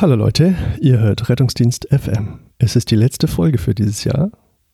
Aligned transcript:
Hallo 0.00 0.14
Leute, 0.14 0.54
ihr 0.80 0.98
hört 0.98 1.28
Rettungsdienst 1.28 1.88
FM. 1.90 2.38
Es 2.56 2.74
ist 2.74 2.90
die 2.90 2.96
letzte 2.96 3.28
Folge 3.28 3.58
für 3.58 3.74
dieses 3.74 4.02
Jahr. 4.02 4.30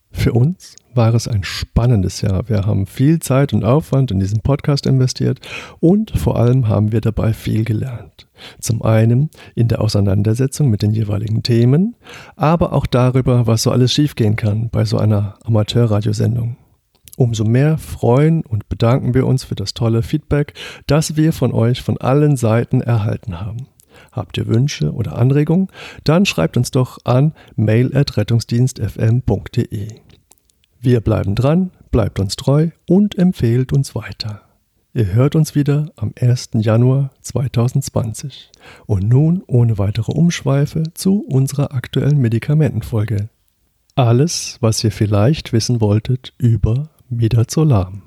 Für 0.09 0.31
uns 0.31 0.77
war 0.95 1.13
es 1.13 1.27
ein 1.27 1.43
spannendes 1.43 2.21
Jahr. 2.21 2.47
Wir 2.47 2.65
haben 2.65 2.85
viel 2.85 3.19
Zeit 3.19 3.51
und 3.51 3.65
Aufwand 3.65 4.09
in 4.09 4.21
diesen 4.21 4.39
Podcast 4.39 4.85
investiert 4.85 5.41
und 5.81 6.11
vor 6.11 6.37
allem 6.37 6.69
haben 6.69 6.93
wir 6.93 7.01
dabei 7.01 7.33
viel 7.33 7.65
gelernt. 7.65 8.29
Zum 8.61 8.81
einen 8.83 9.29
in 9.53 9.67
der 9.67 9.81
Auseinandersetzung 9.81 10.69
mit 10.69 10.81
den 10.81 10.93
jeweiligen 10.93 11.43
Themen, 11.43 11.97
aber 12.37 12.71
auch 12.71 12.85
darüber, 12.85 13.47
was 13.47 13.63
so 13.63 13.71
alles 13.71 13.91
schiefgehen 13.91 14.37
kann 14.37 14.69
bei 14.69 14.85
so 14.85 14.97
einer 14.97 15.35
Amateurradiosendung. 15.43 16.55
Umso 17.17 17.43
mehr 17.43 17.77
freuen 17.77 18.45
und 18.45 18.69
bedanken 18.69 19.13
wir 19.13 19.27
uns 19.27 19.43
für 19.43 19.55
das 19.55 19.73
tolle 19.73 20.03
Feedback, 20.03 20.53
das 20.85 21.17
wir 21.17 21.33
von 21.33 21.51
euch 21.51 21.81
von 21.81 21.97
allen 21.97 22.37
Seiten 22.37 22.79
erhalten 22.79 23.41
haben. 23.41 23.67
Habt 24.11 24.37
ihr 24.37 24.47
Wünsche 24.47 24.93
oder 24.93 25.17
Anregungen? 25.17 25.69
Dann 26.03 26.25
schreibt 26.25 26.57
uns 26.57 26.71
doch 26.71 26.97
an 27.03 27.33
mail@rettungsdienstfm.de. 27.55 29.87
Wir 30.79 31.01
bleiben 31.01 31.35
dran, 31.35 31.71
bleibt 31.91 32.19
uns 32.19 32.35
treu 32.35 32.69
und 32.87 33.15
empfehlt 33.17 33.73
uns 33.73 33.95
weiter. 33.95 34.41
Ihr 34.93 35.13
hört 35.13 35.35
uns 35.35 35.53
wieder 35.53 35.91
am 35.95 36.13
1. 36.19 36.49
Januar 36.55 37.11
2020. 37.21 38.51
Und 38.87 39.07
nun 39.07 39.43
ohne 39.45 39.77
weitere 39.77 40.11
Umschweife 40.11 40.83
zu 40.95 41.23
unserer 41.27 41.73
aktuellen 41.73 42.17
Medikamentenfolge. 42.17 43.29
Alles, 43.93 44.57
was 44.59 44.83
ihr 44.83 44.91
vielleicht 44.91 45.53
wissen 45.53 45.81
wolltet 45.81 46.33
über 46.37 46.89
Midazolam. 47.09 48.06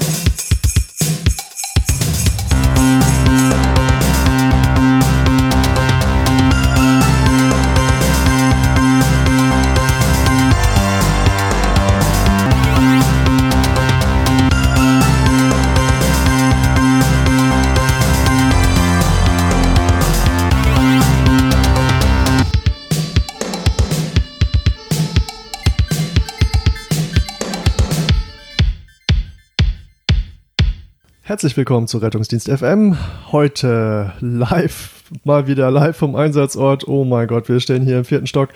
Herzlich 31.31 31.55
willkommen 31.55 31.87
zu 31.87 31.99
Rettungsdienst 31.99 32.49
FM. 32.49 32.97
Heute 33.31 34.11
live, 34.19 34.89
mal 35.23 35.47
wieder 35.47 35.71
live 35.71 35.95
vom 35.95 36.13
Einsatzort. 36.17 36.89
Oh 36.89 37.05
mein 37.05 37.25
Gott, 37.29 37.47
wir 37.47 37.61
stehen 37.61 37.83
hier 37.83 37.99
im 37.99 38.03
vierten 38.03 38.27
Stock. 38.27 38.49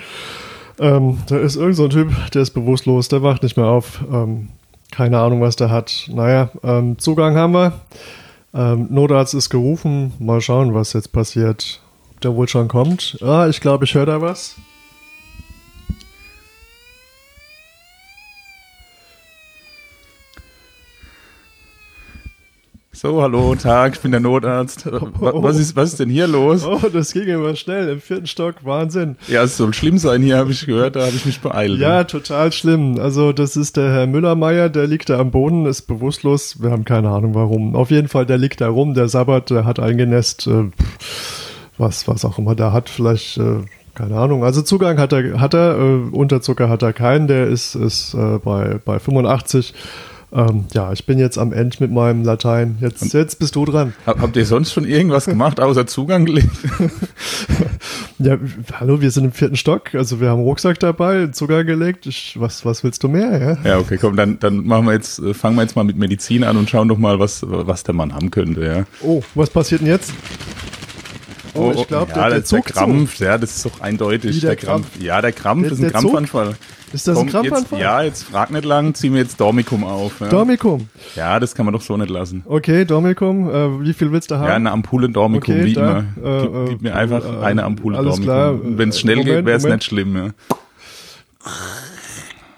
Ähm, 0.77 1.19
da 1.29 1.37
ist 1.37 1.55
irgend 1.55 1.77
so 1.77 1.85
ein 1.85 1.89
Typ, 1.89 2.11
der 2.33 2.41
ist 2.41 2.51
bewusstlos, 2.51 3.07
der 3.07 3.23
wacht 3.23 3.43
nicht 3.43 3.55
mehr 3.55 3.67
auf. 3.67 4.03
Ähm, 4.11 4.49
keine 4.91 5.19
Ahnung, 5.19 5.39
was 5.39 5.55
der 5.55 5.69
hat. 5.69 6.09
Naja, 6.11 6.49
ähm, 6.63 6.99
Zugang 6.99 7.37
haben 7.37 7.53
wir. 7.53 7.79
Ähm, 8.53 8.87
Notarzt 8.89 9.35
ist 9.35 9.49
gerufen. 9.49 10.11
Mal 10.19 10.41
schauen, 10.41 10.73
was 10.73 10.91
jetzt 10.91 11.13
passiert. 11.13 11.79
Ob 12.11 12.19
der 12.19 12.35
wohl 12.35 12.49
schon 12.49 12.67
kommt. 12.67 13.17
Ah, 13.21 13.47
ich 13.47 13.61
glaube, 13.61 13.85
ich 13.85 13.95
höre 13.95 14.05
da 14.05 14.19
was. 14.19 14.57
So, 23.05 23.21
hallo, 23.21 23.53
Tag, 23.53 23.93
ich 23.93 23.99
bin 23.99 24.09
der 24.09 24.19
Notarzt. 24.19 24.87
Was 24.91 25.59
ist, 25.59 25.75
was 25.75 25.89
ist 25.89 25.99
denn 25.99 26.09
hier 26.09 26.25
los? 26.25 26.65
Oh, 26.65 26.81
das 26.91 27.13
ging 27.13 27.27
immer 27.27 27.55
schnell 27.55 27.87
im 27.87 28.01
vierten 28.01 28.25
Stock, 28.25 28.55
Wahnsinn. 28.63 29.15
Ja, 29.27 29.43
es 29.43 29.57
soll 29.57 29.75
schlimm 29.75 29.99
sein 29.99 30.23
hier, 30.23 30.37
habe 30.37 30.51
ich 30.51 30.65
gehört, 30.65 30.95
da 30.95 31.01
habe 31.01 31.15
ich 31.15 31.23
mich 31.23 31.39
beeilt. 31.39 31.79
Ja, 31.79 32.05
total 32.05 32.51
schlimm. 32.51 32.99
Also 32.99 33.31
das 33.31 33.57
ist 33.57 33.77
der 33.77 33.93
Herr 33.93 34.07
Müllermeier, 34.07 34.69
der 34.69 34.87
liegt 34.87 35.11
da 35.11 35.19
am 35.19 35.29
Boden, 35.29 35.67
ist 35.67 35.83
bewusstlos. 35.83 36.63
Wir 36.63 36.71
haben 36.71 36.83
keine 36.83 37.11
Ahnung 37.11 37.35
warum. 37.35 37.75
Auf 37.75 37.91
jeden 37.91 38.07
Fall, 38.07 38.25
der 38.25 38.39
liegt 38.39 38.59
da 38.59 38.69
rum, 38.69 38.95
der 38.95 39.07
Sabbat, 39.07 39.51
der 39.51 39.65
hat 39.65 39.79
eingenässt, 39.79 40.47
äh, 40.47 40.71
was, 41.77 42.07
was 42.07 42.25
auch 42.25 42.39
immer 42.39 42.55
der 42.55 42.73
hat, 42.73 42.89
vielleicht... 42.89 43.37
Äh, 43.37 43.59
keine 43.93 44.17
Ahnung. 44.17 44.43
Also 44.43 44.61
Zugang 44.61 44.97
hat 44.97 45.13
er, 45.13 45.39
hat 45.39 45.53
er, 45.53 45.77
äh, 45.77 46.09
Unterzucker 46.11 46.67
hat 46.67 46.81
er 46.81 46.91
keinen, 46.91 47.27
der 47.27 47.47
ist, 47.47 47.75
ist 47.75 48.13
äh, 48.13 48.39
bei, 48.39 48.77
bei 48.83 48.99
85. 48.99 49.73
Ähm, 50.35 50.65
ja, 50.73 50.91
ich 50.91 51.05
bin 51.05 51.17
jetzt 51.17 51.37
am 51.37 51.53
Ende 51.53 51.77
mit 51.79 51.91
meinem 51.91 52.23
Latein. 52.23 52.77
Jetzt, 52.81 53.13
jetzt 53.13 53.39
bist 53.39 53.55
du 53.55 53.63
dran. 53.63 53.93
Habt 54.05 54.35
ihr 54.35 54.45
sonst 54.45 54.73
schon 54.73 54.83
irgendwas 54.83 55.25
gemacht, 55.25 55.61
außer 55.61 55.87
Zugang 55.87 56.25
gelegt? 56.25 56.51
ja, 58.19 58.37
hallo, 58.73 58.99
wir 58.99 59.11
sind 59.11 59.23
im 59.23 59.31
vierten 59.31 59.55
Stock. 59.55 59.95
Also 59.95 60.19
wir 60.19 60.29
haben 60.29 60.41
Rucksack 60.41 60.77
dabei, 60.79 61.27
Zugang 61.27 61.65
gelegt. 61.65 62.05
Ich, 62.05 62.37
was, 62.37 62.65
was 62.65 62.83
willst 62.83 63.01
du 63.03 63.07
mehr? 63.07 63.57
Ja, 63.63 63.69
ja 63.69 63.79
okay, 63.79 63.97
komm, 63.97 64.17
dann, 64.17 64.37
dann 64.39 64.65
machen 64.65 64.87
wir 64.87 64.93
jetzt, 64.93 65.19
äh, 65.19 65.33
fangen 65.33 65.55
wir 65.55 65.61
jetzt 65.61 65.77
mal 65.77 65.85
mit 65.85 65.95
Medizin 65.95 66.43
an 66.43 66.57
und 66.57 66.69
schauen 66.69 66.89
doch 66.89 66.97
mal, 66.97 67.17
was, 67.17 67.45
was 67.47 67.83
der 67.83 67.95
Mann 67.95 68.13
haben 68.13 68.29
könnte. 68.29 68.65
Ja. 68.65 68.83
Oh, 69.01 69.23
was 69.35 69.49
passiert 69.49 69.79
denn 69.81 69.87
jetzt? 69.87 70.11
Oh, 71.53 71.71
ich 71.73 71.87
glaube, 71.87 72.11
ja, 72.11 72.29
der, 72.29 72.41
der, 72.41 72.49
der 72.49 72.61
Krampf, 72.61 73.19
ja, 73.19 73.37
das 73.37 73.55
ist 73.55 73.65
doch 73.65 73.79
eindeutig. 73.79 74.41
der, 74.41 74.49
der 74.49 74.57
Krampf? 74.57 74.91
Krampf? 74.91 75.01
Ja, 75.01 75.21
der 75.21 75.31
Krampf 75.31 75.63
der, 75.63 75.71
ist 75.71 75.81
ein 75.81 75.91
Krampfanfall. 75.91 76.55
Ist 76.95 77.09
das 77.09 77.17
Komm, 77.17 77.27
ein 77.27 77.31
Krampfanfall? 77.31 77.77
Jetzt, 77.79 77.83
ja, 77.85 78.01
jetzt 78.03 78.23
frag 78.23 78.51
nicht 78.51 78.63
lang, 78.63 78.93
zieh 78.93 79.09
mir 79.09 79.17
jetzt 79.17 79.37
Dormicum 79.37 79.83
auf. 79.83 80.21
Ja. 80.21 80.29
Dormicum? 80.29 80.87
Ja, 81.15 81.41
das 81.41 81.53
kann 81.53 81.65
man 81.65 81.73
doch 81.73 81.81
so 81.81 81.97
nicht 81.97 82.09
lassen. 82.09 82.43
Okay, 82.45 82.85
Dormicum, 82.85 83.49
äh, 83.49 83.81
wie 83.85 83.91
viel 83.91 84.13
willst 84.13 84.31
du 84.31 84.35
haben? 84.35 84.47
Ja, 84.47 84.53
eine 84.55 84.71
Ampulle 84.71 85.09
Dormicum, 85.09 85.55
okay, 85.55 85.65
wie 85.65 85.73
da, 85.73 86.05
immer. 86.15 86.37
Äh, 86.37 86.41
gib, 86.41 86.69
gib, 86.69 86.81
mir 86.83 86.95
einfach 86.95 87.21
äh, 87.25 87.43
eine 87.43 87.65
Ampulle 87.65 87.97
alles 87.97 88.21
Dormicum. 88.21 88.77
Wenn 88.77 88.89
es 88.89 88.99
schnell 89.01 89.17
Moment, 89.17 89.35
geht, 89.35 89.45
wäre 89.45 89.57
es 89.57 89.65
nicht 89.65 89.83
schlimm. 89.83 90.15
Ja. 90.15 90.29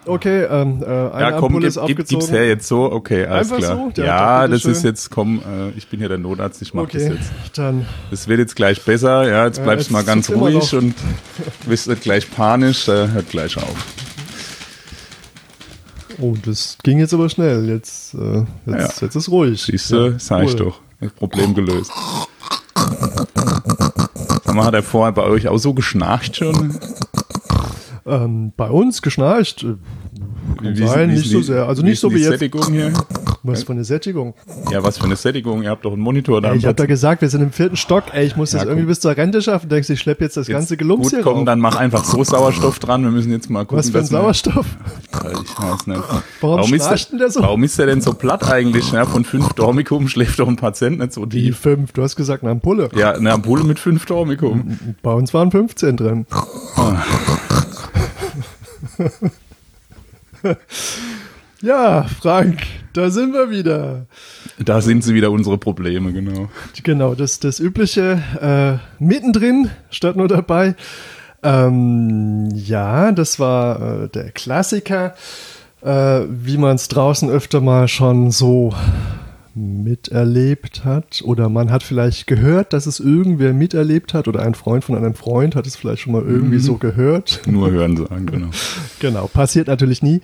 Okay, 0.05 0.43
ähm, 0.43 0.83
äh, 0.83 0.85
eine 0.85 1.19
Ja, 1.19 1.31
komm, 1.31 1.45
Ampulle 1.45 1.61
gib, 1.61 1.67
ist 1.69 1.73
gib, 1.75 1.83
aufgezogen. 1.83 2.19
gib's 2.19 2.31
her 2.31 2.47
jetzt 2.47 2.67
so. 2.67 2.91
Okay, 2.91 3.25
alles 3.25 3.51
Einfach 3.51 3.65
klar. 3.65 3.91
so? 3.95 4.01
Ja, 4.03 4.41
doch 4.43 4.51
das 4.51 4.59
ist 4.59 4.63
bitteschön. 4.67 4.85
jetzt, 4.85 5.09
komm, 5.09 5.39
äh, 5.39 5.77
ich 5.77 5.87
bin 5.87 5.99
ja 5.99 6.07
der 6.07 6.19
Notarzt, 6.19 6.61
ich 6.61 6.75
mach 6.75 6.83
das 6.87 7.01
Okay, 7.03 7.13
jetzt. 7.15 7.57
dann 7.57 7.87
Es 8.11 8.27
wird 8.27 8.37
jetzt 8.39 8.55
gleich 8.55 8.85
besser, 8.85 9.27
ja, 9.27 9.45
jetzt 9.47 9.57
Ja, 9.57 9.63
bleibst 9.63 9.89
du 9.89 9.93
mal 9.93 10.03
ganz 10.03 10.29
ruhig 10.29 10.73
und 10.75 10.93
wirst 11.65 11.87
nicht 11.89 12.03
gleich 12.03 12.29
panisch, 12.29 12.87
äh, 12.87 13.07
hört 13.09 13.29
gleich 13.31 13.57
auf. 13.57 13.75
Oh, 16.19 16.33
das 16.43 16.77
ging 16.83 16.99
jetzt 16.99 17.13
aber 17.13 17.29
schnell. 17.29 17.67
Jetzt, 17.69 18.13
äh, 18.15 18.43
jetzt, 18.65 19.01
jetzt 19.01 19.15
ist 19.15 19.29
ruhig. 19.29 19.61
Siehst 19.61 19.91
du, 19.91 20.11
Ja, 20.11 20.19
sag 20.19 20.43
ich 20.45 20.55
doch. 20.55 20.81
Das 20.99 21.11
Problem 21.11 21.53
gelöst. 21.53 21.91
Sag 24.43 24.55
mal, 24.55 24.65
hat 24.65 24.73
er 24.73 24.81
vorher 24.83 25.11
bei 25.11 25.23
euch 25.23 25.47
auch 25.47 25.57
so 25.57 25.73
geschnarcht 25.73 26.37
schon? 26.37 26.79
Ähm, 28.05 28.53
bei 28.57 28.69
uns 28.69 29.01
geschnarcht. 29.01 29.65
Wie 30.61 30.69
ist- 30.83 30.89
sein, 30.91 31.09
wie 31.09 31.13
ist 31.13 31.19
nicht 31.21 31.31
so 31.31 31.37
die- 31.39 31.43
sehr. 31.43 31.67
Also 31.67 31.81
nicht 31.83 31.93
ist 31.93 32.01
so 32.01 32.09
wie 32.11 32.15
die 32.15 32.21
jetzt. 32.21 32.31
Sättigung 32.31 32.71
hier? 32.71 32.93
Was 33.43 33.63
für 33.63 33.71
eine 33.71 33.83
Sättigung. 33.85 34.33
Ja, 34.71 34.83
was 34.83 34.97
für 34.97 35.05
eine 35.05 35.15
Sättigung? 35.15 35.63
Ihr 35.63 35.69
habt 35.69 35.85
doch 35.85 35.93
einen 35.93 36.01
Monitor 36.01 36.41
da. 36.41 36.51
Ey, 36.51 36.57
ich 36.57 36.65
habe 36.65 36.75
da 36.75 36.85
gesagt, 36.85 37.21
wir 37.21 37.29
sind 37.29 37.41
im 37.41 37.51
vierten 37.51 37.77
Stock. 37.77 38.03
Ey, 38.11 38.25
ich 38.25 38.35
muss 38.35 38.51
Ja, 38.51 38.59
das 38.59 38.65
irgendwie 38.67 38.83
guck. 38.83 38.89
bis 38.89 38.99
zur 38.99 39.15
Rente 39.15 39.41
schaffen. 39.41 39.69
Denkst 39.69 39.87
du, 39.87 39.93
ich 39.93 39.99
schleppe 40.01 40.23
jetzt 40.25 40.35
das 40.35 40.47
ganze 40.47 40.75
Gelumps 40.75 41.03
Gut, 41.03 41.11
hier 41.13 41.21
komm, 41.23 41.37
rauf? 41.37 41.45
dann 41.45 41.59
mach 41.59 41.75
einfach 41.77 42.03
so 42.03 42.23
Sauerstoff 42.23 42.79
dran. 42.79 43.03
Wir 43.03 43.11
müssen 43.11 43.31
jetzt 43.31 43.49
mal 43.49 43.63
gucken, 43.63 43.77
Was 43.77 43.89
für 43.91 43.99
ein 43.99 44.03
wir- 44.03 44.07
Sauerstoff? 44.07 44.65
Ich 45.13 45.59
weiß 45.63 45.87
nicht. 45.87 46.01
Warum 46.41 46.73
ist 46.73 46.83
schnarcht 46.85 47.11
denn 47.11 47.19
der 47.19 47.29
so? 47.31 47.41
Warum 47.41 47.63
ist 47.63 47.79
der 47.79 47.85
denn 47.85 48.01
so 48.01 48.13
platt 48.13 48.49
eigentlich? 48.49 48.91
Ja, 48.91 49.05
von 49.05 49.23
fünf 49.23 49.53
Dormicum 49.53 50.07
schläft 50.09 50.39
doch 50.39 50.47
ein 50.47 50.57
Patient 50.57 50.99
nicht 50.99 51.13
so 51.13 51.25
Die 51.25 51.43
tief. 51.43 51.59
fünf. 51.59 51.93
Du 51.93 52.01
hast 52.03 52.15
gesagt, 52.17 52.43
eine 52.43 52.51
Ampulle. 52.51 52.89
Ja, 52.95 53.11
eine 53.13 53.31
Ampulle 53.31 53.63
mit 53.63 53.79
fünf 53.79 54.05
Dormicum. 54.05 54.77
Bei 55.03 55.13
uns 55.13 55.33
waren 55.33 55.51
15 55.51 55.95
drin. 55.95 56.25
ja, 61.61 62.03
Frank, 62.03 62.61
da 62.93 63.09
sind 63.09 63.33
wir 63.33 63.49
wieder. 63.49 64.07
Da 64.59 64.81
sind 64.81 65.03
sie 65.03 65.13
wieder 65.13 65.31
unsere 65.31 65.57
Probleme, 65.57 66.11
genau. 66.13 66.49
Genau, 66.83 67.15
das, 67.15 67.39
das 67.39 67.59
übliche 67.59 68.21
äh, 68.41 69.03
mittendrin 69.03 69.69
statt 69.89 70.15
nur 70.15 70.27
dabei. 70.27 70.75
Ähm, 71.43 72.49
ja, 72.53 73.11
das 73.11 73.39
war 73.39 74.03
äh, 74.03 74.09
der 74.09 74.31
Klassiker, 74.31 75.15
äh, 75.81 76.21
wie 76.29 76.57
man 76.57 76.75
es 76.75 76.87
draußen 76.87 77.29
öfter 77.29 77.61
mal 77.61 77.87
schon 77.87 78.31
so 78.31 78.73
miterlebt 79.57 80.85
hat 80.85 81.21
oder 81.23 81.49
man 81.49 81.71
hat 81.71 81.83
vielleicht 81.83 82.27
gehört, 82.27 82.73
dass 82.73 82.85
es 82.85 82.99
irgendwer 82.99 83.53
miterlebt 83.53 84.13
hat 84.13 84.27
oder 84.27 84.43
ein 84.43 84.53
Freund 84.53 84.83
von 84.83 84.95
einem 84.95 85.15
Freund 85.15 85.55
hat 85.55 85.65
es 85.65 85.75
vielleicht 85.75 86.03
schon 86.03 86.13
mal 86.13 86.23
irgendwie 86.23 86.59
so 86.59 86.75
gehört. 86.75 87.41
Nur 87.47 87.71
hören 87.71 87.97
sagen, 87.97 88.25
genau. 88.27 88.49
Genau, 88.99 89.27
passiert 89.27 89.67
natürlich 89.67 90.01
nie. 90.01 90.21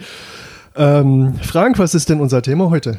Ähm, 0.76 1.36
Frank, 1.42 1.80
was 1.80 1.96
ist 1.96 2.10
denn 2.10 2.20
unser 2.20 2.42
Thema 2.42 2.70
heute? 2.70 2.98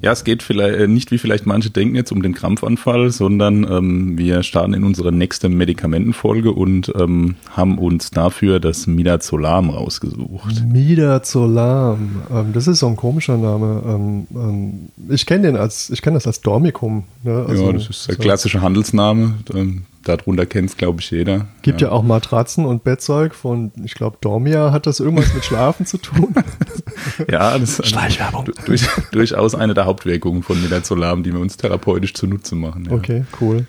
Ja, 0.00 0.12
es 0.12 0.24
geht 0.24 0.42
vielleicht 0.42 0.78
äh, 0.78 0.86
nicht 0.86 1.10
wie 1.10 1.18
vielleicht 1.18 1.46
manche 1.46 1.70
denken 1.70 1.94
jetzt 1.94 2.12
um 2.12 2.22
den 2.22 2.34
Krampfanfall, 2.34 3.10
sondern 3.10 3.64
ähm, 3.64 4.18
wir 4.18 4.42
starten 4.42 4.74
in 4.74 4.84
unsere 4.84 5.12
nächste 5.12 5.48
Medikamentenfolge 5.48 6.52
und 6.52 6.92
ähm, 6.96 7.36
haben 7.50 7.78
uns 7.78 8.10
dafür 8.10 8.60
das 8.60 8.86
Midazolam 8.86 9.70
rausgesucht. 9.70 10.64
Midazolam, 10.66 12.22
ähm, 12.30 12.52
das 12.52 12.68
ist 12.68 12.80
so 12.80 12.86
ein 12.86 12.96
komischer 12.96 13.36
Name. 13.36 13.82
Ähm, 13.86 14.26
ähm, 14.34 14.88
ich 15.08 15.26
kenne 15.26 15.48
den 15.48 15.56
als, 15.56 15.90
ich 15.90 16.02
kenne 16.02 16.14
das 16.14 16.26
als 16.26 16.40
Dormicum. 16.40 17.04
Ne? 17.24 17.44
Also, 17.48 17.66
ja, 17.66 17.72
das 17.72 17.88
ist 17.88 18.08
der 18.08 18.16
klassische 18.16 18.60
Handelsname. 18.60 19.34
Ähm, 19.54 19.82
darunter 20.04 20.46
kennt 20.46 20.70
es, 20.70 20.76
glaube 20.76 21.00
ich, 21.00 21.10
jeder. 21.10 21.46
Gibt 21.62 21.80
ja. 21.80 21.88
ja. 21.88 21.92
auch 21.92 22.02
Matratzen 22.02 22.64
und 22.64 22.84
Bettzeug 22.84 23.34
von, 23.34 23.72
ich 23.84 23.94
glaube, 23.94 24.18
Dormia 24.20 24.72
hat 24.72 24.86
das 24.86 25.00
irgendwas 25.00 25.34
mit 25.34 25.44
Schlafen 25.44 25.86
zu 25.86 25.98
tun. 25.98 26.34
ja, 27.30 27.58
das 27.58 27.78
ist 27.78 27.96
eine, 27.96 28.44
durch, 28.66 28.86
durchaus 29.12 29.54
eine 29.54 29.74
der 29.74 29.86
Hauptwirkungen 29.86 30.42
von 30.42 30.60
Midazolam, 30.62 31.22
die 31.22 31.32
wir 31.32 31.40
uns 31.40 31.56
therapeutisch 31.56 32.14
zunutze 32.14 32.54
machen. 32.54 32.86
Ja. 32.90 32.96
Okay, 32.96 33.24
cool. 33.40 33.66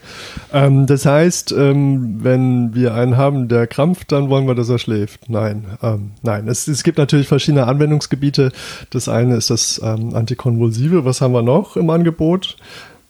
Ähm, 0.54 0.86
das 0.86 1.06
heißt, 1.06 1.52
ähm, 1.52 2.24
wenn 2.24 2.74
wir 2.74 2.94
einen 2.94 3.18
haben, 3.18 3.48
der 3.48 3.68
krampft, 3.68 4.12
dann 4.12 4.30
wollen 4.30 4.48
wir, 4.48 4.56
dass 4.56 4.70
er 4.70 4.80
schläft. 4.80 5.30
Nein, 5.30 5.66
ähm, 5.82 6.12
nein. 6.22 6.48
Es, 6.48 6.68
es, 6.68 6.84
gibt 6.84 6.98
natürlich 6.98 7.28
verschiedene 7.28 7.68
Anwendungsgebiete. 7.68 8.52
Das 8.90 9.10
eine 9.10 9.36
ist 9.36 9.50
das 9.50 9.80
ähm, 9.84 10.16
Antikonvulsive. 10.16 11.06
Was 11.06 11.22
haben 11.22 11.34
wir 11.34 11.42
noch 11.42 11.76
im 11.76 11.90
Angebot? 11.90 12.58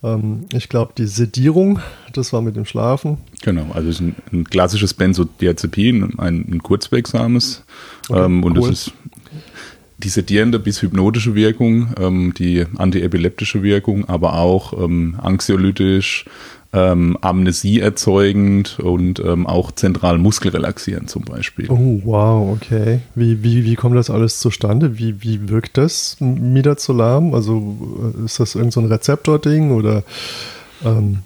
Ähm, 0.03 0.45
ich 0.53 0.69
glaube, 0.69 0.93
die 0.97 1.07
Sedierung, 1.07 1.79
das 2.13 2.31
war 2.31 2.41
mit 2.41 2.55
dem 2.55 2.65
Schlafen. 2.65 3.17
Genau, 3.41 3.67
also 3.73 3.89
es 3.89 3.95
ist 3.95 4.01
ein, 4.01 4.15
ein 4.31 4.43
klassisches 4.45 4.93
Benzodiazepin, 4.93 6.17
ein, 6.19 6.45
ein 6.49 6.63
kurzwirksames. 6.63 7.63
Okay, 8.07 8.25
ähm, 8.25 8.43
und 8.43 8.57
cool. 8.57 8.69
das 8.69 8.87
ist 8.87 8.93
die 10.03 10.09
sedierende 10.09 10.59
bis 10.59 10.81
hypnotische 10.81 11.35
Wirkung, 11.35 11.93
ähm, 11.99 12.33
die 12.37 12.65
antiepileptische 12.77 13.63
Wirkung, 13.63 14.07
aber 14.07 14.35
auch 14.35 14.73
ähm, 14.73 15.15
anxiolytisch, 15.21 16.25
ähm, 16.71 17.17
Amnesie 17.21 17.79
erzeugend 17.79 18.79
und 18.79 19.19
ähm, 19.19 19.47
auch 19.47 19.71
zentral 19.71 20.19
muskelrelaxierend 20.19 21.09
zum 21.09 21.23
Beispiel. 21.23 21.69
Oh, 21.69 22.01
wow, 22.03 22.55
okay. 22.55 22.99
Wie, 23.15 23.43
wie, 23.43 23.63
wie 23.65 23.75
kommt 23.75 23.95
das 23.95 24.09
alles 24.09 24.39
zustande? 24.39 24.99
Wie, 24.99 25.23
wie 25.23 25.49
wirkt 25.49 25.77
das 25.77 26.17
Midazolam? 26.19 27.33
Also 27.33 28.13
äh, 28.15 28.25
ist 28.25 28.39
das 28.39 28.55
irgendein 28.55 28.87
so 28.87 28.93
Rezeptor-Ding 28.93 29.71
oder 29.71 30.03
ähm, 30.85 31.19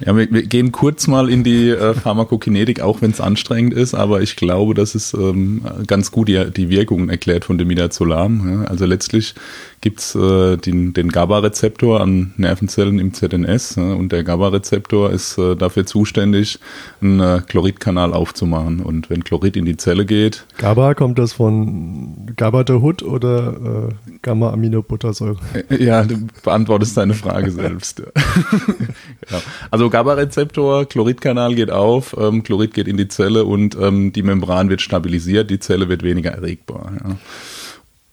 ja, 0.00 0.16
wir, 0.16 0.30
wir, 0.32 0.42
gehen 0.42 0.72
kurz 0.72 1.06
mal 1.06 1.30
in 1.30 1.44
die 1.44 1.70
äh, 1.70 1.94
Pharmakokinetik, 1.94 2.80
auch 2.80 3.02
wenn 3.02 3.10
es 3.10 3.20
anstrengend 3.20 3.74
ist, 3.74 3.94
aber 3.94 4.22
ich 4.22 4.36
glaube, 4.36 4.74
dass 4.74 4.94
es 4.94 5.14
ähm, 5.14 5.62
ganz 5.86 6.10
gut 6.10 6.28
die, 6.28 6.50
die 6.50 6.68
Wirkungen 6.68 7.08
erklärt 7.08 7.44
von 7.44 7.58
dem 7.58 7.68
Midazolam. 7.68 8.62
Ja. 8.62 8.64
Also 8.64 8.86
letztlich 8.86 9.34
gibt 9.84 10.00
es 10.00 10.14
äh, 10.14 10.56
den, 10.56 10.94
den 10.94 11.10
GABA-Rezeptor 11.10 12.00
an 12.00 12.32
Nervenzellen 12.38 12.98
im 12.98 13.12
ZNS 13.12 13.76
ja, 13.76 13.92
und 13.92 14.12
der 14.12 14.24
GABA-Rezeptor 14.24 15.10
ist 15.10 15.36
äh, 15.36 15.56
dafür 15.56 15.84
zuständig, 15.84 16.58
einen 17.02 17.20
äh, 17.20 17.42
Chloridkanal 17.46 18.14
aufzumachen. 18.14 18.80
Und 18.80 19.10
wenn 19.10 19.24
Chlorid 19.24 19.58
in 19.58 19.66
die 19.66 19.76
Zelle 19.76 20.06
geht. 20.06 20.46
GABA 20.56 20.94
kommt 20.94 21.18
das 21.18 21.34
von 21.34 22.32
GABA 22.34 22.64
der 22.64 22.80
Hut 22.80 23.02
oder 23.02 23.90
äh, 23.90 24.14
Gamma-Aminobuttersäure? 24.22 25.36
Äh, 25.68 25.84
ja, 25.84 26.02
du 26.02 26.16
beantwortest 26.42 26.96
deine 26.96 27.12
Frage 27.12 27.50
selbst. 27.50 27.96
genau. 27.96 29.42
Also 29.70 29.90
GABA-Rezeptor, 29.90 30.86
Chloridkanal 30.86 31.54
geht 31.54 31.70
auf, 31.70 32.16
ähm, 32.18 32.42
Chlorid 32.42 32.72
geht 32.72 32.88
in 32.88 32.96
die 32.96 33.08
Zelle 33.08 33.44
und 33.44 33.76
ähm, 33.78 34.14
die 34.14 34.22
Membran 34.22 34.70
wird 34.70 34.80
stabilisiert, 34.80 35.50
die 35.50 35.58
Zelle 35.58 35.90
wird 35.90 36.02
weniger 36.02 36.30
erregbar. 36.30 36.90
Ja. 37.04 37.16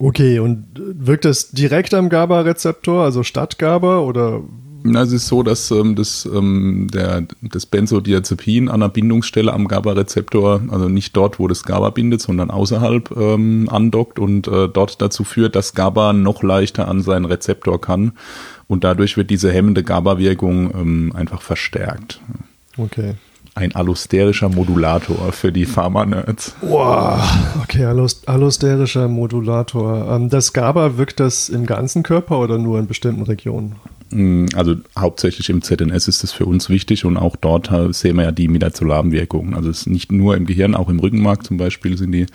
Okay, 0.01 0.39
und 0.39 0.65
wirkt 0.75 1.25
das 1.25 1.51
direkt 1.51 1.93
am 1.93 2.09
GABA-Rezeptor, 2.09 3.03
also 3.03 3.21
statt 3.21 3.59
GABA 3.59 3.99
oder? 3.99 4.41
Na, 4.81 5.03
es 5.03 5.11
ist 5.11 5.27
so, 5.27 5.43
dass 5.43 5.69
ähm, 5.69 5.95
das, 5.95 6.25
ähm, 6.25 6.87
der, 6.91 7.27
das 7.43 7.67
Benzodiazepin 7.67 8.67
an 8.67 8.79
der 8.79 8.89
Bindungsstelle 8.89 9.53
am 9.53 9.67
GABA-Rezeptor, 9.67 10.63
also 10.71 10.89
nicht 10.89 11.15
dort, 11.15 11.37
wo 11.37 11.47
das 11.47 11.61
GABA 11.61 11.91
bindet, 11.91 12.19
sondern 12.19 12.49
außerhalb 12.49 13.15
ähm, 13.15 13.69
andockt 13.69 14.17
und 14.17 14.47
äh, 14.47 14.67
dort 14.69 15.03
dazu 15.03 15.23
führt, 15.23 15.55
dass 15.55 15.75
GABA 15.75 16.13
noch 16.13 16.41
leichter 16.41 16.87
an 16.87 17.03
seinen 17.03 17.25
Rezeptor 17.25 17.79
kann 17.79 18.13
und 18.67 18.83
dadurch 18.83 19.17
wird 19.17 19.29
diese 19.29 19.51
hemmende 19.51 19.83
GABA-Wirkung 19.83 20.71
ähm, 20.73 21.11
einfach 21.15 21.43
verstärkt. 21.43 22.19
Okay 22.75 23.17
ein 23.53 23.75
allosterischer 23.75 24.49
Modulator 24.49 25.31
für 25.33 25.51
die 25.51 25.65
Pharma-Nerds. 25.65 26.55
Wow, 26.61 27.21
okay, 27.61 27.85
allosterischer 27.85 29.07
Modulator. 29.07 30.15
Ähm, 30.15 30.29
das 30.29 30.53
GABA 30.53 30.97
wirkt 30.97 31.19
das 31.19 31.49
im 31.49 31.65
ganzen 31.65 32.03
Körper 32.03 32.39
oder 32.39 32.57
nur 32.57 32.79
in 32.79 32.87
bestimmten 32.87 33.23
Regionen? 33.23 33.75
Mm, 34.11 34.47
also 34.55 34.75
hauptsächlich 34.97 35.49
im 35.49 35.61
ZNS 35.61 36.07
ist 36.07 36.23
es 36.23 36.31
für 36.31 36.45
uns 36.45 36.69
wichtig 36.69 37.05
und 37.05 37.17
auch 37.17 37.35
dort 37.35 37.71
sehen 37.95 38.17
wir 38.17 38.23
ja 38.23 38.31
die 38.31 38.47
Midazolam-Wirkung. 38.47 39.55
Also 39.55 39.69
es 39.69 39.81
ist 39.81 39.87
nicht 39.87 40.11
nur 40.11 40.35
im 40.35 40.45
Gehirn, 40.45 40.75
auch 40.75 40.89
im 40.89 40.99
Rückenmark 40.99 41.45
zum 41.45 41.57
Beispiel 41.57 41.97
sind 41.97 42.11
die, 42.11 42.25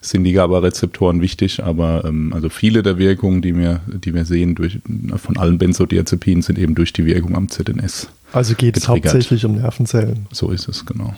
sind 0.00 0.24
die 0.24 0.32
GABA-Rezeptoren 0.32 1.20
wichtig, 1.20 1.62
aber 1.62 2.04
ähm, 2.04 2.32
also 2.32 2.48
viele 2.48 2.82
der 2.82 2.98
Wirkungen, 2.98 3.42
die 3.42 3.56
wir, 3.56 3.80
die 3.86 4.14
wir 4.14 4.24
sehen 4.24 4.54
durch, 4.54 4.78
von 5.16 5.36
allen 5.36 5.58
Benzodiazepinen 5.58 6.42
sind 6.42 6.58
eben 6.58 6.74
durch 6.74 6.92
die 6.92 7.06
Wirkung 7.06 7.36
am 7.36 7.48
ZNS. 7.48 8.08
Also 8.32 8.54
geht 8.54 8.76
es 8.76 8.88
hauptsächlich 8.88 9.44
um 9.44 9.56
Nervenzellen. 9.56 10.26
So 10.32 10.50
ist 10.50 10.68
es, 10.68 10.84
genau. 10.86 11.14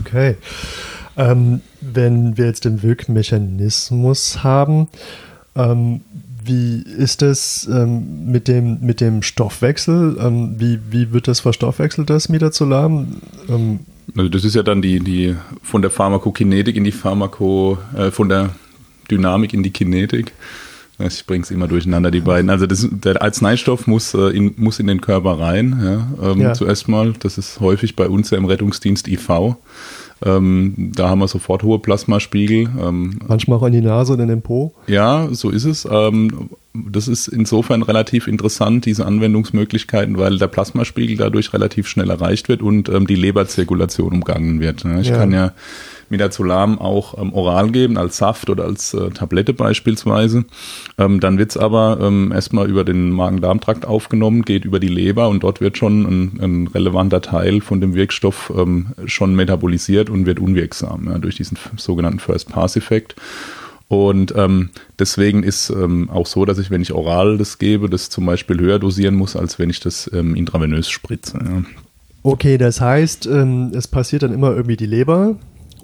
Okay. 0.00 0.36
Ähm, 1.16 1.60
wenn 1.80 2.36
wir 2.36 2.46
jetzt 2.46 2.64
den 2.64 2.82
Wirkmechanismus 2.82 4.42
haben, 4.42 4.88
ähm, 5.54 6.00
wie 6.46 6.82
ist 6.82 7.22
es 7.22 7.68
ähm, 7.70 8.30
mit, 8.30 8.48
dem, 8.48 8.78
mit 8.80 9.00
dem 9.00 9.22
Stoffwechsel? 9.22 10.16
Ähm, 10.20 10.54
wie, 10.58 10.78
wie 10.90 11.12
wird 11.12 11.28
das 11.28 11.40
verstoffwechselt, 11.40 12.10
das 12.10 12.28
Midazolam? 12.28 13.16
Ähm, 13.48 13.80
also 14.16 14.28
das 14.28 14.44
ist 14.44 14.54
ja 14.54 14.62
dann 14.62 14.82
die, 14.82 15.00
die 15.00 15.36
von 15.62 15.82
der 15.82 15.90
Pharmakokinetik 15.90 16.76
in 16.76 16.84
die 16.84 16.92
Pharmako, 16.92 17.78
äh, 17.96 18.10
von 18.10 18.28
der 18.28 18.50
Dynamik 19.10 19.52
in 19.52 19.62
die 19.62 19.70
Kinetik. 19.70 20.32
Ich 20.98 21.26
bringe 21.26 21.44
es 21.44 21.50
immer 21.50 21.68
durcheinander, 21.68 22.10
die 22.10 22.20
beiden. 22.20 22.48
Also 22.48 22.66
das, 22.66 22.88
der 22.90 23.20
Arzneistoff 23.20 23.86
muss, 23.86 24.14
äh, 24.14 24.30
in, 24.30 24.54
muss 24.56 24.78
in 24.78 24.86
den 24.86 25.02
Körper 25.02 25.38
rein, 25.38 25.78
ja, 25.82 26.30
ähm, 26.30 26.40
ja. 26.40 26.54
zuerst 26.54 26.88
mal. 26.88 27.12
Das 27.20 27.36
ist 27.36 27.60
häufig 27.60 27.96
bei 27.96 28.08
uns 28.08 28.30
ja 28.30 28.38
im 28.38 28.46
Rettungsdienst 28.46 29.06
IV. 29.06 29.56
Ähm, 30.24 30.92
da 30.94 31.10
haben 31.10 31.18
wir 31.18 31.28
sofort 31.28 31.62
hohe 31.62 31.78
Plasmaspiegel. 31.78 32.70
Ähm, 32.80 33.18
Manchmal 33.26 33.58
auch 33.58 33.66
in 33.66 33.72
die 33.72 33.80
Nase 33.82 34.14
und 34.14 34.20
in 34.20 34.28
den 34.28 34.42
Po. 34.42 34.72
Ja, 34.86 35.28
so 35.30 35.50
ist 35.50 35.64
es. 35.64 35.86
Ähm, 35.90 36.50
das 36.72 37.08
ist 37.08 37.28
insofern 37.28 37.82
relativ 37.82 38.26
interessant, 38.26 38.86
diese 38.86 39.06
Anwendungsmöglichkeiten, 39.06 40.18
weil 40.18 40.38
der 40.38 40.48
Plasmaspiegel 40.48 41.16
dadurch 41.16 41.52
relativ 41.52 41.88
schnell 41.88 42.10
erreicht 42.10 42.48
wird 42.48 42.62
und 42.62 42.88
ähm, 42.88 43.06
die 43.06 43.14
Leberzirkulation 43.14 44.12
umgangen 44.12 44.60
wird. 44.60 44.84
Ne? 44.84 45.00
Ich 45.00 45.08
ja. 45.08 45.18
kann 45.18 45.32
ja 45.32 45.52
Midazolam 46.10 46.78
auch 46.78 47.18
ähm, 47.18 47.32
oral 47.32 47.70
geben, 47.70 47.96
als 47.96 48.18
Saft 48.18 48.50
oder 48.50 48.64
als 48.64 48.94
äh, 48.94 49.10
Tablette 49.10 49.52
beispielsweise. 49.52 50.44
Ähm, 50.98 51.20
dann 51.20 51.38
wird's 51.38 51.56
aber 51.56 51.98
ähm, 52.00 52.32
erstmal 52.32 52.68
über 52.68 52.84
den 52.84 53.10
Magen-Darm-Trakt 53.10 53.86
aufgenommen, 53.86 54.42
geht 54.42 54.64
über 54.64 54.80
die 54.80 54.88
Leber 54.88 55.28
und 55.28 55.42
dort 55.42 55.60
wird 55.60 55.78
schon 55.78 56.02
ein, 56.02 56.40
ein 56.40 56.66
relevanter 56.68 57.20
Teil 57.20 57.60
von 57.60 57.80
dem 57.80 57.94
Wirkstoff 57.94 58.52
ähm, 58.56 58.88
schon 59.06 59.34
metabolisiert 59.34 60.10
und 60.10 60.26
wird 60.26 60.40
unwirksam 60.40 61.08
ja, 61.10 61.18
durch 61.18 61.36
diesen 61.36 61.58
sogenannten 61.76 62.20
First-Pass-Effekt. 62.20 63.16
Und 63.88 64.34
ähm, 64.36 64.70
deswegen 64.98 65.44
ist 65.44 65.70
ähm, 65.70 66.10
auch 66.10 66.26
so, 66.26 66.44
dass 66.44 66.58
ich, 66.58 66.70
wenn 66.70 66.82
ich 66.82 66.92
oral 66.92 67.38
das 67.38 67.58
gebe, 67.58 67.88
das 67.88 68.10
zum 68.10 68.26
Beispiel 68.26 68.58
höher 68.58 68.80
dosieren 68.80 69.14
muss, 69.14 69.36
als 69.36 69.58
wenn 69.58 69.70
ich 69.70 69.78
das 69.78 70.10
ähm, 70.12 70.34
intravenös 70.34 70.90
spritze. 70.90 71.38
Ja. 71.38 71.62
Okay, 72.24 72.58
das 72.58 72.80
heißt, 72.80 73.26
ähm, 73.26 73.70
es 73.72 73.86
passiert 73.86 74.24
dann 74.24 74.32
immer 74.32 74.50
irgendwie 74.50 74.76
die 74.76 74.86
Leber, 74.86 75.36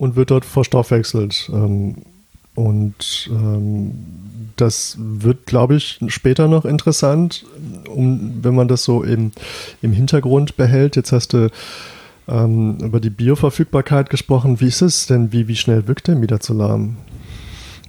und 0.03 0.17
wird 0.17 0.33
dort 0.33 0.45
verstoffwechselt. 0.45 1.49
Ähm, 1.55 1.95
und 2.57 3.31
ähm, 3.31 3.93
das 4.57 4.97
wird, 4.99 5.47
glaube 5.47 5.77
ich, 5.77 6.01
später 6.09 6.49
noch 6.49 6.65
interessant, 6.65 7.45
um, 7.89 8.41
wenn 8.43 8.57
man 8.57 8.67
das 8.67 8.83
so 8.83 9.05
im, 9.05 9.31
im 9.81 9.93
Hintergrund 9.93 10.57
behält. 10.57 10.97
Jetzt 10.97 11.13
hast 11.13 11.35
du 11.35 11.51
ähm, 12.27 12.79
über 12.83 12.99
die 12.99 13.11
Bioverfügbarkeit 13.11 14.11
gesprochen. 14.11 14.61
Wie 14.61 14.67
ist 14.67 14.83
es 14.83 15.07
denn? 15.07 15.33
Wie, 15.33 15.47
wie 15.47 15.55
schnell 15.55 15.87
wirkt 15.87 16.09
der 16.09 16.17
Midazolam? 16.17 16.97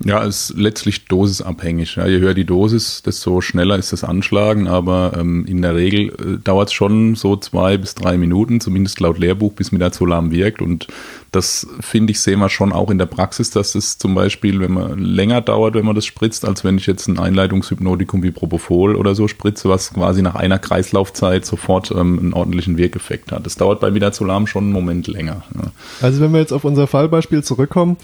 Ja, 0.04 0.24
es 0.26 0.50
ist 0.50 0.58
letztlich 0.58 1.06
dosisabhängig. 1.06 1.96
Ja, 1.96 2.08
je 2.08 2.20
höher 2.20 2.34
die 2.34 2.46
Dosis, 2.46 3.04
desto 3.04 3.42
schneller 3.42 3.78
ist 3.78 3.94
das 3.94 4.04
Anschlagen, 4.04 4.68
aber 4.68 5.14
ähm, 5.18 5.46
in 5.46 5.62
der 5.62 5.76
Regel 5.76 6.10
äh, 6.10 6.38
dauert 6.44 6.70
es 6.70 6.74
schon 6.74 7.16
so 7.16 7.36
zwei 7.36 7.78
bis 7.78 7.96
drei 7.96 8.18
Minuten, 8.18 8.60
zumindest 8.60 9.00
laut 9.00 9.18
Lehrbuch, 9.20 9.54
bis 9.54 9.72
Midazolam 9.72 10.32
wirkt. 10.32 10.62
Und 10.62 10.88
das 11.32 11.68
finde 11.80 12.12
ich, 12.12 12.20
sehen 12.20 12.40
wir 12.40 12.50
schon 12.50 12.74
auch 12.74 12.90
in 12.90 12.98
der 12.98 13.06
Praxis, 13.06 13.52
dass 13.52 13.76
es 13.76 13.98
zum 13.98 14.16
Beispiel, 14.16 14.60
wenn 14.60 14.74
man 14.74 15.00
länger 15.00 15.42
dauert, 15.42 15.76
wenn 15.76 15.86
man 15.86 15.96
das 15.96 16.06
spritzt, 16.06 16.46
als 16.46 16.64
wenn 16.64 16.78
ich 16.78 16.88
jetzt 16.88 17.08
ein 17.08 17.20
Einleitungshypnotikum 17.20 18.24
wie 18.24 18.32
Propofol 18.32 18.96
oder 18.96 19.16
so 19.16 19.28
spritze, 19.28 19.70
was 19.70 19.94
quasi 19.94 20.22
nach 20.22 20.36
einer 20.36 20.60
Kreislaufzeit 20.60 21.46
sofort 21.46 21.92
ähm, 21.92 22.20
einen 22.20 22.34
ordentlichen 22.34 22.78
Wirkeffekt 22.78 23.32
hat. 23.32 23.46
Das 23.46 23.56
dauert 23.56 23.80
bei 23.80 23.92
Midazolam 23.92 24.48
schon 24.48 24.66
einen 24.66 24.74
Moment 24.74 25.08
länger. 25.08 25.44
Ja. 25.56 25.72
Also 26.02 26.20
wenn 26.20 26.34
wir 26.34 26.40
jetzt 26.40 26.54
auf 26.54 26.66
unser 26.66 26.88
Fallbeispiel 26.88 27.44
zurückkommen, 27.44 27.98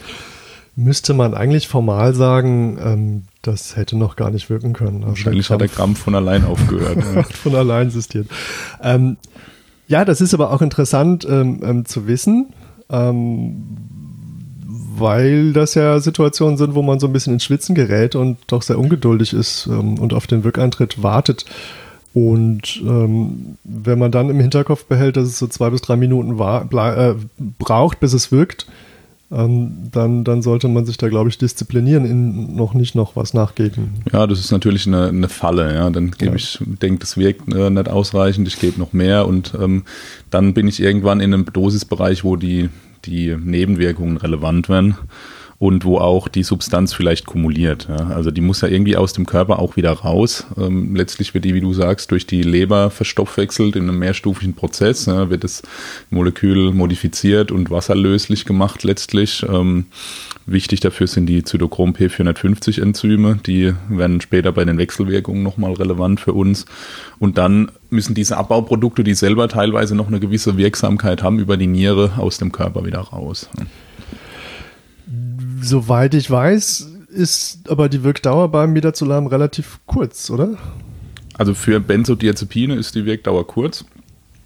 müsste 0.79 1.13
man 1.13 1.33
eigentlich 1.33 1.67
formal 1.67 2.13
sagen, 2.13 2.77
ähm, 2.81 3.21
das 3.41 3.75
hätte 3.75 3.97
noch 3.97 4.15
gar 4.15 4.31
nicht 4.31 4.49
wirken 4.49 4.73
können. 4.73 4.97
Also 4.97 5.09
Wahrscheinlich 5.09 5.47
der 5.47 5.53
hat 5.55 5.61
der 5.61 5.67
Krampf 5.67 5.99
von 5.99 6.15
allein 6.15 6.45
aufgehört. 6.45 6.97
ja. 7.15 7.23
von 7.23 7.55
allein 7.55 7.87
existiert. 7.87 8.27
Ähm, 8.81 9.17
ja, 9.87 10.05
das 10.05 10.21
ist 10.21 10.33
aber 10.33 10.51
auch 10.51 10.61
interessant 10.61 11.27
ähm, 11.29 11.61
ähm 11.63 11.85
zu 11.85 12.07
wissen, 12.07 12.53
ähm, 12.89 13.77
weil 14.97 15.53
das 15.53 15.75
ja 15.75 15.99
Situationen 15.99 16.57
sind, 16.57 16.75
wo 16.75 16.81
man 16.81 16.99
so 16.99 17.07
ein 17.07 17.13
bisschen 17.13 17.33
ins 17.33 17.43
Schwitzen 17.43 17.75
gerät 17.75 18.15
und 18.15 18.37
doch 18.47 18.61
sehr 18.61 18.79
ungeduldig 18.79 19.33
ist 19.33 19.67
ähm, 19.67 19.99
und 19.99 20.13
auf 20.13 20.27
den 20.27 20.43
Wirkeintritt 20.43 21.03
wartet. 21.03 21.45
Und 22.13 22.81
ähm, 22.85 23.57
wenn 23.63 23.99
man 23.99 24.11
dann 24.11 24.29
im 24.29 24.39
Hinterkopf 24.39 24.85
behält, 24.85 25.17
dass 25.17 25.27
es 25.27 25.37
so 25.39 25.47
zwei 25.47 25.69
bis 25.69 25.81
drei 25.81 25.95
Minuten 25.95 26.39
war, 26.39 26.71
äh, 26.73 27.15
braucht, 27.59 27.99
bis 27.99 28.13
es 28.13 28.31
wirkt, 28.31 28.65
ähm, 29.31 29.89
dann, 29.91 30.23
dann 30.23 30.41
sollte 30.41 30.67
man 30.67 30.85
sich 30.85 30.97
da, 30.97 31.07
glaube 31.07 31.29
ich, 31.29 31.37
disziplinieren, 31.37 32.05
in 32.05 32.55
noch 32.55 32.73
nicht 32.73 32.95
noch 32.95 33.15
was 33.15 33.33
nachgeben. 33.33 33.95
Ja, 34.11 34.25
das 34.25 34.39
ist 34.39 34.51
natürlich 34.51 34.87
eine, 34.87 35.07
eine 35.07 35.29
Falle. 35.29 35.73
Ja. 35.73 35.89
Dann 35.89 36.11
gebe 36.11 36.31
ja. 36.31 36.35
ich, 36.35 36.59
denke, 36.81 36.99
das 36.99 37.17
wirkt 37.17 37.53
äh, 37.53 37.69
nicht 37.69 37.89
ausreichend, 37.89 38.47
ich 38.47 38.59
gebe 38.59 38.79
noch 38.79 38.93
mehr 38.93 39.27
und 39.27 39.53
ähm, 39.59 39.83
dann 40.29 40.53
bin 40.53 40.67
ich 40.67 40.81
irgendwann 40.81 41.19
in 41.19 41.33
einem 41.33 41.45
Dosisbereich, 41.45 42.23
wo 42.23 42.35
die, 42.35 42.69
die 43.05 43.35
Nebenwirkungen 43.35 44.17
relevant 44.17 44.69
werden 44.69 44.97
und 45.59 45.83
wo 45.83 45.97
auch 45.97 46.29
die 46.29 46.43
Substanz 46.43 46.93
vielleicht 46.93 47.25
kumuliert. 47.25 47.87
Ja. 47.89 48.07
Also 48.07 48.31
die 48.31 48.39
muss 48.39 48.61
ja 48.61 48.69
irgendwie 48.69 48.95
aus 48.95 49.11
dem 49.11 49.25
Körper 49.25 49.59
auch 49.59 49.75
wieder 49.75 49.91
raus. 49.91 50.47
Ähm, 50.57 50.95
letztlich 50.95 51.33
wird 51.33 51.43
die, 51.43 51.53
wie 51.53 51.59
du 51.59 51.73
sagst, 51.73 52.11
durch 52.11 52.25
die 52.25 52.41
Leber 52.41 52.89
verstoffwechselt 52.89 53.75
in 53.75 53.83
einem 53.83 53.99
mehrstufigen 53.99 54.53
Prozess, 54.53 55.05
ja, 55.05 55.29
wird 55.29 55.43
das 55.43 55.61
Molekül 56.09 56.71
modifiziert 56.71 57.51
und 57.51 57.69
wasserlöslich 57.69 58.45
gemacht 58.45 58.83
letztlich. 58.83 59.45
Ähm, 59.49 59.87
wichtig 60.45 60.79
dafür 60.79 61.07
sind 61.07 61.25
die 61.25 61.43
Zytochrom 61.43 61.91
P450 61.91 62.81
Enzyme, 62.81 63.39
die 63.45 63.73
werden 63.89 64.21
später 64.21 64.53
bei 64.53 64.63
den 64.63 64.77
Wechselwirkungen 64.77 65.43
nochmal 65.43 65.73
relevant 65.73 66.21
für 66.21 66.31
uns. 66.31 66.65
Und 67.19 67.37
dann 67.37 67.69
müssen 67.89 68.15
diese 68.15 68.37
Abbauprodukte, 68.37 69.03
die 69.03 69.13
selber 69.13 69.49
teilweise 69.49 69.93
noch 69.93 70.07
eine 70.07 70.21
gewisse 70.21 70.55
Wirksamkeit 70.55 71.21
haben, 71.21 71.37
über 71.37 71.57
die 71.57 71.67
Niere 71.67 72.13
aus 72.17 72.37
dem 72.37 72.53
Körper 72.53 72.85
wieder 72.85 72.99
raus. 72.99 73.49
Soweit 75.61 76.13
ich 76.13 76.29
weiß, 76.29 76.87
ist 77.09 77.69
aber 77.69 77.89
die 77.89 78.03
Wirkdauer 78.03 78.49
beim 78.49 78.73
Midazolam 78.73 79.27
relativ 79.27 79.79
kurz, 79.85 80.29
oder? 80.29 80.57
Also 81.37 81.53
für 81.53 81.79
Benzodiazepine 81.79 82.75
ist 82.75 82.95
die 82.95 83.05
Wirkdauer 83.05 83.47
kurz. 83.47 83.85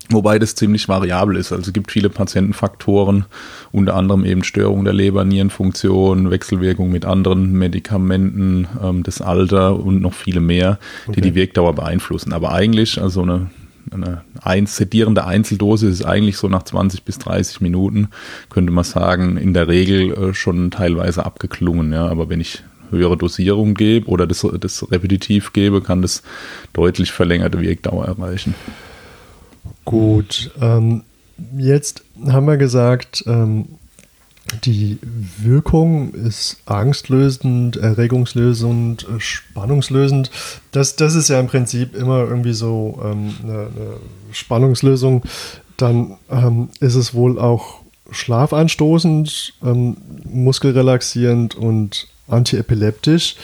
Wobei 0.09 0.37
das 0.37 0.55
ziemlich 0.55 0.89
variabel 0.89 1.37
ist. 1.37 1.51
Also 1.53 1.67
es 1.67 1.73
gibt 1.73 1.91
viele 1.91 2.09
Patientenfaktoren, 2.09 3.25
unter 3.71 3.95
anderem 3.95 4.25
eben 4.25 4.43
Störung 4.43 4.83
der 4.83 4.93
Leber-Nierenfunktion, 4.93 6.29
Wechselwirkung 6.29 6.91
mit 6.91 7.05
anderen 7.05 7.53
Medikamenten, 7.53 8.67
ähm, 8.83 9.03
das 9.03 9.21
Alter 9.21 9.79
und 9.79 10.01
noch 10.01 10.13
viele 10.13 10.41
mehr, 10.41 10.77
die 11.05 11.11
okay. 11.11 11.21
die 11.21 11.35
Wirkdauer 11.35 11.73
beeinflussen. 11.73 12.33
Aber 12.33 12.51
eigentlich, 12.51 13.01
also 13.01 13.21
eine 13.21 13.49
eine 13.91 14.21
ein, 14.41 14.65
sedierende 14.65 15.25
Einzeldosis 15.25 15.99
ist 15.99 16.05
eigentlich 16.05 16.37
so 16.37 16.47
nach 16.47 16.63
20 16.63 17.03
bis 17.03 17.19
30 17.19 17.61
Minuten, 17.61 18.09
könnte 18.49 18.71
man 18.71 18.83
sagen, 18.83 19.37
in 19.37 19.53
der 19.53 19.67
Regel 19.67 20.11
äh, 20.11 20.33
schon 20.33 20.71
teilweise 20.71 21.25
abgeklungen. 21.25 21.93
Ja. 21.93 22.07
Aber 22.07 22.29
wenn 22.29 22.41
ich 22.41 22.63
höhere 22.89 23.17
Dosierung 23.17 23.73
gebe 23.73 24.07
oder 24.07 24.27
das, 24.27 24.45
das 24.59 24.91
repetitiv 24.91 25.53
gebe, 25.53 25.81
kann 25.81 26.01
das 26.01 26.23
deutlich 26.73 27.11
verlängerte 27.11 27.59
Wirkdauer 27.61 28.05
erreichen. 28.05 28.55
Gut, 29.85 30.51
ähm, 30.61 31.03
jetzt 31.57 32.03
haben 32.27 32.47
wir 32.47 32.57
gesagt, 32.57 33.23
ähm, 33.27 33.65
die 34.63 34.99
Wirkung 35.37 36.13
ist 36.13 36.57
angstlösend, 36.65 37.77
erregungslösend, 37.77 39.07
spannungslösend. 39.17 40.31
Das, 40.71 40.95
das 40.95 41.15
ist 41.15 41.29
ja 41.29 41.39
im 41.39 41.47
Prinzip 41.47 41.95
immer 41.95 42.19
irgendwie 42.19 42.53
so 42.53 43.01
ähm, 43.03 43.33
eine, 43.43 43.53
eine, 43.53 43.97
Spannungslösung. 44.31 45.23
Dann 45.77 46.17
ähm, 46.29 46.69
ist 46.79 46.95
es 46.95 47.13
wohl 47.13 47.39
auch 47.39 47.81
schlafeinstoßend, 48.11 49.53
ähm, 49.63 49.97
muskelrelaxierend 50.25 51.55
und 51.55 52.07
antiepileptisch. 52.27 53.35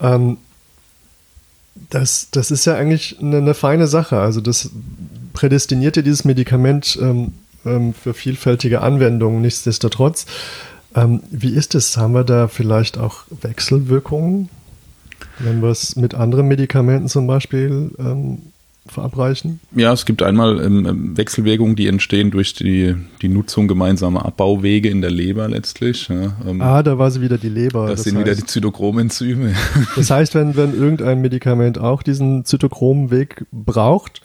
Ähm, 0.00 0.38
das, 1.90 2.28
das 2.30 2.50
ist 2.50 2.64
ja 2.64 2.74
eigentlich 2.74 3.18
eine, 3.20 3.38
eine, 3.38 3.54
feine 3.54 3.86
Sache. 3.86 4.18
Also 4.18 4.40
das 4.40 4.70
prädestiniert 5.32 5.96
ja 5.96 6.02
dieses 6.02 6.24
Medikament 6.24 6.98
ähm, 7.64 7.94
für 7.94 8.14
vielfältige 8.14 8.80
Anwendungen. 8.80 9.40
Nichtsdestotrotz, 9.40 10.26
ähm, 10.94 11.22
wie 11.30 11.54
ist 11.54 11.74
es? 11.74 11.96
Haben 11.96 12.14
wir 12.14 12.24
da 12.24 12.48
vielleicht 12.48 12.98
auch 12.98 13.24
Wechselwirkungen, 13.40 14.48
wenn 15.38 15.62
wir 15.62 15.70
es 15.70 15.96
mit 15.96 16.14
anderen 16.14 16.48
Medikamenten 16.48 17.08
zum 17.08 17.26
Beispiel 17.26 17.90
ähm, 17.98 18.38
verabreichen? 18.86 19.60
Ja, 19.74 19.92
es 19.92 20.04
gibt 20.04 20.22
einmal 20.22 20.60
ähm, 20.60 20.86
ähm, 20.86 21.16
Wechselwirkungen, 21.16 21.76
die 21.76 21.86
entstehen 21.86 22.30
durch 22.30 22.54
die, 22.54 22.94
die 23.22 23.28
Nutzung 23.28 23.68
gemeinsamer 23.68 24.26
Abbauwege 24.26 24.88
in 24.88 25.00
der 25.00 25.10
Leber 25.10 25.48
letztlich. 25.48 26.08
Ja, 26.08 26.36
ähm, 26.46 26.60
ah, 26.60 26.82
da 26.82 26.98
war 26.98 27.10
sie 27.10 27.20
wieder 27.20 27.38
die 27.38 27.48
Leber. 27.48 27.86
Das, 27.86 27.96
das 27.96 28.04
sind 28.04 28.16
heißt, 28.16 28.26
wieder 28.26 28.34
die 28.34 28.44
Zytochromenzyme. 28.44 29.54
das 29.96 30.10
heißt, 30.10 30.34
wenn, 30.34 30.56
wenn 30.56 30.74
irgendein 30.74 31.20
Medikament 31.20 31.78
auch 31.78 32.02
diesen 32.02 32.44
Zytochromweg 32.44 33.46
braucht, 33.52 34.20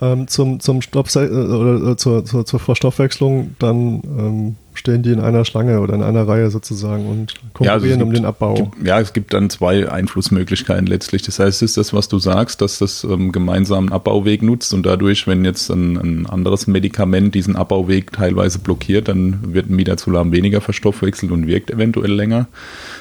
ähm, 0.00 0.28
zum, 0.28 0.60
zum 0.60 0.82
Stopp 0.82 1.14
äh, 1.14 1.26
oder 1.28 1.92
äh, 1.92 1.96
zur, 1.96 2.24
zur, 2.24 2.44
zur 2.44 2.60
Verstoffwechslung, 2.60 3.54
dann 3.58 4.02
ähm, 4.04 4.56
stehen 4.74 5.02
die 5.02 5.12
in 5.12 5.20
einer 5.20 5.44
Schlange 5.44 5.80
oder 5.80 5.94
in 5.94 6.02
einer 6.02 6.26
Reihe 6.26 6.50
sozusagen 6.50 7.06
und 7.06 7.34
konkurrieren 7.54 7.64
ja, 7.64 7.72
also 7.72 7.86
gibt, 7.86 8.02
um 8.02 8.12
den 8.12 8.24
Abbau. 8.24 8.54
Gibt, 8.54 8.86
ja, 8.86 9.00
es 9.00 9.12
gibt 9.12 9.32
dann 9.32 9.48
zwei 9.48 9.88
Einflussmöglichkeiten 9.88 10.86
letztlich. 10.86 11.22
Das 11.22 11.38
heißt, 11.38 11.62
es 11.62 11.70
ist 11.70 11.76
das, 11.76 11.94
was 11.94 12.08
du 12.08 12.18
sagst, 12.18 12.60
dass 12.60 12.78
das 12.78 13.04
ähm, 13.04 13.32
gemeinsamen 13.32 13.92
Abbauweg 13.92 14.42
nutzt 14.42 14.74
und 14.74 14.84
dadurch, 14.84 15.26
wenn 15.26 15.44
jetzt 15.44 15.70
ein, 15.70 15.96
ein, 15.96 16.26
anderes 16.26 16.66
Medikament 16.66 17.34
diesen 17.34 17.56
Abbauweg 17.56 18.12
teilweise 18.12 18.58
blockiert, 18.58 19.08
dann 19.08 19.54
wird 19.54 19.70
ein 19.70 19.76
Midazolam 19.76 20.32
weniger 20.32 20.60
verstoffwechselt 20.60 21.30
und 21.30 21.46
wirkt 21.46 21.70
eventuell 21.70 22.12
länger. 22.12 22.48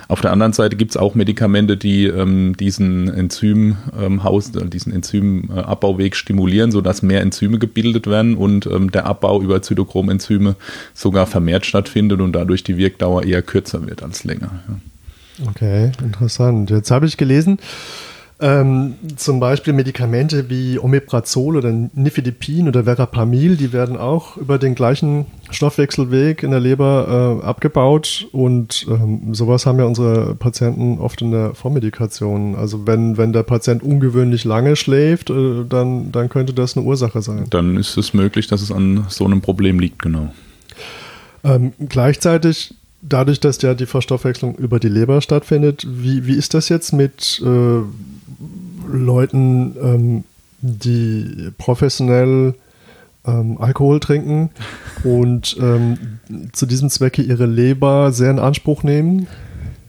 Auf 0.08 0.22
der 0.22 0.32
anderen 0.32 0.54
Seite 0.54 0.76
gibt 0.76 0.92
es 0.92 0.98
auch 0.98 1.16
Medikamente, 1.16 1.76
die 1.76 2.06
ähm, 2.06 2.56
diesen 2.58 3.10
Enzymhaus, 3.10 4.52
ähm, 4.56 4.70
diesen 4.70 4.94
Enzymabbauweg 4.94 6.16
stimulieren, 6.16 6.72
sodass 6.72 7.02
mehr 7.02 7.22
Enzyme 7.22 7.58
gebildet 7.58 8.08
werden 8.08 8.36
und 8.36 8.68
ähm, 8.68 8.92
der 8.92 9.06
Abbau 9.06 9.42
über 9.42 9.62
Zytochromenzyme 9.62 10.56
sogar 10.94 11.26
vermehrt 11.26 11.63
vermehrt 11.64 11.66
stattfindet 11.66 12.22
und 12.22 12.34
dadurch 12.34 12.64
die 12.64 12.78
Wirkdauer 12.78 13.24
eher 13.24 13.42
kürzer 13.42 13.86
wird 13.88 14.04
als 14.04 14.24
länger. 14.24 14.52
Ja. 14.68 15.50
Okay, 15.50 15.92
interessant. 16.02 16.70
Jetzt 16.70 16.92
habe 16.92 17.08
ich 17.08 17.18
gelesen, 17.18 17.58
ähm, 18.40 18.96
zum 19.16 19.40
Beispiel 19.40 19.74
Medikamente 19.74 20.50
wie 20.50 20.78
Omeprazol 20.78 21.56
oder 21.56 21.72
Nifedipin 21.72 22.68
oder 22.68 22.84
Verapamil, 22.84 23.56
die 23.56 23.74
werden 23.74 23.96
auch 23.96 24.38
über 24.38 24.58
den 24.58 24.76
gleichen 24.76 25.26
Stoffwechselweg 25.50 26.44
in 26.44 26.52
der 26.52 26.60
Leber 26.60 27.40
äh, 27.42 27.46
abgebaut 27.46 28.28
und 28.32 28.86
ähm, 28.90 29.34
sowas 29.34 29.66
haben 29.66 29.80
ja 29.80 29.86
unsere 29.86 30.36
Patienten 30.36 31.00
oft 31.00 31.22
in 31.22 31.32
der 31.32 31.56
Vormedikation. 31.56 32.56
Also 32.56 32.86
wenn, 32.86 33.18
wenn 33.18 33.34
der 33.34 33.44
Patient 33.44 33.82
ungewöhnlich 33.82 34.44
lange 34.44 34.76
schläft, 34.76 35.30
äh, 35.30 35.64
dann, 35.68 36.12
dann 36.12 36.30
könnte 36.30 36.54
das 36.54 36.76
eine 36.76 36.86
Ursache 36.86 37.22
sein. 37.22 37.46
Dann 37.50 37.78
ist 37.78 37.98
es 37.98 38.14
möglich, 38.14 38.48
dass 38.48 38.62
es 38.62 38.72
an 38.72 39.06
so 39.10 39.26
einem 39.26 39.42
Problem 39.42 39.80
liegt, 39.80 40.02
genau. 40.02 40.34
Ähm, 41.44 41.74
gleichzeitig, 41.90 42.74
dadurch, 43.02 43.40
dass 43.40 43.62
ja 43.62 43.74
die 43.74 43.86
Verstoffwechslung 43.86 44.56
über 44.56 44.80
die 44.80 44.90
Leber 44.90 45.22
stattfindet, 45.22 45.86
wie, 45.88 46.26
wie 46.26 46.36
ist 46.36 46.54
das 46.54 46.70
jetzt 46.70 46.94
mit 46.94 47.42
äh, 47.46 47.82
Leuten, 48.92 49.76
ähm, 49.82 50.24
die 50.62 51.52
professionell 51.58 52.56
ähm, 53.26 53.58
Alkohol 53.60 54.00
trinken 54.00 54.50
und 55.04 55.58
ähm, 55.60 56.20
zu 56.54 56.66
diesem 56.66 56.90
Zwecke 56.90 57.22
ihre 57.22 57.46
Leber 57.46 58.12
sehr 58.12 58.32
in 58.32 58.40
Anspruch 58.40 58.84
nehmen? 58.84 59.28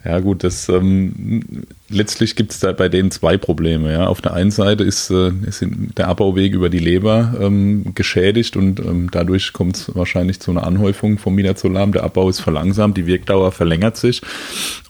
Ja 0.05 0.21
gut, 0.21 0.45
das 0.45 0.69
ähm, 0.69 1.65
letztlich 1.89 2.37
gibt 2.37 2.53
es 2.53 2.61
da 2.61 2.73
bei 2.73 2.91
denen 2.91 3.11
zwei 3.11 3.39
Probleme. 3.39 3.91
Ja. 3.91 4.07
Auf 4.07 4.21
der 4.21 4.35
einen 4.35 4.51
Seite 4.51 4.85
ist, 4.85 5.11
äh, 5.11 5.31
ist 5.47 5.65
der 5.67 6.09
Abbauweg 6.09 6.53
über 6.53 6.69
die 6.69 6.79
Leber 6.79 7.35
ähm, 7.41 7.95
geschädigt 7.95 8.55
und 8.57 8.81
ähm, 8.81 9.09
dadurch 9.11 9.55
kommt 9.55 9.77
es 9.77 9.95
wahrscheinlich 9.95 10.41
zu 10.41 10.51
einer 10.51 10.67
Anhäufung 10.67 11.17
vom 11.17 11.35
Midazolam. 11.35 11.93
Der 11.93 12.05
Abbau 12.05 12.29
ist 12.29 12.41
verlangsamt, 12.41 12.99
die 12.99 13.07
Wirkdauer 13.07 13.51
verlängert 13.51 13.97
sich. 13.97 14.21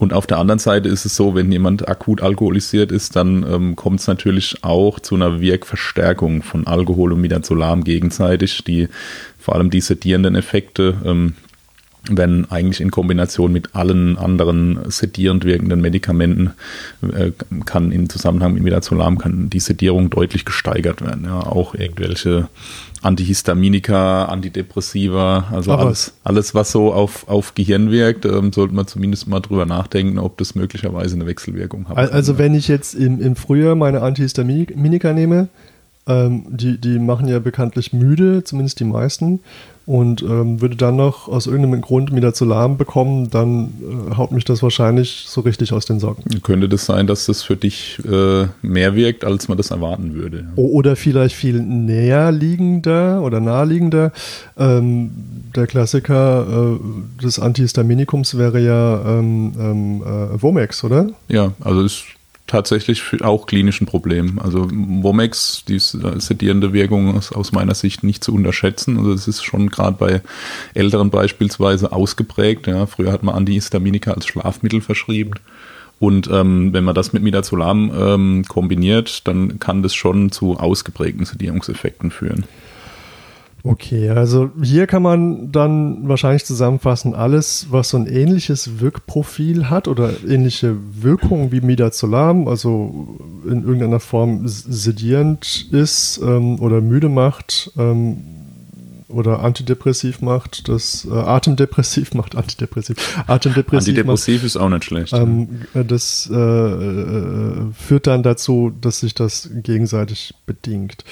Und 0.00 0.12
auf 0.12 0.26
der 0.26 0.38
anderen 0.38 0.58
Seite 0.58 0.88
ist 0.88 1.04
es 1.04 1.14
so, 1.14 1.36
wenn 1.36 1.52
jemand 1.52 1.86
akut 1.86 2.20
alkoholisiert 2.20 2.90
ist, 2.90 3.14
dann 3.14 3.46
ähm, 3.48 3.76
kommt 3.76 4.00
es 4.00 4.08
natürlich 4.08 4.64
auch 4.64 4.98
zu 4.98 5.14
einer 5.14 5.40
Wirkverstärkung 5.40 6.42
von 6.42 6.66
Alkohol 6.66 7.12
und 7.12 7.20
Midazolam 7.20 7.84
gegenseitig, 7.84 8.64
die 8.64 8.88
vor 9.38 9.54
allem 9.54 9.70
die 9.70 9.80
sedierenden 9.80 10.34
Effekte 10.34 10.96
ähm, 11.04 11.34
wenn 12.10 12.50
eigentlich 12.50 12.80
in 12.80 12.90
Kombination 12.90 13.52
mit 13.52 13.74
allen 13.74 14.18
anderen 14.18 14.78
sedierend 14.90 15.44
wirkenden 15.44 15.80
Medikamenten 15.80 16.52
äh, 17.02 17.30
kann 17.64 17.92
in 17.92 18.08
Zusammenhang 18.08 18.54
mit 18.54 18.62
Midazolam 18.62 19.18
kann 19.18 19.48
die 19.48 19.60
Sedierung 19.60 20.10
deutlich 20.10 20.44
gesteigert 20.44 21.00
werden. 21.00 21.24
Ja, 21.24 21.40
auch 21.40 21.74
irgendwelche 21.74 22.48
Antihistaminika, 23.02 24.26
Antidepressiva, 24.26 25.48
also 25.50 25.72
alles, 25.72 26.14
alles, 26.24 26.54
was 26.54 26.72
so 26.72 26.92
auf, 26.92 27.28
auf 27.28 27.54
Gehirn 27.54 27.90
wirkt, 27.90 28.24
ähm, 28.24 28.52
sollte 28.52 28.74
man 28.74 28.86
zumindest 28.86 29.28
mal 29.28 29.40
drüber 29.40 29.66
nachdenken, 29.66 30.18
ob 30.18 30.38
das 30.38 30.54
möglicherweise 30.54 31.14
eine 31.14 31.26
Wechselwirkung 31.26 31.88
hat. 31.88 31.96
Also 32.12 32.38
wenn 32.38 32.54
ich 32.54 32.68
jetzt 32.68 32.94
im, 32.94 33.20
im 33.20 33.36
Frühjahr 33.36 33.74
meine 33.74 34.00
Antihistaminika 34.02 35.12
nehme, 35.12 35.48
ähm, 36.06 36.44
die, 36.48 36.78
die 36.78 36.98
machen 36.98 37.28
ja 37.28 37.38
bekanntlich 37.38 37.92
müde, 37.92 38.44
zumindest 38.44 38.80
die 38.80 38.84
meisten. 38.84 39.40
Und 39.86 40.22
ähm, 40.22 40.62
würde 40.62 40.76
dann 40.76 40.96
noch 40.96 41.28
aus 41.28 41.46
irgendeinem 41.46 41.82
Grund 41.82 42.10
Midazolam 42.10 42.78
bekommen, 42.78 43.28
dann 43.28 43.74
äh, 44.10 44.16
haut 44.16 44.32
mich 44.32 44.46
das 44.46 44.62
wahrscheinlich 44.62 45.26
so 45.28 45.42
richtig 45.42 45.74
aus 45.74 45.84
den 45.84 46.00
Socken. 46.00 46.40
Könnte 46.42 46.70
das 46.70 46.86
sein, 46.86 47.06
dass 47.06 47.26
das 47.26 47.42
für 47.42 47.56
dich 47.56 48.00
äh, 48.10 48.46
mehr 48.62 48.94
wirkt, 48.94 49.26
als 49.26 49.48
man 49.48 49.58
das 49.58 49.70
erwarten 49.70 50.14
würde? 50.14 50.46
Oder 50.56 50.96
vielleicht 50.96 51.36
viel 51.36 51.60
näher 51.60 52.32
liegender 52.32 53.20
oder 53.20 53.40
naheliegender. 53.40 54.12
Ähm, 54.56 55.10
der 55.54 55.66
Klassiker 55.66 56.78
äh, 56.78 57.22
des 57.22 57.38
Antihistaminikums 57.38 58.38
wäre 58.38 58.60
ja 58.60 59.18
ähm, 59.18 59.52
ähm 59.58 60.02
äh, 60.02 60.42
Vomex, 60.42 60.82
oder? 60.82 61.08
Ja, 61.28 61.52
also 61.60 61.82
es 61.82 62.04
tatsächlich 62.54 63.02
auch 63.22 63.46
klinischen 63.46 63.84
Problemen. 63.84 64.38
Also 64.38 64.68
Womex, 64.70 65.64
die 65.66 65.80
sedierende 65.80 66.72
Wirkung 66.72 67.16
ist 67.18 67.32
aus 67.32 67.50
meiner 67.50 67.74
Sicht 67.74 68.04
nicht 68.04 68.22
zu 68.22 68.32
unterschätzen. 68.32 68.96
Also 68.96 69.12
es 69.12 69.26
ist 69.26 69.42
schon 69.42 69.70
gerade 69.70 69.96
bei 69.98 70.22
Älteren 70.72 71.10
beispielsweise 71.10 71.90
ausgeprägt. 71.90 72.68
Ja. 72.68 72.86
Früher 72.86 73.10
hat 73.10 73.24
man 73.24 73.34
Antihistaminika 73.34 74.12
als 74.12 74.26
Schlafmittel 74.26 74.80
verschrieben. 74.82 75.32
Und 75.98 76.28
ähm, 76.30 76.72
wenn 76.72 76.84
man 76.84 76.94
das 76.94 77.12
mit 77.12 77.24
Midazolam 77.24 77.90
ähm, 77.92 78.44
kombiniert, 78.46 79.26
dann 79.26 79.58
kann 79.58 79.82
das 79.82 79.94
schon 79.94 80.30
zu 80.30 80.56
ausgeprägten 80.56 81.24
Sedierungseffekten 81.24 82.12
führen. 82.12 82.44
Okay, 83.66 84.10
also 84.10 84.50
hier 84.62 84.86
kann 84.86 85.02
man 85.02 85.50
dann 85.50 86.06
wahrscheinlich 86.06 86.44
zusammenfassen, 86.44 87.14
alles, 87.14 87.68
was 87.70 87.88
so 87.88 87.96
ein 87.96 88.06
ähnliches 88.06 88.78
Wirkprofil 88.78 89.70
hat 89.70 89.88
oder 89.88 90.12
ähnliche 90.28 90.76
Wirkung 91.00 91.50
wie 91.50 91.62
Midazolam, 91.62 92.46
also 92.46 93.18
in 93.46 93.62
irgendeiner 93.62 94.00
Form 94.00 94.42
sedierend 94.44 95.68
ist 95.72 96.20
ähm, 96.22 96.60
oder 96.60 96.82
müde 96.82 97.08
macht 97.08 97.72
ähm, 97.78 98.18
oder 99.08 99.40
antidepressiv 99.40 100.20
macht, 100.20 100.68
das 100.68 101.08
äh, 101.10 101.14
atemdepressiv 101.14 102.12
macht, 102.14 102.36
antidepressiv, 102.36 102.98
atemdepressiv 103.26 103.96
Antidepressiv 103.96 104.36
macht, 104.36 104.44
ist 104.44 104.56
auch 104.58 104.68
nicht 104.68 104.84
schlecht. 104.84 105.14
Ähm, 105.14 105.62
das 105.72 106.28
äh, 106.30 106.36
äh, 106.36 107.72
führt 107.72 108.08
dann 108.08 108.22
dazu, 108.22 108.72
dass 108.78 109.00
sich 109.00 109.14
das 109.14 109.48
gegenseitig 109.54 110.34
bedingt. 110.44 111.02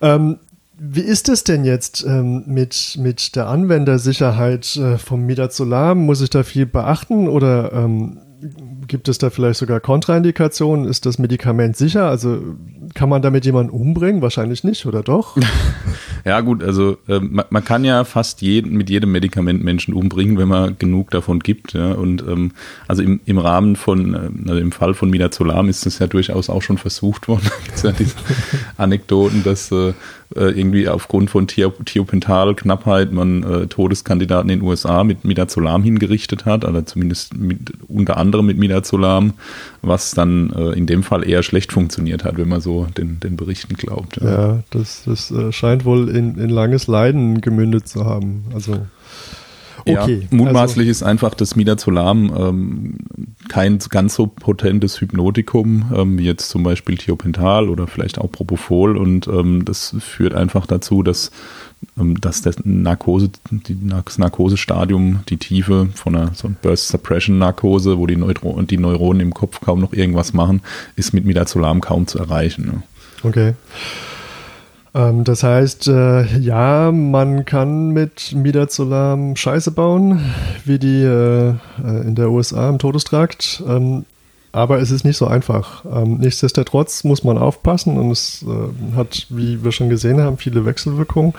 Ähm, 0.00 0.38
wie 0.80 1.00
ist 1.00 1.28
es 1.28 1.42
denn 1.42 1.64
jetzt 1.64 2.04
ähm, 2.06 2.44
mit, 2.46 2.96
mit 3.00 3.34
der 3.34 3.48
Anwendersicherheit 3.48 4.76
äh, 4.76 4.96
vom 4.96 5.26
Midazolam? 5.26 5.98
Muss 5.98 6.20
ich 6.20 6.30
da 6.30 6.44
viel 6.44 6.66
beachten 6.66 7.28
oder 7.28 7.72
ähm, 7.72 8.18
gibt 8.86 9.08
es 9.08 9.18
da 9.18 9.30
vielleicht 9.30 9.58
sogar 9.58 9.80
Kontraindikationen? 9.80 10.86
Ist 10.86 11.06
das 11.06 11.18
Medikament 11.18 11.76
sicher? 11.76 12.08
Also 12.08 12.38
kann 12.94 13.08
man 13.08 13.22
damit 13.22 13.44
jemanden 13.44 13.70
umbringen? 13.70 14.22
Wahrscheinlich 14.22 14.62
nicht, 14.62 14.86
oder 14.86 15.02
doch? 15.02 15.36
ja, 16.24 16.40
gut, 16.40 16.62
also 16.62 16.96
äh, 17.08 17.18
man, 17.18 17.46
man, 17.50 17.64
kann 17.64 17.84
ja 17.84 18.04
fast 18.04 18.40
jeden, 18.40 18.76
mit 18.76 18.88
jedem 18.88 19.10
Medikament 19.10 19.64
Menschen 19.64 19.94
umbringen, 19.94 20.38
wenn 20.38 20.48
man 20.48 20.78
genug 20.78 21.10
davon 21.10 21.40
gibt. 21.40 21.72
Ja? 21.72 21.92
Und 21.92 22.22
ähm, 22.22 22.52
also 22.86 23.02
im, 23.02 23.20
im 23.24 23.38
Rahmen 23.38 23.74
von, 23.74 24.14
äh, 24.14 24.48
also 24.48 24.60
im 24.60 24.72
Fall 24.72 24.94
von 24.94 25.10
Midazolam 25.10 25.68
ist 25.68 25.86
das 25.86 25.98
ja 25.98 26.06
durchaus 26.06 26.48
auch 26.48 26.62
schon 26.62 26.78
versucht 26.78 27.26
worden. 27.26 27.50
es 27.74 27.82
gibt 27.82 27.84
ja 27.84 27.92
diese 27.92 28.14
Anekdoten, 28.76 29.42
dass 29.42 29.72
äh, 29.72 29.92
äh, 30.36 30.50
irgendwie 30.50 30.88
aufgrund 30.88 31.30
von 31.30 31.46
Thiopental-Knappheit 31.46 33.12
man 33.12 33.42
äh, 33.42 33.66
Todeskandidaten 33.66 34.50
in 34.50 34.60
den 34.60 34.68
USA 34.68 35.02
mit 35.04 35.24
Midazolam 35.24 35.82
hingerichtet 35.82 36.44
hat, 36.44 36.64
oder 36.64 36.84
zumindest 36.84 37.36
mit, 37.36 37.72
unter 37.88 38.16
anderem 38.18 38.46
mit 38.46 38.58
Midazolam, 38.58 39.34
was 39.80 40.12
dann 40.12 40.50
äh, 40.50 40.72
in 40.72 40.86
dem 40.86 41.02
Fall 41.02 41.26
eher 41.26 41.42
schlecht 41.42 41.72
funktioniert 41.72 42.24
hat, 42.24 42.36
wenn 42.36 42.48
man 42.48 42.60
so 42.60 42.86
den, 42.96 43.20
den 43.20 43.36
Berichten 43.36 43.74
glaubt. 43.74 44.20
Ja, 44.20 44.30
ja 44.30 44.62
das, 44.70 45.02
das 45.06 45.30
äh, 45.30 45.50
scheint 45.52 45.84
wohl 45.84 46.08
in, 46.10 46.36
in 46.36 46.50
langes 46.50 46.86
Leiden 46.88 47.40
gemündet 47.40 47.88
zu 47.88 48.04
haben. 48.04 48.44
Also 48.54 48.78
Okay. 49.88 50.20
Ja, 50.22 50.36
mutmaßlich 50.36 50.88
also, 50.88 50.90
ist 50.90 51.02
einfach 51.02 51.34
das 51.34 51.56
Midazolam 51.56 52.32
ähm, 52.36 52.98
kein 53.48 53.78
ganz 53.90 54.14
so 54.14 54.26
potentes 54.26 55.00
Hypnotikum 55.00 55.92
ähm, 55.94 56.18
wie 56.18 56.24
jetzt 56.24 56.48
zum 56.50 56.62
Beispiel 56.62 56.96
Thiopental 56.96 57.68
oder 57.68 57.86
vielleicht 57.86 58.18
auch 58.18 58.30
Propofol 58.30 58.96
und 58.96 59.26
ähm, 59.28 59.64
das 59.64 59.96
führt 60.00 60.34
einfach 60.34 60.66
dazu, 60.66 61.02
dass 61.02 61.30
ähm, 61.98 62.20
dass 62.20 62.42
das 62.42 62.56
Narkose, 62.64 63.30
die, 63.50 63.76
das 63.88 64.18
Narkosestadium, 64.18 65.20
die 65.28 65.36
Tiefe 65.36 65.88
von 65.94 66.16
einer 66.16 66.34
so 66.34 66.50
Burst 66.62 66.88
Suppression 66.88 67.38
Narkose, 67.38 67.98
wo 67.98 68.06
die, 68.06 68.16
Neuro 68.16 68.60
die 68.62 68.78
Neuronen 68.78 69.20
im 69.20 69.34
Kopf 69.34 69.60
kaum 69.60 69.80
noch 69.80 69.92
irgendwas 69.92 70.32
machen, 70.32 70.62
ist 70.96 71.14
mit 71.14 71.24
Midazolam 71.24 71.80
kaum 71.80 72.06
zu 72.06 72.18
erreichen. 72.18 72.66
Ne? 72.66 72.82
Okay. 73.22 73.54
Ähm, 74.98 75.22
das 75.22 75.44
heißt, 75.44 75.86
äh, 75.86 76.38
ja, 76.38 76.90
man 76.90 77.44
kann 77.44 77.90
mit 77.90 78.34
Midazolam 78.34 79.36
Scheiße 79.36 79.70
bauen, 79.70 80.20
wie 80.64 80.78
die 80.78 81.02
äh, 81.02 81.50
äh 81.50 81.54
in 82.02 82.16
der 82.16 82.30
USA 82.30 82.68
im 82.68 82.78
Todestrakt. 82.78 83.62
Ähm, 83.66 84.04
aber 84.50 84.80
es 84.80 84.90
ist 84.90 85.04
nicht 85.04 85.16
so 85.16 85.26
einfach. 85.26 85.84
Ähm, 85.84 86.18
nichtsdestotrotz 86.18 87.04
muss 87.04 87.22
man 87.22 87.38
aufpassen 87.38 87.96
und 87.96 88.10
es 88.10 88.42
äh, 88.42 88.96
hat, 88.96 89.26
wie 89.28 89.62
wir 89.62 89.70
schon 89.70 89.88
gesehen 89.88 90.20
haben, 90.20 90.36
viele 90.36 90.64
Wechselwirkungen 90.64 91.34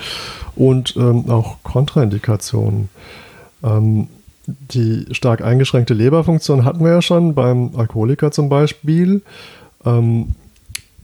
und 0.55 0.95
ähm, 0.95 1.29
auch 1.29 1.57
Kontraindikationen. 1.63 2.87
Ähm, 3.61 4.07
die 4.45 5.05
stark 5.11 5.41
eingeschränkte 5.41 5.93
Leberfunktion 5.93 6.63
hatten 6.65 6.83
wir 6.83 6.91
ja 6.91 7.01
schon 7.01 7.35
beim 7.35 7.71
Alkoholiker 7.75 8.31
zum 8.31 8.47
Beispiel. 8.47 9.21
Ähm, 9.85 10.35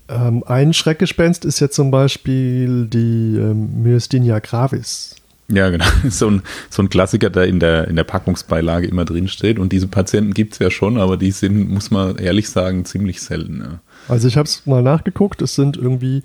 ähm, 0.10 0.44
ein 0.46 0.74
Schreckgespenst 0.74 1.46
ist 1.46 1.60
ja 1.60 1.70
zum 1.70 1.92
Beispiel 1.92 2.86
die 2.86 3.38
ähm, 3.38 3.84
Myasthenia 3.84 4.40
gravis. 4.40 5.16
Ja, 5.48 5.70
genau. 5.70 5.86
So 6.10 6.28
ein, 6.28 6.42
so 6.70 6.82
ein 6.82 6.90
Klassiker, 6.90 7.30
der 7.30 7.46
in 7.46 7.60
der, 7.60 7.88
in 7.88 7.96
der 7.96 8.04
Packungsbeilage 8.04 8.88
immer 8.88 9.06
drin 9.06 9.28
steht. 9.28 9.60
Und 9.60 9.72
diese 9.72 9.88
Patienten 9.88 10.34
gibt 10.34 10.54
es 10.54 10.60
ja 10.60 10.72
schon, 10.72 10.98
aber 10.98 11.18
die 11.18 11.32
sind, 11.32 11.70
muss 11.70 11.92
man 11.92 12.18
ehrlich 12.18 12.50
sagen, 12.50 12.86
ziemlich 12.86 13.22
selten. 13.22 13.62
Ja. 13.62 13.80
Also 14.08 14.28
ich 14.28 14.38
habe 14.38 14.48
es 14.48 14.66
mal 14.66 14.82
nachgeguckt, 14.82 15.42
es 15.42 15.56
sind 15.56 15.78
irgendwie 15.78 16.24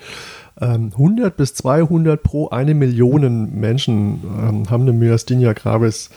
ähm, 0.61 0.91
100 0.93 1.37
bis 1.37 1.55
200 1.55 2.23
pro 2.23 2.49
eine 2.49 2.75
Million 2.75 3.59
Menschen 3.59 4.21
ähm, 4.25 4.71
haben 4.71 4.83
eine 4.83 4.93
Myasthenia 4.93 5.53
gravis. 5.55 6.11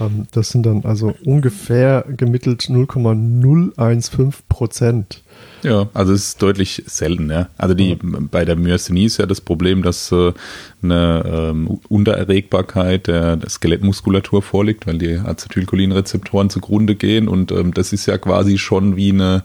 Ähm, 0.00 0.26
das 0.32 0.50
sind 0.50 0.64
dann 0.66 0.84
also 0.84 1.14
ungefähr 1.24 2.04
gemittelt 2.08 2.68
0,015 2.68 4.44
Prozent. 4.48 5.23
Ja, 5.64 5.88
also 5.94 6.12
es 6.12 6.28
ist 6.28 6.42
deutlich 6.42 6.82
selten, 6.86 7.30
ja. 7.30 7.48
Also 7.56 7.74
die 7.74 7.92
ja. 7.92 7.96
bei 8.30 8.44
der 8.44 8.54
Myasthenie 8.54 9.06
ist 9.06 9.16
ja 9.16 9.24
das 9.24 9.40
Problem, 9.40 9.82
dass 9.82 10.12
äh, 10.12 10.34
eine 10.82 11.24
ähm, 11.26 11.80
Untererregbarkeit 11.88 13.06
der, 13.06 13.36
der, 13.36 13.48
Skelettmuskulatur 13.48 14.42
vorliegt, 14.42 14.86
weil 14.86 14.98
die 14.98 15.16
Acetylcholinrezeptoren 15.16 16.50
zugrunde 16.50 16.96
gehen 16.96 17.28
und 17.28 17.50
ähm, 17.50 17.72
das 17.72 17.94
ist 17.94 18.04
ja 18.04 18.18
quasi 18.18 18.58
schon 18.58 18.96
wie 18.96 19.10
eine 19.10 19.42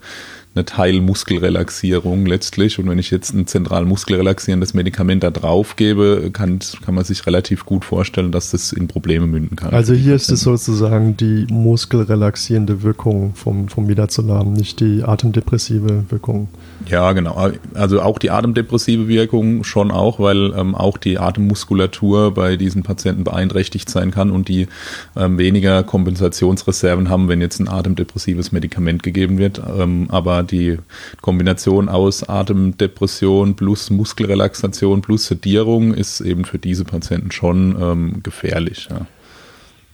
eine 0.60 0.66
Teilmuskelrelaxierung 0.66 2.26
letztlich. 2.26 2.80
Und 2.80 2.90
wenn 2.90 3.00
ich 3.00 3.12
jetzt 3.12 3.34
ein 3.34 3.48
zentral 3.48 3.86
muskelrelaxierendes 3.86 4.74
Medikament 4.74 5.24
da 5.24 5.32
drauf 5.32 5.76
gebe, 5.76 6.30
kann, 6.34 6.60
kann 6.84 6.96
man 6.96 7.06
sich 7.06 7.26
relativ 7.26 7.66
gut 7.66 7.86
vorstellen, 7.86 8.32
dass 8.32 8.52
das 8.52 8.74
in 8.74 8.88
Probleme 8.88 9.26
münden 9.26 9.56
kann. 9.56 9.74
Also 9.74 9.94
hier 9.94 10.16
ist 10.16 10.30
es 10.30 10.42
sozusagen 10.42 11.16
die 11.16 11.48
muskelrelaxierende 11.50 12.84
Wirkung 12.84 13.34
vom, 13.36 13.70
vom 13.70 13.86
Midazolam, 13.86 14.54
nicht 14.54 14.80
die 14.82 15.04
atemdepressive 15.04 16.06
Wirkung. 16.10 16.50
Ja, 16.88 17.12
genau. 17.14 17.52
Also 17.74 18.02
auch 18.02 18.20
die 18.20 18.32
atemdepressive 18.32 19.08
Wirkung 19.08 19.64
schon 19.64 19.92
auch, 19.92 20.20
weil 20.20 20.54
ähm, 20.56 20.76
auch 20.76 20.98
die 20.98 21.20
Atemmuskulatur 21.20 22.34
bei 22.34 22.58
diesen 22.58 22.84
Patienten 22.84 23.24
beeinträchtigt 23.24 23.90
sein 23.90 24.12
kann 24.12 24.32
und 24.32 24.48
die 24.48 24.68
ähm, 25.16 25.38
weniger 25.38 25.84
Kompensationsreserven 25.84 27.10
haben, 27.10 27.30
wenn 27.30 27.42
jetzt 27.42 27.60
ein 27.60 27.70
atemdepressives 27.70 28.52
Medikament 28.52 29.04
gegeben 29.04 29.38
wird. 29.38 29.62
Ähm, 29.78 30.08
aber 30.10 30.44
die 30.52 30.78
Kombination 31.22 31.90
aus 31.90 32.28
Atemdepression 32.28 33.56
plus 33.56 33.90
Muskelrelaxation 33.90 35.02
plus 35.02 35.28
Sedierung 35.28 35.94
ist 35.94 36.22
eben 36.22 36.46
für 36.46 36.60
diese 36.60 36.86
Patienten 36.86 37.32
schon 37.32 37.78
ähm, 37.80 38.24
gefährlich. 38.24 38.88
Ja. 38.90 39.06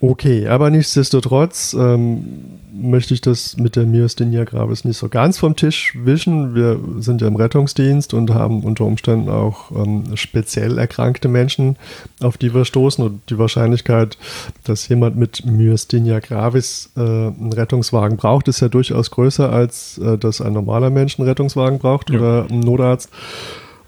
Okay, 0.01 0.47
aber 0.47 0.69
nichtsdestotrotz 0.69 1.73
ähm, 1.73 2.25
möchte 2.73 3.13
ich 3.13 3.21
das 3.21 3.55
mit 3.55 3.77
der 3.77 3.86
Myasthenia 3.86 4.43
gravis 4.43 4.84
nicht 4.84 4.97
so 4.97 5.08
ganz 5.08 5.38
vom 5.38 5.55
Tisch 5.55 5.93
wischen. 5.95 6.53
Wir 6.53 6.79
sind 6.97 7.21
ja 7.21 7.27
im 7.27 7.38
Rettungsdienst 7.38 8.13
und 8.13 8.34
haben 8.34 8.63
unter 8.63 8.84
Umständen 8.84 9.29
auch 9.29 9.71
ähm, 9.71 10.03
speziell 10.15 10.77
erkrankte 10.77 11.29
Menschen, 11.29 11.77
auf 12.19 12.38
die 12.38 12.53
wir 12.53 12.65
stoßen. 12.65 13.05
Und 13.05 13.21
die 13.29 13.38
Wahrscheinlichkeit, 13.38 14.17
dass 14.65 14.88
jemand 14.89 15.15
mit 15.15 15.45
Myasthenia 15.45 16.19
gravis 16.19 16.91
äh, 16.97 16.99
einen 16.99 17.53
Rettungswagen 17.53 18.17
braucht, 18.17 18.49
ist 18.49 18.60
ja 18.60 18.67
durchaus 18.67 19.12
größer, 19.12 19.49
als 19.49 19.97
äh, 19.99 20.17
dass 20.17 20.41
ein 20.41 20.53
normaler 20.53 20.89
Mensch 20.89 21.17
einen 21.17 21.27
Rettungswagen 21.27 21.79
braucht 21.79 22.10
ja. 22.10 22.17
oder 22.17 22.47
einen 22.49 22.60
Notarzt. 22.60 23.10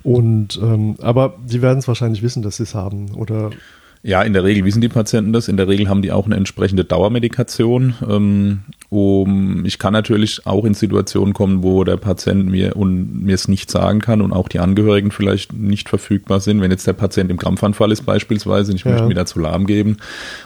Und 0.04 0.58
ähm, 0.64 0.96
aber 1.02 1.34
die 1.46 1.62
werden 1.62 1.80
es 1.80 1.88
wahrscheinlich 1.90 2.24
wissen, 2.24 2.42
dass 2.42 2.58
sie 2.58 2.64
es 2.64 2.74
haben, 2.74 3.12
oder? 3.16 3.50
Ja, 4.04 4.22
in 4.22 4.34
der 4.34 4.44
Regel 4.44 4.64
wissen 4.66 4.82
die 4.82 4.90
Patienten 4.90 5.34
das. 5.34 5.48
In 5.48 5.58
der 5.58 5.68
Regel 5.68 5.90
haben 5.90 6.02
die 6.02 6.12
auch 6.12 6.26
eine 6.26 6.36
entsprechende 6.36 6.86
Dauermedikation. 6.86 7.96
Ähm, 8.08 8.60
um, 8.90 9.66
ich 9.66 9.80
kann 9.80 9.92
natürlich 9.92 10.46
auch 10.46 10.64
in 10.64 10.74
Situationen 10.74 11.34
kommen, 11.34 11.62
wo 11.62 11.84
der 11.84 11.98
Patient 11.98 12.50
mir 12.50 12.78
und 12.78 13.24
mir 13.24 13.36
es 13.36 13.48
nicht 13.50 13.70
sagen 13.70 14.00
kann 14.00 14.22
und 14.22 14.32
auch 14.32 14.48
die 14.48 14.60
Angehörigen 14.60 15.12
vielleicht 15.12 15.52
nicht 15.52 15.90
verfügbar 15.90 16.40
sind. 16.40 16.62
Wenn 16.62 16.72
jetzt 16.72 16.88
der 16.88 16.94
Patient 16.94 17.30
im 17.30 17.38
Krampfanfall 17.38 17.92
ist 17.92 18.06
beispielsweise, 18.06 18.74
ich 18.74 18.84
ja. 18.84 18.92
möchte 18.92 19.10
wieder 19.10 19.26
zu 19.26 19.40
lahm 19.40 19.66
geben. 19.68 19.98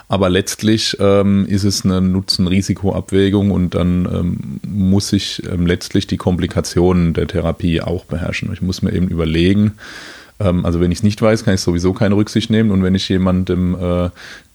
Aber 0.07 0.29
letztlich 0.29 0.97
ähm, 0.99 1.45
ist 1.45 1.63
es 1.63 1.85
eine 1.85 2.01
Nutzen-Risiko-Abwägung 2.01 3.51
und 3.51 3.75
dann 3.75 4.07
ähm, 4.11 4.37
muss 4.67 5.13
ich 5.13 5.43
ähm, 5.51 5.67
letztlich 5.67 6.07
die 6.07 6.17
Komplikationen 6.17 7.13
der 7.13 7.27
Therapie 7.27 7.81
auch 7.81 8.05
beherrschen. 8.05 8.51
Ich 8.53 8.61
muss 8.61 8.81
mir 8.81 8.93
eben 8.93 9.07
überlegen, 9.07 9.73
also 10.41 10.79
wenn 10.79 10.91
ich 10.91 10.99
es 10.99 11.03
nicht 11.03 11.21
weiß, 11.21 11.43
kann 11.43 11.55
ich 11.55 11.61
sowieso 11.61 11.93
keine 11.93 12.15
Rücksicht 12.15 12.49
nehmen. 12.49 12.71
Und 12.71 12.83
wenn 12.83 12.95
ich 12.95 13.07
jemandem 13.09 13.75
äh, 13.75 14.09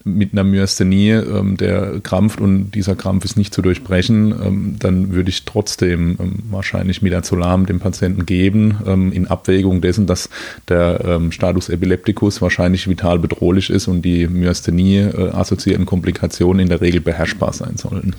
mit 0.06 0.32
einer 0.32 0.44
Myasthenie, 0.44 1.10
ähm, 1.10 1.56
der 1.56 2.00
krampft 2.00 2.40
und 2.40 2.70
dieser 2.70 2.94
Krampf 2.94 3.24
ist 3.24 3.36
nicht 3.36 3.52
zu 3.52 3.60
durchbrechen, 3.60 4.32
ähm, 4.40 4.76
dann 4.78 5.12
würde 5.12 5.30
ich 5.30 5.44
trotzdem 5.44 6.16
ähm, 6.20 6.34
wahrscheinlich 6.48 7.02
Midazolam 7.02 7.66
dem 7.66 7.80
Patienten 7.80 8.24
geben, 8.24 8.78
ähm, 8.86 9.10
in 9.12 9.26
Abwägung 9.26 9.80
dessen, 9.80 10.06
dass 10.06 10.30
der 10.68 11.00
ähm, 11.04 11.32
Status 11.32 11.68
epilepticus 11.68 12.40
wahrscheinlich 12.40 12.88
vital 12.88 13.18
bedrohlich 13.18 13.68
ist 13.68 13.88
und 13.88 14.02
die 14.02 14.28
Myasthenie 14.28 14.98
äh, 14.98 15.84
Komplikationen 15.84 16.60
in 16.60 16.68
der 16.68 16.80
Regel 16.80 17.00
beherrschbar 17.00 17.52
sein 17.52 17.76
sollten. 17.76 18.14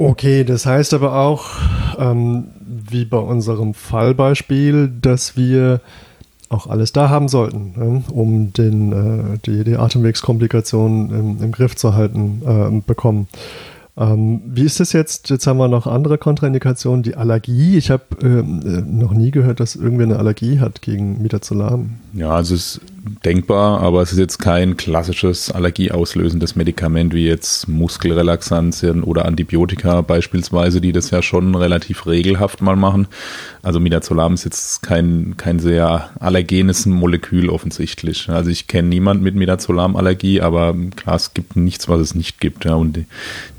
Okay, 0.00 0.44
das 0.44 0.64
heißt 0.64 0.94
aber 0.94 1.16
auch, 1.16 1.56
ähm, 1.98 2.44
wie 2.60 3.04
bei 3.04 3.18
unserem 3.18 3.74
Fallbeispiel, 3.74 4.88
dass 5.02 5.36
wir 5.36 5.80
auch 6.48 6.68
alles 6.68 6.92
da 6.92 7.10
haben 7.10 7.28
sollten, 7.28 7.72
ne, 7.76 8.04
um 8.12 8.52
den, 8.52 8.92
äh, 8.92 9.38
die, 9.44 9.64
die 9.64 9.76
Atemwegskomplikationen 9.76 11.10
im, 11.10 11.42
im, 11.42 11.52
Griff 11.52 11.74
zu 11.74 11.94
halten 11.94 12.42
äh, 12.46 12.80
bekommen. 12.86 13.26
Ähm, 13.96 14.40
wie 14.46 14.62
ist 14.62 14.78
das 14.78 14.92
jetzt? 14.92 15.30
Jetzt 15.30 15.48
haben 15.48 15.58
wir 15.58 15.66
noch 15.66 15.88
andere 15.88 16.16
Kontraindikationen. 16.16 17.02
Die 17.02 17.16
Allergie. 17.16 17.76
Ich 17.76 17.90
habe 17.90 18.04
ähm, 18.22 18.60
äh, 18.64 18.80
noch 18.80 19.12
nie 19.12 19.32
gehört, 19.32 19.58
dass 19.58 19.74
irgendwer 19.74 20.06
eine 20.06 20.16
Allergie 20.16 20.60
hat 20.60 20.80
gegen 20.80 21.20
Midazolam. 21.20 21.94
Ja, 22.12 22.30
also 22.30 22.54
es 22.54 22.76
ist 22.76 22.80
denkbar, 23.24 23.80
aber 23.80 24.02
es 24.02 24.12
ist 24.12 24.18
jetzt 24.18 24.38
kein 24.38 24.76
klassisches 24.76 25.50
allergieauslösendes 25.50 26.56
Medikament 26.56 27.14
wie 27.14 27.26
jetzt 27.26 27.68
Muskelrelaxantien 27.68 29.02
oder 29.02 29.24
Antibiotika 29.24 30.00
beispielsweise, 30.00 30.80
die 30.80 30.92
das 30.92 31.10
ja 31.10 31.22
schon 31.22 31.54
relativ 31.54 32.06
regelhaft 32.06 32.62
mal 32.62 32.76
machen. 32.76 33.08
Also 33.62 33.80
Midazolam 33.80 34.34
ist 34.34 34.44
jetzt 34.44 34.82
kein, 34.82 35.34
kein 35.36 35.58
sehr 35.58 36.10
allergenes 36.20 36.86
Molekül 36.86 37.50
offensichtlich. 37.50 38.28
Also 38.28 38.50
ich 38.50 38.66
kenne 38.66 38.88
niemanden 38.88 39.24
mit 39.24 39.34
Midazolam-Allergie, 39.34 40.40
aber 40.40 40.74
klar, 40.96 41.16
es 41.16 41.34
gibt 41.34 41.56
nichts, 41.56 41.88
was 41.88 42.00
es 42.00 42.14
nicht 42.14 42.40
gibt. 42.40 42.64
Ja. 42.64 42.74
Und 42.74 42.96
die, 42.96 43.06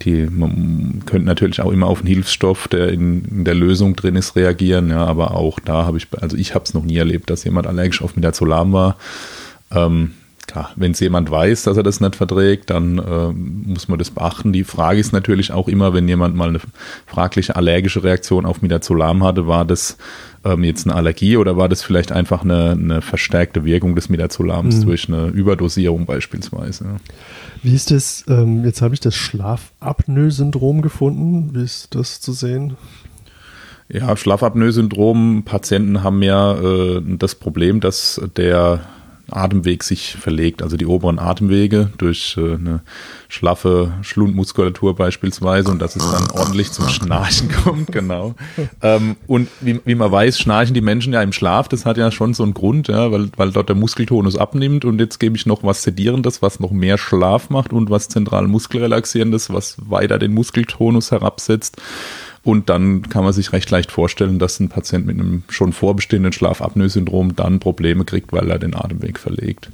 die 0.01 0.27
man 0.29 1.03
könnte 1.05 1.25
natürlich 1.25 1.61
auch 1.61 1.71
immer 1.71 1.87
auf 1.87 1.99
einen 1.99 2.07
Hilfsstoff, 2.07 2.67
der 2.67 2.89
in, 2.89 3.23
in 3.25 3.45
der 3.45 3.55
Lösung 3.55 3.95
drin 3.95 4.15
ist, 4.15 4.35
reagieren. 4.35 4.89
Ja, 4.89 5.05
aber 5.05 5.35
auch 5.35 5.59
da 5.59 5.85
habe 5.85 5.97
ich, 5.97 6.07
also 6.19 6.37
ich 6.37 6.55
habe 6.55 6.65
es 6.65 6.73
noch 6.73 6.83
nie 6.83 6.97
erlebt, 6.97 7.29
dass 7.29 7.43
jemand 7.43 7.67
allergisch 7.67 8.01
auf 8.01 8.15
Midazolam 8.15 8.73
war. 8.73 8.97
Ähm, 9.71 10.11
klar, 10.49 10.71
wenn 10.75 10.91
es 10.91 10.99
jemand 10.99 11.29
weiß, 11.29 11.63
dass 11.63 11.77
er 11.77 11.83
das 11.83 12.01
nicht 12.01 12.15
verträgt, 12.15 12.69
dann 12.69 12.97
äh, 12.97 13.31
muss 13.31 13.87
man 13.87 13.99
das 13.99 14.09
beachten. 14.09 14.51
Die 14.51 14.63
Frage 14.63 14.99
ist 14.99 15.13
natürlich 15.13 15.51
auch 15.51 15.67
immer, 15.67 15.93
wenn 15.93 16.07
jemand 16.07 16.35
mal 16.35 16.49
eine 16.49 16.59
fragliche 17.05 17.55
allergische 17.55 18.03
Reaktion 18.03 18.45
auf 18.45 18.61
Midazolam 18.61 19.23
hatte, 19.23 19.47
war 19.47 19.65
das 19.65 19.97
ähm, 20.43 20.63
jetzt 20.63 20.87
eine 20.87 20.95
Allergie 20.95 21.37
oder 21.37 21.57
war 21.57 21.69
das 21.69 21.83
vielleicht 21.83 22.11
einfach 22.11 22.43
eine, 22.43 22.71
eine 22.71 23.01
verstärkte 23.01 23.63
Wirkung 23.63 23.95
des 23.95 24.09
Midazolams 24.09 24.77
mhm. 24.77 24.85
durch 24.85 25.07
eine 25.07 25.27
Überdosierung 25.27 26.05
beispielsweise? 26.05 26.85
Wie 27.61 27.75
ist 27.75 27.91
das, 27.91 28.25
ähm, 28.27 28.65
jetzt 28.65 28.81
habe 28.81 28.93
ich 28.93 28.99
das 28.99 29.15
Schlafapnoe-Syndrom 29.15 30.81
gefunden, 30.81 31.51
wie 31.53 31.63
ist 31.63 31.93
das 31.93 32.21
zu 32.21 32.33
sehen? 32.33 32.75
Ja, 33.91 34.15
Schlafapnoe-Syndrom, 34.15 35.43
Patienten 35.45 36.03
haben 36.03 36.21
ja 36.21 36.53
äh, 36.53 37.01
das 37.03 37.35
Problem, 37.35 37.79
dass 37.79 38.21
der 38.37 38.81
Atemweg 39.31 39.83
sich 39.83 40.15
verlegt, 40.19 40.61
also 40.61 40.77
die 40.77 40.85
oberen 40.85 41.19
Atemwege 41.19 41.91
durch 41.97 42.35
äh, 42.37 42.55
eine 42.55 42.81
schlaffe 43.27 43.93
Schlundmuskulatur 44.01 44.95
beispielsweise 44.95 45.71
und 45.71 45.79
dass 45.79 45.95
es 45.95 46.11
dann 46.11 46.29
ordentlich 46.31 46.71
zum 46.71 46.87
Schnarchen 46.89 47.49
kommt, 47.63 47.91
genau. 47.91 48.35
Ähm, 48.81 49.15
und 49.27 49.49
wie, 49.61 49.79
wie, 49.85 49.95
man 49.95 50.11
weiß, 50.11 50.39
schnarchen 50.39 50.73
die 50.73 50.81
Menschen 50.81 51.13
ja 51.13 51.21
im 51.21 51.33
Schlaf, 51.33 51.67
das 51.67 51.85
hat 51.85 51.97
ja 51.97 52.11
schon 52.11 52.33
so 52.33 52.43
einen 52.43 52.53
Grund, 52.53 52.87
ja, 52.87 53.11
weil, 53.11 53.29
weil 53.35 53.51
dort 53.51 53.69
der 53.69 53.75
Muskeltonus 53.75 54.37
abnimmt 54.37 54.85
und 54.85 54.99
jetzt 54.99 55.19
gebe 55.19 55.35
ich 55.35 55.45
noch 55.45 55.63
was 55.63 55.83
Sedierendes, 55.83 56.41
was 56.41 56.59
noch 56.59 56.71
mehr 56.71 56.97
Schlaf 56.97 57.49
macht 57.49 57.73
und 57.73 57.89
was 57.89 58.09
zentral 58.09 58.47
Muskelrelaxierendes, 58.47 59.53
was 59.53 59.77
weiter 59.89 60.19
den 60.19 60.33
Muskeltonus 60.33 61.11
herabsetzt. 61.11 61.77
Und 62.43 62.69
dann 62.69 63.03
kann 63.03 63.23
man 63.23 63.33
sich 63.33 63.51
recht 63.53 63.69
leicht 63.69 63.91
vorstellen, 63.91 64.39
dass 64.39 64.59
ein 64.59 64.69
Patient 64.69 65.05
mit 65.05 65.19
einem 65.19 65.43
schon 65.49 65.73
vorbestehenden 65.73 66.31
Schlafapnoe-Syndrom 66.31 67.35
dann 67.35 67.59
Probleme 67.59 68.05
kriegt, 68.05 68.31
weil 68.31 68.49
er 68.49 68.59
den 68.59 68.75
Atemweg 68.75 69.19
verlegt. 69.19 69.69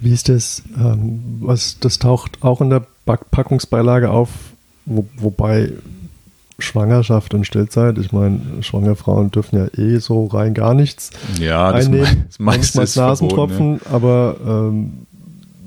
Wie 0.00 0.12
ist 0.12 0.28
das? 0.28 0.62
Ähm, 0.76 1.38
was, 1.40 1.78
das 1.78 1.98
taucht 1.98 2.42
auch 2.42 2.60
in 2.60 2.70
der 2.70 2.84
Packungsbeilage 3.04 4.10
auf, 4.10 4.30
wo, 4.86 5.06
wobei 5.16 5.72
Schwangerschaft 6.58 7.34
und 7.34 7.46
Stillzeit, 7.46 7.98
ich 7.98 8.12
meine, 8.12 8.40
schwangere 8.60 8.96
Frauen 8.96 9.30
dürfen 9.30 9.56
ja 9.56 9.82
eh 9.82 9.98
so 9.98 10.26
rein 10.26 10.54
gar 10.54 10.74
nichts 10.74 11.10
ja, 11.38 11.70
einnehmen. 11.70 12.24
Das 12.28 12.38
meiste 12.38 12.82
ist 12.82 12.96
Nasentropfen, 12.96 13.78
verboten, 13.78 13.80
ja. 13.84 13.94
aber 13.94 14.36
ähm, 14.46 15.06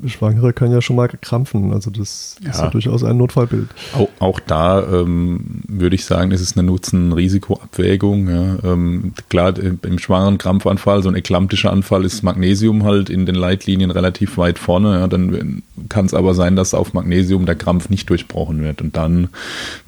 Schwangere 0.09 0.53
können 0.53 0.73
ja 0.73 0.81
schon 0.81 0.95
mal 0.95 1.07
krampfen. 1.07 1.73
Also 1.73 1.91
das 1.91 2.35
ja. 2.43 2.49
ist 2.51 2.59
ja 2.59 2.69
durchaus 2.69 3.03
ein 3.03 3.17
Notfallbild. 3.17 3.69
Auch, 3.93 4.09
auch 4.19 4.39
da 4.39 4.81
ähm, 4.81 5.61
würde 5.67 5.95
ich 5.95 6.05
sagen, 6.05 6.31
ist 6.31 6.41
es 6.41 6.57
eine 6.57 6.63
Nutzen-Risiko-Abwägung. 6.63 8.29
Ja. 8.29 8.57
Ähm, 8.63 9.13
klar, 9.29 9.53
im 9.57 9.99
schwangeren 9.99 10.37
Krampfanfall, 10.37 11.03
so 11.03 11.09
ein 11.09 11.15
eklamptischer 11.15 11.71
Anfall, 11.71 12.05
ist 12.05 12.23
Magnesium 12.23 12.83
halt 12.83 13.09
in 13.09 13.25
den 13.25 13.35
Leitlinien 13.35 13.91
relativ 13.91 14.37
weit 14.37 14.59
vorne. 14.59 14.99
Ja. 14.99 15.07
Dann 15.07 15.63
kann 15.89 16.05
es 16.05 16.13
aber 16.13 16.33
sein, 16.33 16.55
dass 16.55 16.73
auf 16.73 16.93
Magnesium 16.93 17.45
der 17.45 17.55
Krampf 17.55 17.89
nicht 17.89 18.09
durchbrochen 18.09 18.63
wird. 18.63 18.81
Und 18.81 18.95
dann 18.97 19.29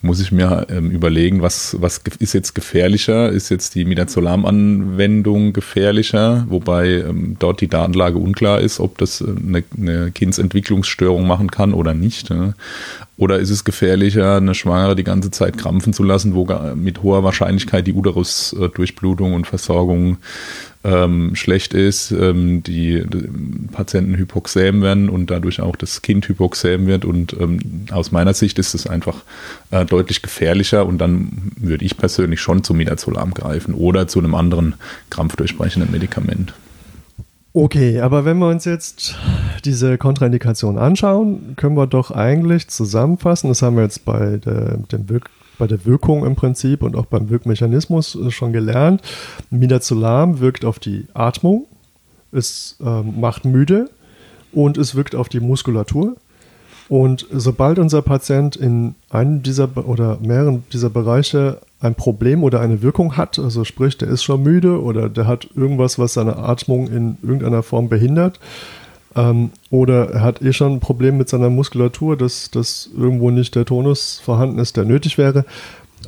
muss 0.01 0.19
ich 0.19 0.31
mir 0.31 0.67
ähm, 0.69 0.91
überlegen, 0.91 1.41
was, 1.41 1.77
was 1.79 2.01
ist 2.19 2.33
jetzt 2.33 2.55
gefährlicher? 2.55 3.29
Ist 3.29 3.49
jetzt 3.49 3.75
die 3.75 3.85
Midazolam-Anwendung 3.85 5.53
gefährlicher? 5.53 6.45
Wobei 6.49 7.01
ähm, 7.01 7.35
dort 7.39 7.61
die 7.61 7.67
Datenlage 7.67 8.17
unklar 8.17 8.59
ist, 8.61 8.79
ob 8.79 8.97
das 8.97 9.21
äh, 9.21 9.25
eine, 9.77 10.04
Kindsentwicklungsstörung 10.11 11.25
machen 11.27 11.51
kann 11.51 11.73
oder 11.73 11.93
nicht. 11.93 12.29
Oder 13.17 13.39
ist 13.39 13.49
es 13.49 13.63
gefährlicher, 13.63 14.37
eine 14.37 14.55
Schwangere 14.55 14.95
die 14.95 15.03
ganze 15.03 15.31
Zeit 15.31 15.57
krampfen 15.57 15.93
zu 15.93 16.03
lassen, 16.03 16.35
wo 16.35 16.45
mit 16.75 17.01
hoher 17.01 17.23
Wahrscheinlichkeit 17.23 17.87
die 17.87 17.93
Uterusdurchblutung 17.93 19.33
und 19.33 19.47
Versorgung 19.47 20.17
ähm, 20.85 21.35
schlecht 21.35 21.73
ist, 21.73 22.11
ähm, 22.11 22.61
die, 22.61 23.03
die, 23.07 23.27
Patienten 23.71 24.15
hypoxäm 24.15 24.81
werden 24.81 25.09
und 25.09 25.31
dadurch 25.31 25.59
auch 25.59 25.75
das 25.75 26.01
Kind 26.01 26.27
hypoxäm 26.27 26.85
wird. 26.85 27.05
Und 27.05 27.35
ähm, 27.39 27.85
aus 27.91 28.11
meiner 28.11 28.33
Sicht 28.33 28.59
ist 28.59 28.75
es 28.75 28.85
einfach 28.85 29.23
äh, 29.71 29.85
deutlich 29.85 30.21
gefährlicher 30.21 30.85
und 30.85 30.99
dann 30.99 31.51
würde 31.57 31.83
ich 31.83 31.97
persönlich 31.97 32.39
schon 32.39 32.63
zum 32.63 32.77
Midazolam 32.77 33.33
greifen 33.33 33.73
oder 33.73 34.07
zu 34.07 34.19
einem 34.19 34.35
anderen 34.35 34.75
krampfdurchbrechenden 35.09 35.91
Medikament. 35.91 36.53
Okay, 37.57 38.01
aber 38.01 38.25
wenn 38.25 38.37
wir 38.39 38.49
uns 38.49 38.65
jetzt 38.65 39.15
diese 39.63 39.97
Kontraindikation 39.97 40.77
anschauen, 40.77 41.53
können 41.55 41.77
wir 41.77 41.87
doch 41.87 42.11
eigentlich 42.11 42.67
zusammenfassen, 42.67 43.47
das 43.47 43.61
haben 43.61 43.77
wir 43.77 43.83
jetzt 43.83 44.03
bei 44.03 44.35
der, 44.35 44.75
dem 44.75 45.07
Wirk 45.07 45.29
bei 45.57 45.65
der 45.65 45.85
Wirkung 45.85 46.25
im 46.25 46.35
Prinzip 46.35 46.83
und 46.83 46.97
auch 46.97 47.05
beim 47.05 47.29
Wirkmechanismus 47.29 48.17
schon 48.27 48.51
gelernt. 48.51 49.01
Midazolam 49.51 50.41
wirkt 50.41 50.65
auf 50.65 50.79
die 50.79 51.05
Atmung, 51.13 51.65
es 52.33 52.75
ähm, 52.85 53.21
macht 53.21 53.45
müde 53.45 53.89
und 54.51 54.77
es 54.77 54.95
wirkt 54.95 55.15
auf 55.15 55.29
die 55.29 55.39
Muskulatur. 55.39 56.17
Und 56.87 57.25
sobald 57.31 57.79
unser 57.79 58.01
Patient 58.01 58.55
in 58.55 58.95
einem 59.09 59.41
dieser 59.41 59.69
oder 59.87 60.19
mehreren 60.21 60.63
dieser 60.71 60.89
Bereiche 60.89 61.59
ein 61.79 61.95
Problem 61.95 62.43
oder 62.43 62.61
eine 62.61 62.81
Wirkung 62.81 63.17
hat, 63.17 63.39
also 63.39 63.63
sprich, 63.63 63.97
der 63.97 64.07
ist 64.07 64.23
schon 64.23 64.43
müde 64.43 64.81
oder 64.81 65.09
der 65.09 65.25
hat 65.27 65.47
irgendwas, 65.55 65.97
was 65.97 66.13
seine 66.13 66.37
Atmung 66.37 66.87
in 66.87 67.17
irgendeiner 67.23 67.63
Form 67.63 67.89
behindert, 67.89 68.39
ähm, 69.15 69.51
oder 69.71 70.11
er 70.11 70.21
hat 70.21 70.41
eh 70.41 70.53
schon 70.53 70.73
ein 70.73 70.79
Problem 70.79 71.17
mit 71.17 71.29
seiner 71.29 71.49
Muskulatur, 71.49 72.17
dass, 72.17 72.51
dass 72.51 72.89
irgendwo 72.95 73.31
nicht 73.31 73.55
der 73.55 73.65
Tonus 73.65 74.21
vorhanden 74.23 74.59
ist, 74.59 74.77
der 74.77 74.85
nötig 74.85 75.17
wäre, 75.17 75.45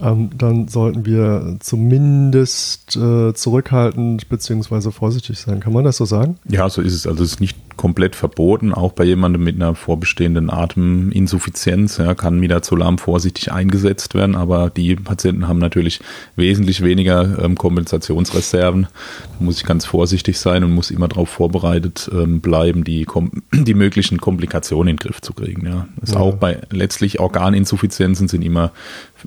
ähm, 0.02 0.30
dann 0.38 0.68
sollten 0.68 1.06
wir 1.06 1.58
zumindest 1.60 2.96
äh, 2.96 3.34
zurückhaltend 3.34 4.30
bzw. 4.30 4.92
vorsichtig 4.92 5.40
sein. 5.40 5.60
Kann 5.60 5.74
man 5.74 5.84
das 5.84 5.98
so 5.98 6.06
sagen? 6.06 6.38
Ja, 6.48 6.70
so 6.70 6.82
ist 6.82 6.94
es. 6.94 7.08
Also 7.08 7.24
es 7.24 7.34
ist 7.34 7.42
nicht 7.42 7.58
komplett 7.78 8.16
verboten. 8.16 8.74
Auch 8.74 8.92
bei 8.92 9.06
jemandem 9.06 9.44
mit 9.44 9.56
einer 9.56 9.76
vorbestehenden 9.76 10.50
Ateminsuffizienz 10.50 11.98
ja, 11.98 12.16
kann 12.16 12.40
Midazolam 12.40 12.98
vorsichtig 12.98 13.52
eingesetzt 13.52 14.16
werden, 14.16 14.36
aber 14.36 14.70
die 14.70 14.96
Patienten 14.96 15.48
haben 15.48 15.60
natürlich 15.60 16.02
wesentlich 16.36 16.84
weniger 16.84 17.44
ähm, 17.44 17.56
Kompensationsreserven. 17.56 18.84
Da 18.84 19.46
muss 19.46 19.58
ich 19.58 19.66
ganz 19.66 19.86
vorsichtig 19.86 20.40
sein 20.40 20.64
und 20.64 20.74
muss 20.74 20.92
immer 20.92 21.08
darauf 21.08 21.30
vorbereitet 21.30 22.10
ähm, 22.12 22.42
bleiben, 22.42 22.84
die, 22.84 23.06
die 23.54 23.74
möglichen 23.76 24.20
Komplikationen 24.20 24.90
in 24.90 24.96
den 24.98 25.00
Griff 25.00 25.22
zu 25.22 25.34
kriegen. 25.34 25.66
Ja. 25.66 25.88
Das 26.02 26.12
ja. 26.12 26.20
auch 26.20 26.36
bei 26.36 26.62
letztlich 26.72 27.20
Organinsuffizienzen 27.20 28.28
sind 28.28 28.44
immer 28.44 28.72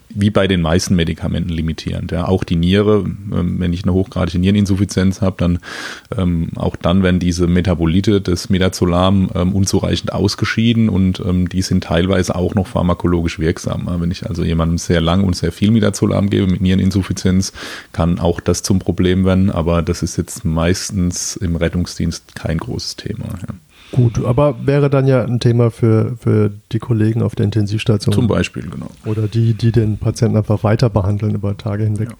wie 0.08 0.30
bei 0.30 0.46
den 0.46 0.60
meisten 0.60 0.94
Medikamenten 0.94 1.50
limitierend. 1.50 2.12
Ja. 2.12 2.28
Auch 2.28 2.44
die 2.44 2.56
Niere, 2.56 3.04
ähm, 3.32 3.56
wenn 3.58 3.72
ich 3.72 3.84
eine 3.84 3.92
hochgradige 3.92 4.38
Niereninsuffizienz 4.38 5.20
habe, 5.20 5.36
dann 5.38 5.58
ähm, 6.16 6.50
auch 6.56 6.76
dann, 6.76 7.02
wenn 7.02 7.18
diese 7.18 7.46
Metabolite 7.46 8.20
des 8.20 8.48
Midazolam 8.50 9.30
ähm, 9.34 9.54
unzureichend 9.54 10.12
ausgeschieden 10.12 10.88
und 10.88 11.20
ähm, 11.20 11.48
die 11.48 11.62
sind 11.62 11.84
teilweise 11.84 12.34
auch 12.34 12.54
noch 12.54 12.66
pharmakologisch 12.66 13.38
wirksam. 13.38 13.88
Wenn 14.00 14.10
ich 14.10 14.26
also 14.26 14.44
jemandem 14.44 14.78
sehr 14.78 15.00
lang 15.00 15.24
und 15.24 15.36
sehr 15.36 15.52
viel 15.52 15.70
Midazolam 15.70 16.30
gebe 16.30 16.46
mit 16.46 16.60
Niereninsuffizienz, 16.60 17.52
kann 17.92 18.18
auch 18.18 18.40
das 18.40 18.62
zum 18.62 18.78
Problem 18.78 19.24
werden, 19.24 19.50
aber 19.50 19.82
das 19.82 20.02
ist 20.02 20.16
jetzt 20.16 20.44
meistens 20.44 21.36
im 21.36 21.56
Rettungsdienst 21.56 22.34
kein 22.34 22.58
großes 22.58 22.96
Thema. 22.96 23.26
Ja. 23.46 23.54
Gut, 23.92 24.24
aber 24.24 24.54
wäre 24.64 24.88
dann 24.88 25.06
ja 25.06 25.24
ein 25.24 25.40
Thema 25.40 25.70
für, 25.70 26.16
für 26.16 26.50
die 26.72 26.78
Kollegen 26.78 27.22
auf 27.22 27.34
der 27.34 27.44
Intensivstation. 27.44 28.12
Zum 28.12 28.28
Beispiel, 28.28 28.68
genau. 28.68 28.90
Oder 29.04 29.26
die, 29.26 29.54
die 29.54 29.72
den 29.72 29.98
Patienten 29.98 30.36
einfach 30.36 30.62
weiter 30.62 30.88
behandeln 30.88 31.34
über 31.34 31.56
Tage 31.56 31.84
hinweg. 31.84 32.10
Ja. 32.10 32.16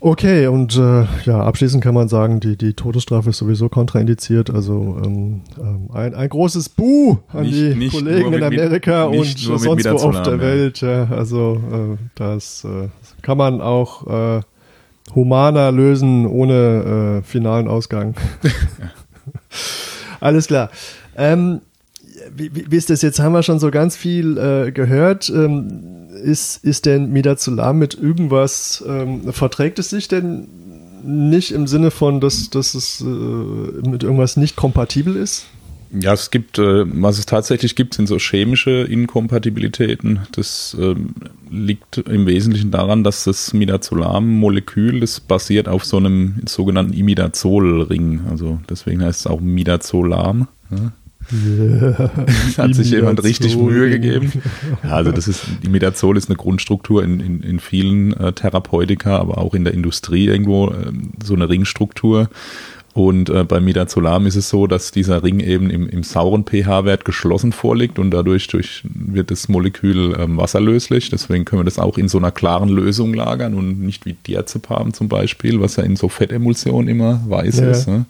Okay, 0.00 0.48
und 0.48 0.76
äh, 0.76 1.06
ja, 1.24 1.40
abschließend 1.40 1.82
kann 1.82 1.94
man 1.94 2.08
sagen, 2.08 2.38
die, 2.38 2.58
die 2.58 2.74
Todesstrafe 2.74 3.30
ist 3.30 3.38
sowieso 3.38 3.70
kontraindiziert. 3.70 4.50
Also 4.50 5.00
ähm, 5.02 5.40
ähm 5.58 5.88
ein, 5.94 6.14
ein 6.14 6.28
großes 6.28 6.68
Buh 6.68 7.18
an 7.28 7.44
nicht, 7.44 7.54
die 7.54 7.74
nicht 7.74 7.94
Kollegen 7.94 8.34
in 8.34 8.42
Amerika 8.42 9.08
mit, 9.08 9.20
und 9.20 9.38
sonst 9.38 9.66
wo 9.66 10.08
auf 10.08 10.22
der 10.22 10.40
Welt. 10.40 10.82
Ja, 10.82 11.04
also 11.04 11.54
äh, 11.72 11.96
das 12.16 12.64
äh, 12.64 12.88
kann 13.22 13.38
man 13.38 13.62
auch 13.62 14.06
äh, 14.38 14.42
humaner 15.14 15.72
lösen 15.72 16.26
ohne 16.26 17.20
äh, 17.20 17.22
finalen 17.22 17.66
Ausgang. 17.66 18.14
Alles 20.24 20.46
klar. 20.46 20.70
Ähm, 21.16 21.60
wie, 22.34 22.50
wie, 22.54 22.76
ist 22.76 22.88
das 22.88 23.02
jetzt? 23.02 23.20
Haben 23.20 23.34
wir 23.34 23.42
schon 23.42 23.58
so 23.58 23.70
ganz 23.70 23.94
viel 23.94 24.38
äh, 24.38 24.72
gehört. 24.72 25.28
Ähm, 25.28 26.08
ist, 26.22 26.64
ist 26.64 26.86
denn 26.86 27.12
Midazolam 27.12 27.78
mit 27.78 27.92
irgendwas, 27.92 28.82
ähm, 28.88 29.30
verträgt 29.34 29.78
es 29.78 29.90
sich 29.90 30.08
denn 30.08 30.48
nicht 31.02 31.52
im 31.52 31.66
Sinne 31.66 31.90
von, 31.90 32.22
dass, 32.22 32.48
dass 32.48 32.74
es 32.74 33.02
äh, 33.02 33.04
mit 33.04 34.02
irgendwas 34.02 34.38
nicht 34.38 34.56
kompatibel 34.56 35.14
ist? 35.14 35.44
Ja, 36.00 36.12
es 36.12 36.30
gibt, 36.30 36.58
äh, 36.58 36.84
was 36.86 37.18
es 37.18 37.26
tatsächlich 37.26 37.76
gibt, 37.76 37.94
sind 37.94 38.06
so 38.06 38.18
chemische 38.18 38.82
Inkompatibilitäten. 38.82 40.20
Das 40.32 40.76
ähm, 40.80 41.14
liegt 41.50 41.98
im 41.98 42.26
Wesentlichen 42.26 42.70
daran, 42.70 43.04
dass 43.04 43.24
das 43.24 43.52
Midazolam-Molekül, 43.52 45.00
das 45.00 45.20
basiert 45.20 45.68
auf 45.68 45.84
so 45.84 45.98
einem 45.98 46.42
sogenannten 46.46 46.94
Imidazol-Ring. 46.94 48.22
Also 48.28 48.60
deswegen 48.68 49.02
heißt 49.02 49.20
es 49.20 49.26
auch 49.26 49.40
Midazolam. 49.40 50.48
Ja. 50.70 50.92
Yeah, 51.32 52.10
hat 52.58 52.74
sich 52.74 52.90
jemand 52.90 53.22
richtig 53.24 53.56
Mühe 53.56 53.88
gegeben. 53.88 54.30
Ja, 54.82 54.90
also 54.90 55.10
das 55.10 55.26
ist, 55.26 55.42
Imidazol 55.62 56.18
ist 56.18 56.28
eine 56.28 56.36
Grundstruktur 56.36 57.02
in, 57.02 57.20
in, 57.20 57.40
in 57.40 57.60
vielen 57.60 58.12
äh, 58.12 58.32
Therapeutika, 58.32 59.18
aber 59.18 59.38
auch 59.38 59.54
in 59.54 59.64
der 59.64 59.72
Industrie 59.72 60.26
irgendwo 60.26 60.68
äh, 60.68 60.92
so 61.22 61.34
eine 61.34 61.48
Ringstruktur. 61.48 62.28
Und 62.94 63.28
äh, 63.28 63.42
bei 63.42 63.58
Midazolam 63.58 64.24
ist 64.24 64.36
es 64.36 64.48
so, 64.48 64.68
dass 64.68 64.92
dieser 64.92 65.24
Ring 65.24 65.40
eben 65.40 65.68
im, 65.68 65.88
im 65.88 66.04
sauren 66.04 66.44
pH-Wert 66.44 67.04
geschlossen 67.04 67.50
vorliegt 67.50 67.98
und 67.98 68.12
dadurch 68.12 68.46
durch, 68.46 68.84
wird 68.84 69.32
das 69.32 69.48
Molekül 69.48 70.16
ähm, 70.16 70.36
wasserlöslich. 70.36 71.10
Deswegen 71.10 71.44
können 71.44 71.60
wir 71.60 71.64
das 71.64 71.80
auch 71.80 71.98
in 71.98 72.08
so 72.08 72.18
einer 72.18 72.30
klaren 72.30 72.68
Lösung 72.68 73.12
lagern 73.12 73.54
und 73.54 73.80
nicht 73.80 74.06
wie 74.06 74.12
Diazepam 74.12 74.94
zum 74.94 75.08
Beispiel, 75.08 75.60
was 75.60 75.74
ja 75.74 75.82
in 75.82 75.96
so 75.96 76.08
Fettemulsionen 76.08 76.86
immer 76.86 77.20
weiß 77.26 77.58
ja. 77.58 77.70
ist. 77.72 77.88
Ne? 77.88 78.06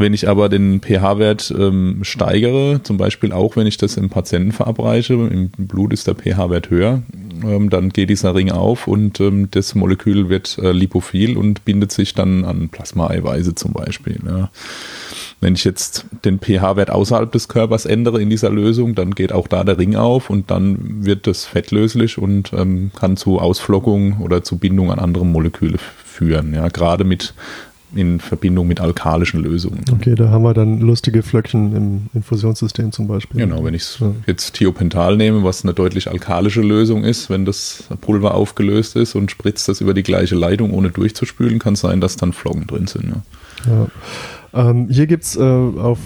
Wenn 0.00 0.14
ich 0.14 0.28
aber 0.30 0.48
den 0.48 0.80
pH-Wert 0.80 1.54
ähm, 1.58 1.98
steigere, 2.04 2.80
zum 2.82 2.96
Beispiel 2.96 3.32
auch 3.32 3.56
wenn 3.56 3.66
ich 3.66 3.76
das 3.76 3.98
im 3.98 4.08
Patienten 4.08 4.50
verabreiche, 4.50 5.12
im 5.12 5.50
Blut 5.50 5.92
ist 5.92 6.06
der 6.06 6.14
pH-Wert 6.14 6.70
höher, 6.70 7.02
ähm, 7.44 7.68
dann 7.68 7.90
geht 7.90 8.08
dieser 8.08 8.34
Ring 8.34 8.50
auf 8.50 8.86
und 8.86 9.20
ähm, 9.20 9.50
das 9.50 9.74
Molekül 9.74 10.30
wird 10.30 10.56
äh, 10.56 10.72
lipophil 10.72 11.36
und 11.36 11.66
bindet 11.66 11.92
sich 11.92 12.14
dann 12.14 12.46
an 12.46 12.70
Plasmaeiweiße 12.70 13.54
zum 13.54 13.74
Beispiel. 13.74 14.18
Ja. 14.26 14.50
Wenn 15.42 15.54
ich 15.54 15.64
jetzt 15.64 16.06
den 16.24 16.38
pH-Wert 16.38 16.88
außerhalb 16.88 17.30
des 17.30 17.48
Körpers 17.48 17.84
ändere 17.84 18.22
in 18.22 18.30
dieser 18.30 18.48
Lösung, 18.48 18.94
dann 18.94 19.14
geht 19.14 19.34
auch 19.34 19.48
da 19.48 19.64
der 19.64 19.76
Ring 19.76 19.96
auf 19.96 20.30
und 20.30 20.50
dann 20.50 21.04
wird 21.04 21.26
das 21.26 21.44
fettlöslich 21.44 22.16
und 22.16 22.54
ähm, 22.54 22.90
kann 22.98 23.18
zu 23.18 23.38
Ausflockung 23.38 24.22
oder 24.22 24.42
zu 24.44 24.56
Bindung 24.56 24.90
an 24.90 24.98
andere 24.98 25.26
Moleküle 25.26 25.76
führen. 26.06 26.54
Ja, 26.54 26.68
gerade 26.68 27.04
mit 27.04 27.34
in 27.94 28.20
Verbindung 28.20 28.68
mit 28.68 28.80
alkalischen 28.80 29.42
Lösungen. 29.42 29.84
Okay, 29.92 30.14
da 30.14 30.30
haben 30.30 30.42
wir 30.42 30.54
dann 30.54 30.80
lustige 30.80 31.22
Flöckchen 31.22 31.74
im 31.74 32.06
Infusionssystem 32.14 32.92
zum 32.92 33.08
Beispiel. 33.08 33.40
Genau, 33.40 33.64
wenn 33.64 33.74
ich 33.74 33.98
ja. 34.00 34.12
jetzt 34.26 34.54
Thiopental 34.54 35.16
nehme, 35.16 35.42
was 35.42 35.64
eine 35.64 35.74
deutlich 35.74 36.08
alkalische 36.08 36.60
Lösung 36.60 37.04
ist, 37.04 37.30
wenn 37.30 37.44
das 37.44 37.84
Pulver 38.00 38.34
aufgelöst 38.34 38.96
ist 38.96 39.14
und 39.14 39.30
spritzt 39.30 39.68
das 39.68 39.80
über 39.80 39.94
die 39.94 40.02
gleiche 40.02 40.34
Leitung, 40.34 40.72
ohne 40.72 40.90
durchzuspülen, 40.90 41.58
kann 41.58 41.74
es 41.74 41.80
sein, 41.80 42.00
dass 42.00 42.16
dann 42.16 42.32
Flocken 42.32 42.66
drin 42.66 42.86
sind. 42.86 43.14
Ja. 43.66 43.72
ja. 43.72 44.70
Ähm, 44.70 44.88
hier 44.88 45.06
gibt 45.06 45.24
es 45.24 45.36
äh, 45.36 45.40
auf 45.40 45.98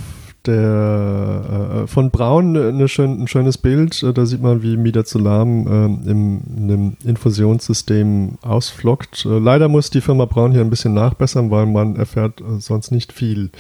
der 0.47 1.83
äh, 1.85 1.87
von 1.87 2.11
Braun 2.11 2.57
eine 2.57 2.89
schön, 2.89 3.23
ein 3.23 3.29
schönes 3.29 3.59
Bild. 3.59 4.03
Äh, 4.03 4.13
da 4.13 4.27
sieht 4.27 4.43
man, 4.43 4.63
wie 4.63 4.77
Midazolam 4.77 5.67
äh, 5.67 6.11
im, 6.11 6.41
in 6.57 6.71
einem 6.71 6.97
Infusionssystem 7.05 8.39
ausflockt. 8.43 9.25
Äh, 9.25 9.39
leider 9.39 9.69
muss 9.69 9.91
die 9.91 10.01
Firma 10.01 10.25
Braun 10.25 10.53
hier 10.53 10.61
ein 10.61 10.71
bisschen 10.71 10.95
nachbessern, 10.95 11.51
weil 11.51 11.67
man 11.67 11.97
erfährt 11.97 12.41
äh, 12.41 12.61
sonst 12.61 12.91
nicht 12.91 13.13
viel. 13.13 13.51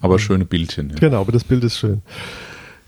Aber 0.00 0.18
schöne 0.18 0.44
Bildchen. 0.44 0.90
Ja. 0.90 0.96
Genau, 0.96 1.20
aber 1.20 1.32
das 1.32 1.44
Bild 1.44 1.64
ist 1.64 1.78
schön. 1.78 2.02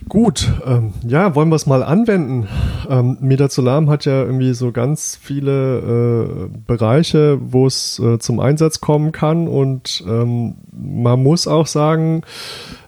Gut, 0.09 0.51
ähm, 0.67 0.93
ja, 1.07 1.35
wollen 1.35 1.51
wir 1.51 1.57
es 1.57 1.67
mal 1.67 1.83
anwenden. 1.83 2.49
Ähm, 2.89 3.19
Midazolam 3.21 3.89
hat 3.91 4.07
ja 4.07 4.23
irgendwie 4.23 4.55
so 4.55 4.73
ganz 4.73 5.19
viele 5.21 5.79
äh, 5.79 6.59
Bereiche, 6.67 7.39
wo 7.41 7.67
es 7.67 7.99
äh, 7.99 8.19
zum 8.19 8.41
Einsatz 8.41 8.81
kommen 8.81 9.13
kann 9.13 9.47
und 9.47 10.03
ähm, 10.07 10.55
man 10.73 11.23
muss 11.23 11.47
auch 11.47 11.67
sagen, 11.67 12.23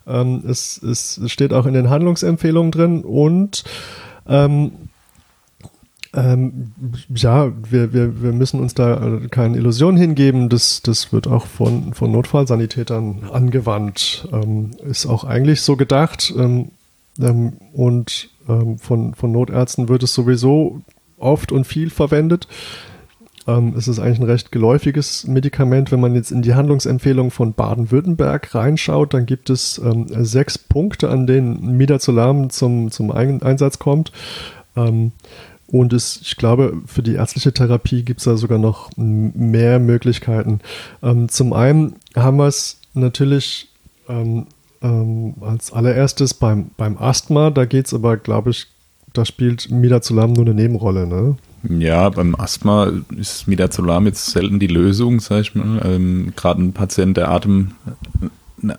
ähm, 0.07 0.43
es, 0.49 0.83
es 0.83 1.21
steht 1.27 1.53
auch 1.53 1.67
in 1.67 1.75
den 1.75 1.91
Handlungsempfehlungen 1.91 2.73
drin 2.73 3.05
und 3.05 3.63
ähm, 4.27 4.73
ähm, 6.15 6.73
ja, 7.15 7.53
wir, 7.71 7.93
wir, 7.93 8.23
wir 8.23 8.33
müssen 8.33 8.61
uns 8.61 8.75
da 8.75 9.17
äh, 9.17 9.29
keine 9.29 9.57
Illusion 9.57 9.97
hingeben. 9.97 10.51
Das, 10.51 10.83
das 10.83 11.13
wird 11.13 11.27
auch 11.27 11.47
von, 11.47 11.95
von 11.95 12.13
Notfallsanitätern 12.13 13.31
angewandt. 13.33 14.29
Ähm, 14.31 14.73
ist 14.85 15.07
auch 15.07 15.25
eigentlich 15.25 15.63
so 15.63 15.77
gedacht. 15.77 16.35
Ähm, 16.37 16.73
ähm, 17.21 17.55
und 17.73 18.31
ähm, 18.49 18.79
von, 18.79 19.15
von 19.15 19.33
Notärzten 19.33 19.89
wird 19.89 20.03
es 20.03 20.15
sowieso 20.15 20.83
oft 21.19 21.53
und 21.53 21.67
viel 21.67 21.91
verwendet. 21.91 22.49
Ähm, 23.47 23.75
es 23.77 23.89
ist 23.89 23.99
eigentlich 23.99 24.21
ein 24.21 24.27
recht 24.27 24.53
geläufiges 24.53 25.27
Medikament. 25.27 25.91
Wenn 25.91 26.01
man 26.01 26.15
jetzt 26.15 26.31
in 26.31 26.43
die 26.43 26.55
Handlungsempfehlung 26.55 27.31
von 27.31 27.55
Baden-Württemberg 27.55 28.55
reinschaut, 28.55 29.15
dann 29.15 29.27
gibt 29.27 29.51
es 29.51 29.79
ähm, 29.79 30.07
sechs 30.09 30.59
Punkte, 30.59 31.11
an 31.11 31.27
denen 31.27 31.77
Midazolam 31.77 32.51
zum, 32.51 32.91
zum 32.91 33.11
Einsatz 33.11 33.79
kommt. 33.79 34.13
Ähm, 34.77 35.13
und 35.67 35.93
es, 35.93 36.21
ich 36.21 36.37
glaube, 36.37 36.83
für 36.87 37.03
die 37.03 37.15
ärztliche 37.15 37.53
Therapie 37.53 38.05
gibt 38.05 38.21
es 38.21 38.25
da 38.25 38.37
sogar 38.37 38.59
noch 38.59 38.91
mehr 38.97 39.79
Möglichkeiten. 39.79 40.61
Ähm, 41.03 41.29
zum 41.29 41.53
einen 41.53 41.97
haben 42.15 42.37
wir 42.37 42.47
es 42.47 42.79
natürlich 42.95 43.69
ähm, 44.83 45.35
als 45.41 45.73
allererstes 45.73 46.35
beim, 46.35 46.71
beim 46.77 46.99
Asthma. 46.99 47.51
Da 47.51 47.65
geht 47.65 47.87
es 47.87 47.95
aber, 47.95 48.17
glaube 48.17 48.51
ich, 48.51 48.67
da 49.13 49.25
spielt 49.25 49.71
Midazolam 49.71 50.33
nur 50.33 50.45
eine 50.45 50.55
Nebenrolle. 50.55 51.07
Ne? 51.07 51.37
Ja, 51.69 52.09
beim 52.09 52.35
Asthma 52.35 52.93
ist 53.17 53.47
Midazolam 53.47 54.07
jetzt 54.07 54.27
selten 54.27 54.59
die 54.59 54.67
Lösung, 54.67 55.21
sag 55.21 55.41
ich 55.43 55.55
mal. 55.55 55.81
Ähm, 55.85 56.33
Gerade 56.35 56.63
ein 56.63 56.73
Patient, 56.73 57.17
der 57.17 57.31
Atem 57.31 57.73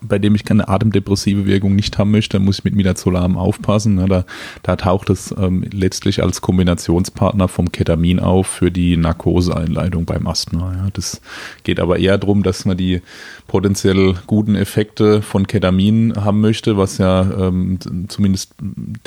bei 0.01 0.19
dem 0.19 0.35
ich 0.35 0.45
keine 0.45 0.67
atemdepressive 0.67 1.45
Wirkung 1.45 1.75
nicht 1.75 1.97
haben 1.97 2.11
möchte, 2.11 2.39
muss 2.39 2.59
ich 2.59 2.63
mit 2.63 2.75
Midazolam 2.75 3.37
aufpassen. 3.37 3.97
Da, 4.07 4.25
da 4.63 4.75
taucht 4.75 5.09
es 5.09 5.33
ähm, 5.37 5.65
letztlich 5.71 6.23
als 6.23 6.41
Kombinationspartner 6.41 7.47
vom 7.47 7.71
Ketamin 7.71 8.19
auf 8.19 8.47
für 8.47 8.71
die 8.71 8.97
Narkoseeinleitung 8.97 10.05
beim 10.05 10.27
Asthma. 10.27 10.73
Ja? 10.73 10.87
Das 10.93 11.21
geht 11.63 11.79
aber 11.79 11.99
eher 11.99 12.17
darum, 12.17 12.43
dass 12.43 12.65
man 12.65 12.77
die 12.77 13.01
potenziell 13.47 14.15
guten 14.25 14.55
Effekte 14.55 15.21
von 15.21 15.47
Ketamin 15.47 16.13
haben 16.15 16.41
möchte, 16.41 16.77
was 16.77 16.97
ja 16.97 17.21
ähm, 17.21 17.79
zumindest 18.07 18.55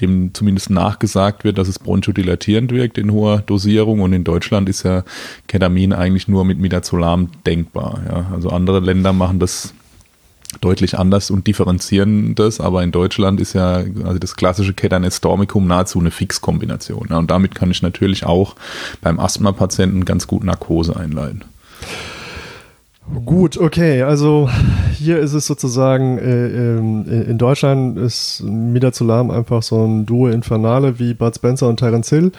dem 0.00 0.34
zumindest 0.34 0.70
nachgesagt 0.70 1.44
wird, 1.44 1.58
dass 1.58 1.68
es 1.68 1.78
bronchodilatierend 1.78 2.70
wirkt 2.72 2.98
in 2.98 3.12
hoher 3.12 3.38
Dosierung 3.38 4.00
und 4.00 4.12
in 4.12 4.24
Deutschland 4.24 4.68
ist 4.68 4.82
ja 4.82 5.04
Ketamin 5.48 5.92
eigentlich 5.92 6.28
nur 6.28 6.44
mit 6.44 6.58
Midazolam 6.58 7.28
denkbar. 7.46 8.02
Ja? 8.08 8.26
Also 8.32 8.50
andere 8.50 8.80
Länder 8.80 9.12
machen 9.12 9.38
das 9.38 9.74
deutlich 10.60 10.98
anders 10.98 11.30
und 11.30 11.46
differenzieren 11.46 12.34
das, 12.34 12.60
aber 12.60 12.82
in 12.82 12.92
Deutschland 12.92 13.40
ist 13.40 13.52
ja 13.52 13.84
also 14.04 14.18
das 14.18 14.36
klassische 14.36 14.74
Ketanestormicum 14.74 15.66
nahezu 15.66 15.98
eine 15.98 16.10
Fixkombination. 16.10 17.08
Und 17.08 17.30
damit 17.30 17.54
kann 17.54 17.70
ich 17.70 17.82
natürlich 17.82 18.24
auch 18.24 18.56
beim 19.00 19.20
Asthma-Patienten 19.20 20.04
ganz 20.04 20.26
gut 20.26 20.44
Narkose 20.44 20.96
einleiten. 20.96 21.44
Gut, 23.24 23.56
okay, 23.56 24.02
also 24.02 24.50
hier 24.92 25.18
ist 25.18 25.32
es 25.32 25.46
sozusagen, 25.46 26.18
äh, 26.18 26.46
ähm, 26.48 27.04
in 27.08 27.38
Deutschland 27.38 27.98
ist 27.98 28.42
Midazolam 28.42 29.30
einfach 29.30 29.62
so 29.62 29.84
ein 29.84 30.06
Duo 30.06 30.26
Infernale 30.26 30.98
wie 30.98 31.14
Bud 31.14 31.36
Spencer 31.36 31.68
und 31.68 31.76
Terence 31.78 32.08
Hill 32.08 32.32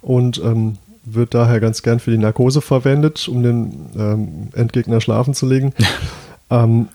und 0.00 0.40
ähm, 0.42 0.78
wird 1.04 1.34
daher 1.34 1.60
ganz 1.60 1.82
gern 1.82 2.00
für 2.00 2.10
die 2.10 2.18
Narkose 2.18 2.62
verwendet, 2.62 3.28
um 3.28 3.42
den 3.42 3.72
ähm, 3.98 4.48
Endgegner 4.54 5.02
schlafen 5.02 5.34
zu 5.34 5.46
legen. 5.46 5.74
ähm, 6.50 6.88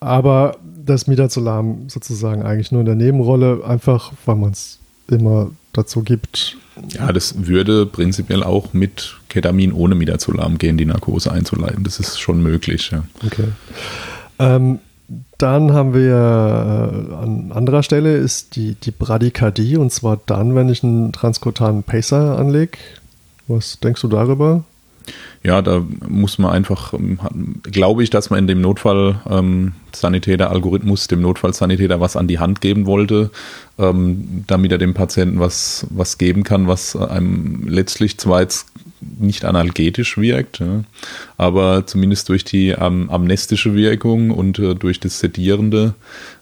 aber 0.00 0.56
das 0.84 1.06
Midazolam 1.06 1.88
sozusagen 1.88 2.42
eigentlich 2.42 2.72
nur 2.72 2.80
in 2.80 2.86
der 2.86 2.94
Nebenrolle, 2.94 3.62
einfach 3.64 4.12
weil 4.24 4.36
man 4.36 4.52
es 4.52 4.78
immer 5.08 5.50
dazu 5.72 6.02
gibt. 6.02 6.56
Ja, 6.90 7.12
das 7.12 7.46
würde 7.46 7.86
prinzipiell 7.86 8.42
auch 8.42 8.72
mit 8.72 9.16
Ketamin 9.28 9.72
ohne 9.72 9.94
Midazolam 9.94 10.58
gehen, 10.58 10.78
die 10.78 10.86
Narkose 10.86 11.32
einzuleiten. 11.32 11.84
Das 11.84 11.98
ist 11.98 12.18
schon 12.18 12.42
möglich. 12.42 12.90
Ja. 12.92 13.04
Okay. 13.24 13.48
Ähm, 14.38 14.78
dann 15.38 15.72
haben 15.72 15.94
wir 15.94 16.12
äh, 16.12 17.14
an 17.14 17.52
anderer 17.52 17.82
Stelle 17.82 18.16
ist 18.16 18.56
die, 18.56 18.74
die 18.74 18.90
Bradykardie 18.90 19.76
und 19.76 19.90
zwar 19.90 20.20
dann, 20.26 20.54
wenn 20.54 20.68
ich 20.68 20.84
einen 20.84 21.12
transkutanen 21.12 21.82
Pacer 21.82 22.38
anlege. 22.38 22.78
Was 23.46 23.80
denkst 23.80 24.02
du 24.02 24.08
darüber? 24.08 24.64
Ja, 25.42 25.62
da 25.62 25.84
muss 26.06 26.38
man 26.38 26.52
einfach, 26.52 26.92
ähm, 26.92 27.18
glaube 27.62 28.02
ich, 28.02 28.10
dass 28.10 28.30
man 28.30 28.40
in 28.40 28.46
dem 28.46 28.60
Notfall 28.60 29.20
ähm, 29.28 29.72
Sanitäter-Algorithmus 29.94 31.06
dem 31.06 31.20
Notfallsanitäter 31.20 32.00
was 32.00 32.16
an 32.16 32.28
die 32.28 32.38
Hand 32.38 32.60
geben 32.60 32.86
wollte, 32.86 33.30
ähm, 33.78 34.44
damit 34.46 34.72
er 34.72 34.78
dem 34.78 34.94
Patienten 34.94 35.40
was, 35.40 35.86
was 35.90 36.18
geben 36.18 36.42
kann, 36.42 36.66
was 36.66 36.96
einem 36.96 37.66
letztlich 37.68 38.18
zwar 38.18 38.40
jetzt 38.42 38.66
nicht 39.00 39.44
analgetisch 39.44 40.18
wirkt, 40.18 40.58
ja, 40.58 40.82
aber 41.36 41.86
zumindest 41.86 42.28
durch 42.28 42.44
die 42.44 42.70
ähm, 42.70 43.08
amnestische 43.10 43.74
Wirkung 43.74 44.30
und 44.30 44.58
äh, 44.58 44.74
durch 44.74 44.98
das 44.98 45.20
Sedierende 45.20 45.94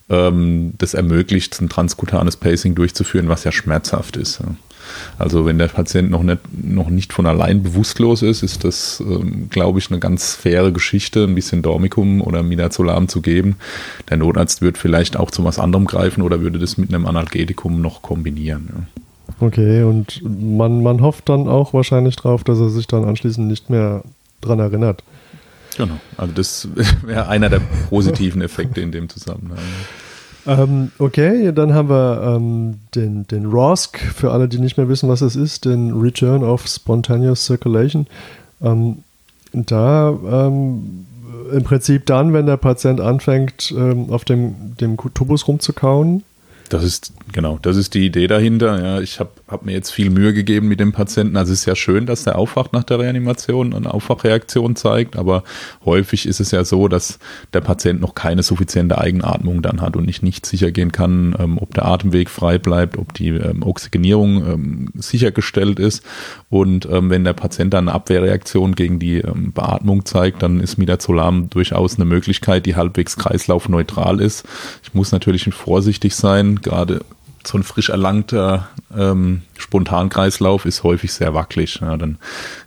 ähm, 0.09 0.73
das 0.79 0.95
ermöglicht, 0.95 1.61
ein 1.61 1.69
transkutanes 1.69 2.37
Pacing 2.37 2.75
durchzuführen, 2.75 3.29
was 3.29 3.45
ja 3.45 3.53
schmerzhaft 3.53 4.17
ist. 4.17 4.41
Ja. 4.41 4.55
Also 5.19 5.47
wenn 5.47 5.59
der 5.59 5.69
Patient 5.69 6.11
noch 6.11 6.23
nicht, 6.23 6.41
noch 6.53 6.89
nicht 6.89 7.13
von 7.13 7.27
allein 7.27 7.63
bewusstlos 7.63 8.23
ist, 8.23 8.43
ist 8.43 8.65
das, 8.65 9.01
ähm, 9.01 9.49
glaube 9.51 9.79
ich, 9.79 9.91
eine 9.91 10.01
ganz 10.01 10.35
faire 10.35 10.73
Geschichte, 10.73 11.25
ein 11.25 11.35
bisschen 11.35 11.63
Dormicum 11.63 12.21
oder 12.21 12.43
Midazolam 12.43 13.09
zu 13.09 13.23
geben. 13.23 13.57
Der 14.11 14.17
Notarzt 14.17 14.63
wird 14.63 14.79
vielleicht 14.79 15.17
auch 15.17 15.31
zu 15.31 15.45
was 15.45 15.59
anderem 15.59 15.87
greifen 15.87 16.23
oder 16.23 16.41
würde 16.41 16.59
das 16.59 16.77
mit 16.77 16.93
einem 16.93 17.07
Analgetikum 17.07 17.81
noch 17.81 18.03
kombinieren. 18.03 18.69
Ja. 18.73 19.03
Okay, 19.39 19.83
und 19.83 20.23
man, 20.25 20.83
man 20.83 21.03
hofft 21.03 21.29
dann 21.29 21.49
auch 21.49 21.75
wahrscheinlich 21.75 22.17
darauf, 22.17 22.43
dass 22.45 22.59
er 22.59 22.71
sich 22.71 22.87
dann 22.87 23.05
anschließend 23.05 23.47
nicht 23.47 23.69
mehr 23.69 24.03
dran 24.41 24.61
erinnert. 24.61 25.03
Genau, 25.77 26.01
also 26.17 26.33
das 26.33 26.69
wäre 27.03 27.29
einer 27.29 27.51
der 27.51 27.61
positiven 27.91 28.41
Effekte 28.41 28.81
in 28.81 28.93
dem 28.93 29.09
Zusammenhang. 29.09 29.59
Ähm, 30.47 30.93
okay, 30.99 31.53
dann 31.53 31.75
haben 31.75 31.89
wir 31.89 32.37
ähm, 32.37 32.81
den, 32.95 33.27
den 33.27 33.47
ROSC, 33.47 33.99
für 33.99 34.31
alle, 34.33 34.49
die 34.49 34.59
nicht 34.59 34.77
mehr 34.77 34.89
wissen, 34.89 35.09
was 35.09 35.21
es 35.21 35.37
ist, 35.37 35.65
den 35.65 35.93
Return 35.93 36.45
of 36.45 36.67
Spontaneous 36.67 37.45
Circulation. 37.45 38.07
Ähm, 38.63 38.99
da 39.53 40.11
ähm, 40.11 41.07
im 41.53 41.65
Prinzip 41.65 42.07
dann, 42.07 42.33
wenn 42.33 42.47
der 42.47 42.57
Patient 42.57 43.01
anfängt, 43.01 43.75
ähm, 43.77 44.11
auf 44.11 44.25
dem, 44.25 44.77
dem 44.81 44.97
Tubus 45.15 45.49
rumzukauen, 45.49 46.23
das 46.69 46.83
ist, 46.83 47.13
genau, 47.33 47.59
das 47.61 47.77
ist 47.77 47.95
die 47.95 48.07
Idee 48.07 48.27
dahinter. 48.27 48.83
Ja, 48.83 49.01
ich 49.01 49.21
habe 49.21 49.31
hab 49.49 49.65
mir 49.65 49.73
jetzt 49.73 49.91
viel 49.91 50.11
Mühe 50.11 50.33
gegeben 50.35 50.69
mit 50.69 50.81
dem 50.81 50.93
Patienten. 50.93 51.37
Also 51.37 51.53
es 51.53 51.61
ist 51.61 51.67
ja 51.67 51.77
schön, 51.77 52.07
dass 52.07 52.25
der 52.25 52.37
aufwacht 52.37 52.73
nach 52.73 52.85
der 52.85 52.99
Reanimation, 52.99 53.75
eine 53.75 53.93
Aufwachreaktion 53.93 54.77
zeigt, 54.77 55.17
aber 55.17 55.45
häufig 55.85 56.27
ist 56.27 56.41
es 56.41 56.51
ja 56.51 56.65
so, 56.65 56.89
dass 56.89 57.19
der 57.53 57.61
Patient 57.61 58.01
noch 58.01 58.15
keine 58.15 58.43
suffiziente 58.43 58.99
Eigenatmung 58.99 59.63
dann 59.63 59.81
hat 59.81 59.97
und 59.97 60.07
nicht, 60.07 60.23
nicht 60.23 60.47
sicher 60.47 60.71
gehen 60.71 60.93
kann, 60.93 61.35
ähm, 61.39 61.59
ob 61.59 61.75
der 61.75 61.87
Atemweg 61.87 62.31
frei 62.31 62.59
bleibt, 62.59 62.99
ob 62.99 63.15
die 63.15 63.29
ähm, 63.29 63.63
Oxygenierung 63.63 64.47
ähm, 64.47 64.89
sichergestellt 64.95 65.79
ist. 65.79 66.05
Und 66.49 66.87
ähm, 66.91 67.11
wenn 67.11 67.25
der 67.25 67.33
Patient 67.33 67.73
dann 67.75 67.89
eine 67.89 67.95
Abwehrreaktion 67.95 68.75
gegen 68.75 68.99
die 68.99 69.19
ähm, 69.19 69.53
Beatmung 69.53 70.05
zeigt, 70.05 70.43
dann 70.43 70.61
ist 70.61 70.77
Midazolam 70.77 71.51
durchaus 71.51 71.97
eine 71.97 72.05
Möglichkeit, 72.05 72.67
die 72.67 72.77
halbwegs 72.77 73.17
kreislaufneutral 73.17 74.21
ist. 74.21 74.45
Ich 74.83 74.95
muss 74.95 75.13
natürlich 75.13 75.47
vorsichtig 75.55 76.15
sein, 76.15 76.57
gerade 76.57 77.01
so 77.47 77.59
ein 77.59 77.63
frisch 77.63 77.89
erlangter 77.89 78.69
ähm, 78.97 79.43
Spontankreislauf 79.59 80.65
ist 80.65 80.83
häufig 80.83 81.13
sehr 81.13 81.35
wackelig. 81.35 81.81
Ja, 81.81 81.97
dann, 81.97 82.19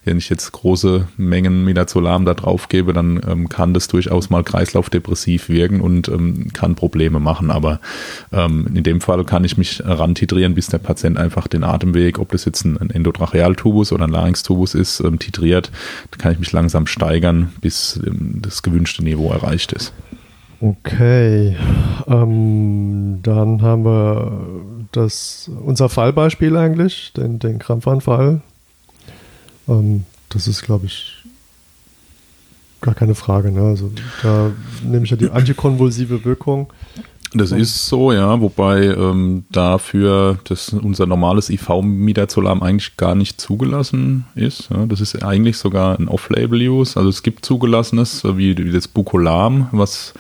wenn 0.04 0.18
ich 0.18 0.30
jetzt 0.30 0.52
große 0.52 1.08
Mengen 1.18 1.64
Midazolam 1.64 2.26
da 2.26 2.34
drauf 2.34 2.68
gebe, 2.70 2.94
dann 2.94 3.22
ähm, 3.28 3.50
kann 3.50 3.74
das 3.74 3.88
durchaus 3.88 4.30
mal 4.30 4.44
kreislaufdepressiv 4.44 5.50
wirken 5.50 5.82
und 5.82 6.08
ähm, 6.08 6.52
kann 6.54 6.76
Probleme 6.76 7.20
machen. 7.20 7.52
Aber 7.52 7.80
ähm, 8.32 8.68
in 8.74 8.84
dem 8.84 9.02
Fall 9.02 9.24
kann 9.24 9.44
ich 9.44 9.58
mich 9.58 9.82
rantitrieren, 9.86 10.56
bis 10.56 10.68
der 10.68 10.80
Patient 10.80 11.18
einfach 11.18 11.48
den 11.48 11.64
Atemweg, 11.64 12.20
ob 12.20 12.32
das 12.32 12.46
jetzt 12.46 12.66
ein, 12.66 12.90
Endotrachealtubus 12.90 13.92
oder 13.92 14.06
ein 14.06 14.12
Larynxtubus 14.12 14.76
ist, 14.76 15.00
ähm, 15.02 15.20
titriert. 15.20 15.72
Da 16.12 16.18
kann 16.18 16.34
ich 16.34 16.40
mich 16.40 16.52
langsam 16.52 16.88
steigern, 16.88 17.54
bis 17.62 18.00
ähm, 18.06 18.40
das 18.42 18.64
gewünschte 18.64 19.04
Niveau 19.04 19.32
erreicht 19.32 19.74
ist. 19.74 19.94
Okay, 20.62 21.56
ähm, 22.08 23.20
dann 23.24 23.62
haben 23.62 23.86
wir 23.86 24.42
das, 24.92 25.50
unser 25.64 25.88
Fallbeispiel 25.88 26.58
eigentlich, 26.58 27.14
den, 27.14 27.40
den 27.40 27.60
Krampfanfall. 27.60 28.42
Ähm, 29.70 30.06
das 30.28 30.48
ist, 30.48 30.64
glaube 30.64 30.88
ich, 30.88 31.24
gar 32.82 32.94
keine 32.94 33.16
Frage. 33.16 33.52
Ne? 33.52 33.62
Also 33.62 33.92
da 34.22 34.52
nehme 34.84 35.06
ich 35.06 35.12
ja 35.12 35.18
die 35.18 35.30
antikonvulsive 35.30 36.26
Wirkung. 36.26 36.72
Das 37.34 37.52
ist 37.52 37.88
so, 37.88 38.12
ja, 38.12 38.42
wobei 38.42 38.86
ähm, 38.86 39.46
dafür 39.52 40.40
das, 40.46 40.70
unser 40.74 41.06
normales 41.06 41.52
IV-Midazolam 41.52 42.64
eigentlich 42.64 42.98
gar 42.98 43.14
nicht 43.14 43.40
zugelassen 43.40 44.26
ist. 44.34 44.70
Ja. 44.72 44.88
Das 44.88 45.00
ist 45.00 45.24
eigentlich 45.24 45.58
sogar 45.58 46.00
ein 46.00 46.08
Off-Label-Use. 46.08 46.98
Also 46.98 47.10
es 47.10 47.22
gibt 47.22 47.46
zugelassenes, 47.46 48.24
wie, 48.24 48.58
wie 48.58 48.72
das 48.72 48.88
Bucolam, 48.88 49.68
was, 49.72 50.16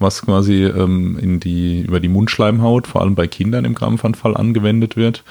was 0.00 0.22
quasi 0.22 0.64
ähm, 0.64 1.16
in 1.20 1.38
die, 1.38 1.82
über 1.82 2.00
die 2.00 2.08
Mundschleimhaut, 2.08 2.88
vor 2.88 3.02
allem 3.02 3.14
bei 3.14 3.28
Kindern 3.28 3.64
im 3.64 3.76
Krampfanfall 3.76 4.36
angewendet 4.36 4.96
wird. 4.96 5.22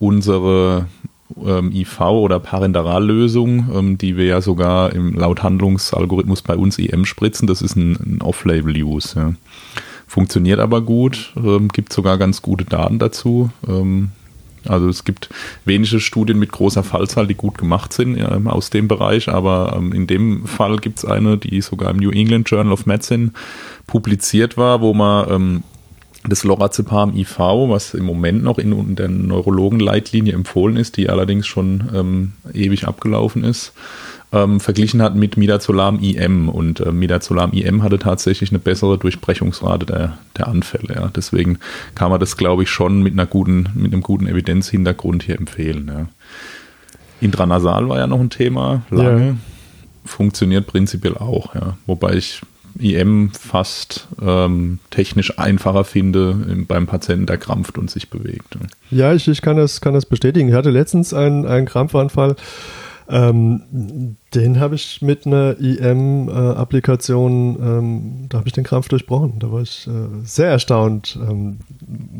Unsere 0.00 0.86
ähm, 1.40 1.70
IV- 1.70 2.00
oder 2.00 2.40
Parenterallösung, 2.40 3.70
ähm, 3.72 3.98
die 3.98 4.16
wir 4.16 4.24
ja 4.24 4.40
sogar 4.40 4.92
im 4.92 5.14
Lauthandlungsalgorithmus 5.14 6.42
bei 6.42 6.56
uns 6.56 6.78
IM 6.78 7.04
spritzen, 7.04 7.46
das 7.46 7.62
ist 7.62 7.76
ein, 7.76 7.92
ein 7.92 8.22
Off-Label-Use. 8.22 9.18
Ja. 9.18 9.34
Funktioniert 10.14 10.60
aber 10.60 10.80
gut, 10.80 11.32
ähm, 11.36 11.66
gibt 11.66 11.92
sogar 11.92 12.18
ganz 12.18 12.40
gute 12.40 12.64
Daten 12.64 13.00
dazu. 13.00 13.50
Ähm, 13.66 14.10
also 14.64 14.88
es 14.88 15.02
gibt 15.02 15.28
wenige 15.64 15.98
Studien 15.98 16.38
mit 16.38 16.52
großer 16.52 16.84
Fallzahl, 16.84 17.26
die 17.26 17.34
gut 17.34 17.58
gemacht 17.58 17.92
sind 17.92 18.16
äh, 18.18 18.40
aus 18.44 18.70
dem 18.70 18.86
Bereich, 18.86 19.28
aber 19.28 19.74
ähm, 19.76 19.92
in 19.92 20.06
dem 20.06 20.46
Fall 20.46 20.76
gibt 20.76 20.98
es 20.98 21.04
eine, 21.04 21.36
die 21.36 21.60
sogar 21.62 21.90
im 21.90 21.96
New 21.96 22.12
England 22.12 22.48
Journal 22.48 22.72
of 22.72 22.86
Medicine 22.86 23.32
publiziert 23.88 24.56
war, 24.56 24.80
wo 24.80 24.94
man 24.94 25.30
ähm, 25.32 25.62
das 26.28 26.44
Lorazepam 26.44 27.16
IV, 27.16 27.36
was 27.40 27.92
im 27.94 28.04
Moment 28.04 28.44
noch 28.44 28.58
in 28.58 28.94
der 28.94 29.08
Neurologenleitlinie 29.08 30.32
empfohlen 30.32 30.76
ist, 30.76 30.96
die 30.96 31.10
allerdings 31.10 31.48
schon 31.48 31.90
ähm, 31.92 32.32
ewig 32.52 32.86
abgelaufen 32.86 33.42
ist, 33.42 33.72
ähm, 34.34 34.58
verglichen 34.58 35.00
hat 35.00 35.14
mit 35.14 35.36
Midazolam 35.36 36.00
IM. 36.00 36.48
Und 36.48 36.80
äh, 36.80 36.90
Midazolam 36.92 37.52
IM 37.52 37.82
hatte 37.82 37.98
tatsächlich 37.98 38.50
eine 38.50 38.58
bessere 38.58 38.98
Durchbrechungsrate 38.98 39.86
der, 39.86 40.18
der 40.36 40.48
Anfälle. 40.48 40.94
Ja. 40.94 41.10
Deswegen 41.14 41.58
kann 41.94 42.10
man 42.10 42.20
das, 42.20 42.36
glaube 42.36 42.64
ich, 42.64 42.70
schon 42.70 43.02
mit, 43.02 43.12
einer 43.12 43.26
guten, 43.26 43.68
mit 43.74 43.92
einem 43.92 44.02
guten 44.02 44.26
Evidenzhintergrund 44.26 45.22
hier 45.22 45.38
empfehlen. 45.38 45.86
Ja. 45.88 46.06
Intranasal 47.20 47.88
war 47.88 47.98
ja 47.98 48.06
noch 48.06 48.20
ein 48.20 48.30
Thema, 48.30 48.82
lange. 48.90 49.26
Ja. 49.26 49.36
Funktioniert 50.04 50.66
prinzipiell 50.66 51.16
auch, 51.16 51.54
ja. 51.54 51.78
Wobei 51.86 52.14
ich 52.14 52.42
IM 52.78 53.30
fast 53.30 54.08
ähm, 54.20 54.80
technisch 54.90 55.38
einfacher 55.38 55.84
finde 55.84 56.64
beim 56.66 56.86
Patienten, 56.86 57.26
der 57.26 57.38
krampft 57.38 57.78
und 57.78 57.88
sich 57.88 58.10
bewegt. 58.10 58.58
Ja, 58.90 59.14
ich, 59.14 59.28
ich 59.28 59.42
kann, 59.42 59.56
das, 59.56 59.80
kann 59.80 59.94
das 59.94 60.06
bestätigen. 60.06 60.48
Ich 60.48 60.54
hatte 60.54 60.70
letztens 60.70 61.14
einen, 61.14 61.46
einen 61.46 61.66
Krampfanfall. 61.66 62.34
Ähm, 63.08 64.16
den 64.34 64.60
habe 64.60 64.76
ich 64.76 65.02
mit 65.02 65.26
einer 65.26 65.60
IM-Applikation, 65.60 67.58
ähm, 67.60 68.28
da 68.30 68.38
habe 68.38 68.48
ich 68.48 68.54
den 68.54 68.64
Krampf 68.64 68.88
durchbrochen. 68.88 69.34
Da 69.38 69.52
war 69.52 69.60
ich 69.60 69.86
äh, 69.86 69.90
sehr 70.24 70.48
erstaunt. 70.48 71.18
Ähm, 71.20 71.58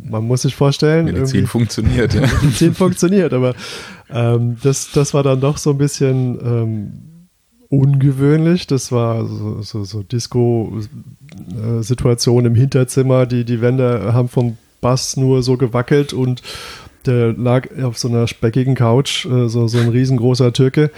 man 0.09 0.27
muss 0.27 0.43
sich 0.43 0.55
vorstellen. 0.55 1.07
Medizin 1.07 1.47
funktioniert, 1.47 2.13
ja. 2.15 2.21
Medizin 2.21 2.75
funktioniert, 2.75 3.33
aber 3.33 3.55
ähm, 4.11 4.59
das, 4.63 4.93
das 4.93 5.15
war 5.15 5.23
dann 5.23 5.41
doch 5.41 5.57
so 5.57 5.71
ein 5.71 5.79
bisschen 5.79 6.39
ähm, 6.45 6.93
ungewöhnlich. 7.71 8.67
Das 8.67 8.93
war 8.93 9.25
so, 9.27 9.63
so, 9.63 9.85
so 9.85 10.03
Disco-Situation 10.03 12.45
im 12.45 12.55
Hinterzimmer. 12.55 13.25
Die, 13.27 13.45
die 13.45 13.63
Wände 13.63 14.13
haben 14.13 14.29
vom 14.29 14.59
Bass 14.81 15.17
nur 15.17 15.43
so 15.43 15.57
gewackelt 15.57 16.13
und 16.13 16.43
der 17.07 17.33
lag 17.33 17.69
auf 17.83 17.99
so 17.99 18.09
einer 18.09 18.27
speckigen 18.27 18.75
Couch, 18.75 19.27
äh, 19.27 19.49
so, 19.49 19.67
so 19.69 19.79
ein 19.79 19.89
riesengroßer 19.89 20.53
Türke. 20.53 20.91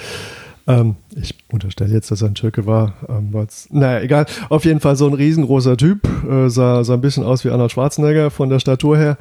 Ähm, 0.67 0.97
ich 1.15 1.35
unterstelle 1.51 1.93
jetzt, 1.93 2.11
dass 2.11 2.23
er 2.23 2.29
ein 2.29 2.35
Türke 2.35 2.67
war. 2.67 2.95
Ähm, 3.09 3.33
naja, 3.71 4.01
egal. 4.01 4.27
Auf 4.49 4.65
jeden 4.65 4.81
Fall 4.81 4.97
so 4.97 5.07
ein 5.07 5.15
riesengroßer 5.15 5.77
Typ. 5.77 6.09
Äh, 6.29 6.49
sah, 6.49 6.83
sah 6.85 6.95
ein 6.95 7.01
bisschen 7.01 7.25
aus 7.25 7.45
wie 7.45 7.51
Arnold 7.51 7.73
Schwarzenegger 7.73 8.31
von 8.31 8.51
der 8.51 8.59
Statur 8.59 8.97
her. 8.97 9.19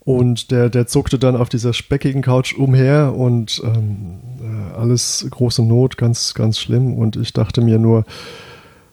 Und 0.00 0.50
der, 0.50 0.70
der 0.70 0.86
zuckte 0.86 1.18
dann 1.18 1.36
auf 1.36 1.50
dieser 1.50 1.74
speckigen 1.74 2.22
Couch 2.22 2.54
umher 2.54 3.14
und 3.14 3.60
ähm, 3.62 4.20
äh, 4.40 4.76
alles 4.78 5.26
große 5.28 5.62
Not, 5.62 5.98
ganz, 5.98 6.34
ganz 6.34 6.58
schlimm. 6.58 6.94
Und 6.94 7.16
ich 7.16 7.32
dachte 7.32 7.60
mir 7.60 7.78
nur, 7.78 8.04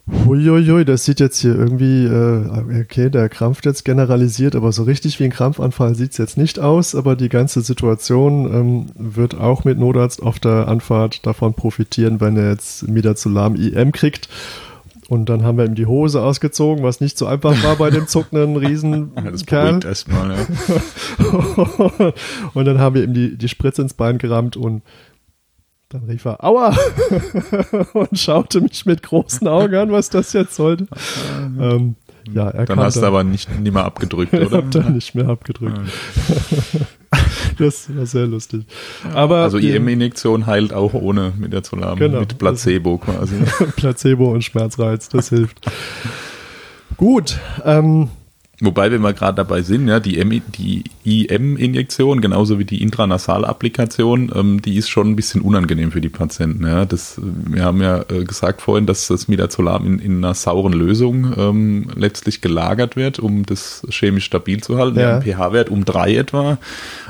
Huiuiui, 0.08 0.86
das 0.86 1.03
sieht 1.03 1.20
jetzt 1.20 1.39
hier 1.39 1.56
irgendwie, 1.56 2.06
äh, 2.06 2.82
okay, 2.82 3.10
der 3.10 3.28
krampft 3.28 3.66
jetzt 3.66 3.86
generalisiert, 3.86 4.56
aber 4.56 4.72
so 4.72 4.84
richtig 4.84 5.20
wie 5.20 5.24
ein 5.24 5.32
Krampfanfall 5.32 5.95
sieht 5.95 6.12
es 6.12 6.20
jetzt 6.20 6.38
nicht 6.38 6.60
aus, 6.60 6.93
aber 6.93 7.16
die 7.16 7.30
ganze 7.30 7.62
Situation 7.62 8.45
ähm, 8.53 8.86
wird 8.95 9.36
auch 9.36 9.64
mit 9.64 9.80
Notarzt 9.80 10.22
auf 10.22 10.38
der 10.39 10.68
Anfahrt 10.68 11.26
davon 11.26 11.56
profitieren, 11.56 12.22
wenn 12.22 12.38
er 12.38 12.51
jetzt 12.51 12.88
Midazolam 12.88 13.56
IM 13.56 13.91
kriegt. 13.91 14.30
Und 15.08 15.30
dann 15.30 15.43
haben 15.43 15.58
wir 15.58 15.66
ihm 15.66 15.76
die 15.76 15.86
Hose 15.86 16.22
ausgezogen, 16.22 16.84
was 16.84 16.99
nicht 16.99 17.18
so 17.18 17.26
einfach 17.28 17.64
war 17.64 17.76
bei 17.76 17.89
dem 17.89 18.08
zuckenden 18.08 18.56
Riesenkerl. 18.58 19.10
Das 19.32 19.43
beruhigt 19.43 19.86
erstmal, 19.86 20.36
ja. 20.36 22.14
und 22.53 22.66
dann 22.66 22.80
haben 22.80 22.95
wir 22.95 23.03
ihm 23.03 23.14
die, 23.14 23.38
die 23.38 23.49
Spritze 23.49 23.82
ins 23.82 23.93
Bein 23.93 24.18
gerammt 24.18 24.56
und 24.58 24.82
dann 25.90 26.04
rief 26.06 26.26
er, 26.26 26.44
aua! 26.44 26.76
und 27.94 28.18
schaute 28.18 28.62
mich 28.62 28.86
mit 28.86 29.04
großen 29.04 29.48
Augen 29.48 29.76
an, 29.76 29.92
was 29.92 30.10
das 30.10 30.34
jetzt 30.34 30.56
sollte. 30.56 30.88
Ähm, 31.60 31.96
ja, 32.34 32.50
er 32.50 32.66
dann 32.66 32.80
hast 32.80 32.98
du 32.98 33.06
aber 33.06 33.24
nicht, 33.24 33.60
nicht 33.60 33.74
mehr 33.74 33.86
abgedrückt, 33.86 34.34
oder? 34.34 34.46
Ich 34.46 34.52
hab 34.52 34.72
dann 34.72 34.94
nicht 34.94 35.14
mehr 35.16 35.30
abgedrückt. 35.30 35.80
das 37.60 37.96
war 37.96 38.06
sehr 38.06 38.26
lustig. 38.26 38.66
Aber 39.14 39.38
also 39.38 39.58
IM-Injektion 39.58 40.48
heilt 40.48 40.74
auch 40.74 40.94
ohne 40.94 41.34
mit 41.38 41.54
der 41.54 41.64
Zolam, 41.64 42.00
genau, 42.00 42.22
mit 42.22 42.38
Placebo 42.38 42.98
quasi. 42.98 43.36
Placebo 43.76 44.32
und 44.32 44.44
Schmerzreiz, 44.44 45.10
das 45.10 45.30
hilft. 45.30 45.70
Gut, 46.98 47.38
ähm, 47.64 48.10
Wobei, 48.62 48.89
wenn 48.89 49.01
wir 49.01 49.12
gerade 49.12 49.36
dabei 49.36 49.62
sind, 49.64 49.89
ja, 49.89 49.99
die, 49.99 50.41
die 50.58 50.84
IM-Injektion, 51.03 52.22
genauso 52.22 52.58
wie 52.58 52.64
die 52.64 52.82
Intranasal-Applikation, 52.82 54.32
ähm, 54.34 54.62
die 54.62 54.78
ist 54.78 54.89
schon 54.89 55.10
ein 55.10 55.16
bisschen 55.18 55.41
unangenehm 55.41 55.91
für 55.91 55.99
die 55.99 56.10
Patienten. 56.10 56.66
Ja. 56.66 56.86
Das, 56.86 57.20
wir 57.22 57.66
haben 57.66 57.82
ja 57.82 58.06
äh, 58.10 58.24
gesagt 58.24 58.62
vorhin, 58.62 58.86
dass 58.86 59.08
das 59.08 59.28
Midazolam 59.28 59.86
in, 59.86 59.99
in 59.99 60.18
einer 60.24 60.34
sauren 60.34 60.72
Lösung 60.72 61.34
ähm, 61.38 61.88
letztlich 61.95 62.39
gelagert 62.39 62.95
wird, 62.95 63.20
um 63.20 63.45
das 63.45 63.86
chemisch 63.89 64.26
stabil 64.26 64.64
zu 64.64 64.78
halten. 64.78 64.99
Ja. 64.99 65.20
pH-Wert 65.20 65.70
um 65.70 65.84
drei 65.84 66.16
etwa 66.16 66.58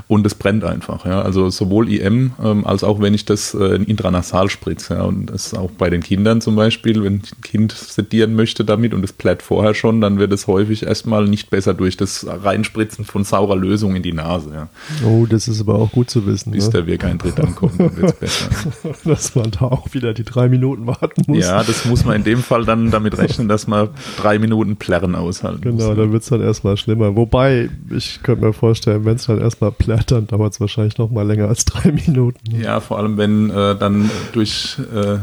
und 0.08 0.26
es 0.26 0.36
brennt 0.36 0.64
einfach. 0.64 1.06
Ja. 1.06 1.22
Also 1.22 1.50
sowohl 1.50 1.92
IM 1.92 2.34
ähm, 2.44 2.66
als 2.66 2.84
auch 2.84 3.02
wenn 3.02 3.14
ich 3.14 3.26
das 3.26 3.54
äh, 3.54 3.76
intranasal 3.76 4.50
spritze. 4.50 4.96
Ja. 4.96 5.04
Und 5.04 5.28
das 5.28 5.48
ist 5.48 5.58
auch 5.58 5.72
bei 5.72 5.90
den 5.90 6.04
Kindern 6.04 6.42
zum 6.42 6.56
Beispiel, 6.56 7.04
wenn 7.04 7.22
ich 7.24 7.34
ein 7.34 7.42
Kind 7.42 7.72
sedieren 7.72 8.36
möchte 8.36 8.64
damit 8.64 8.94
und 8.94 9.04
es 9.04 9.14
plätt 9.14 9.42
vorher 9.42 9.74
schon, 9.74 10.02
dann 10.02 10.20
wird 10.20 10.32
es 10.32 10.48
häufig 10.48 10.84
erstmal 10.84 11.26
nicht 11.26 11.50
besser 11.50 11.74
durch 11.74 11.98
das 11.98 12.26
Reinspritzen 12.28 13.06
von 13.06 13.24
saurer 13.24 13.56
Lösung 13.56 13.96
in 13.96 14.04
die 14.04 14.14
Nase. 14.14 14.52
Ja. 14.54 14.70
Oh, 15.08 15.26
das 15.26 15.48
ist 15.48 15.62
aber 15.62 15.76
auch 15.76 15.92
gut 15.92 16.10
zu 16.10 16.26
wissen. 16.28 16.52
Bis 16.52 16.66
ne? 16.66 16.72
der 16.74 16.88
Wirkeintritt 16.88 17.40
ankommt, 17.40 17.80
dann 17.80 17.98
wird 17.98 18.12
es 18.12 18.20
besser. 18.20 18.50
dass 19.06 19.36
man 19.36 19.52
da 19.52 19.66
auch 19.66 19.94
wieder 19.94 20.14
die 20.14 20.24
drei 20.24 20.50
Minuten 20.50 20.86
warten 20.86 21.24
muss. 21.28 21.40
Ja, 21.40 21.64
das 21.64 21.86
muss 21.86 22.06
man 22.06 22.18
in 22.18 22.24
dem 22.24 22.40
Fall 22.40 22.66
dann 22.66 22.92
damit 22.92 23.18
rechnen, 23.18 23.48
dass 23.48 23.68
man 23.68 23.90
drei 24.18 24.38
Minuten 24.40 24.76
Plärren 24.76 25.16
aushalten 25.16 25.62
genau, 25.62 25.76
muss. 25.76 25.84
Genau, 25.84 25.96
dann 25.96 26.12
wird 26.12 26.24
es 26.24 26.30
dann 26.30 26.42
erstmal 26.42 26.78
schlimmer. 26.78 27.16
Wobei, 27.16 27.70
ich 27.96 28.20
könnte 28.22 28.46
mir 28.46 28.54
vorstellen, 28.54 29.06
wenn 29.06 29.16
es 29.16 29.26
dann 29.26 29.40
erstmal 29.40 29.72
plärrt, 29.72 29.95
dann 30.04 30.28
dauert 30.28 30.54
es 30.54 30.60
wahrscheinlich 30.60 30.98
noch 30.98 31.12
mal 31.12 31.26
länger 31.26 31.48
als 31.48 31.66
drei 31.66 31.92
Minuten. 31.92 32.60
Ja, 32.60 32.80
vor 32.80 32.98
allem 32.98 33.18
wenn 33.18 33.50
äh, 33.50 33.76
dann 33.76 34.10
durch 34.34 34.78
äh, 34.94 35.20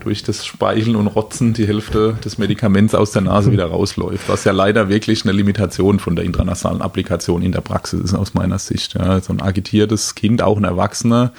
durch 0.00 0.22
das 0.22 0.44
Speicheln 0.46 0.96
und 0.96 1.06
Rotzen 1.06 1.52
die 1.54 1.66
Hälfte 1.66 2.16
des 2.24 2.38
Medikaments 2.38 2.94
aus 2.94 3.12
der 3.12 3.22
Nase 3.22 3.52
wieder 3.52 3.66
rausläuft, 3.66 4.28
was 4.28 4.44
ja 4.44 4.52
leider 4.52 4.88
wirklich 4.88 5.24
eine 5.24 5.32
Limitation 5.32 5.98
von 5.98 6.16
der 6.16 6.24
intranasalen 6.24 6.82
Applikation 6.82 7.42
in 7.42 7.52
der 7.52 7.60
Praxis 7.60 8.00
ist 8.00 8.14
aus 8.14 8.34
meiner 8.34 8.58
Sicht. 8.58 8.94
Ja, 8.94 9.20
so 9.20 9.32
ein 9.32 9.40
agitiertes 9.40 10.14
Kind, 10.14 10.42
auch 10.42 10.56
ein 10.56 10.64
Erwachsener, 10.64 11.32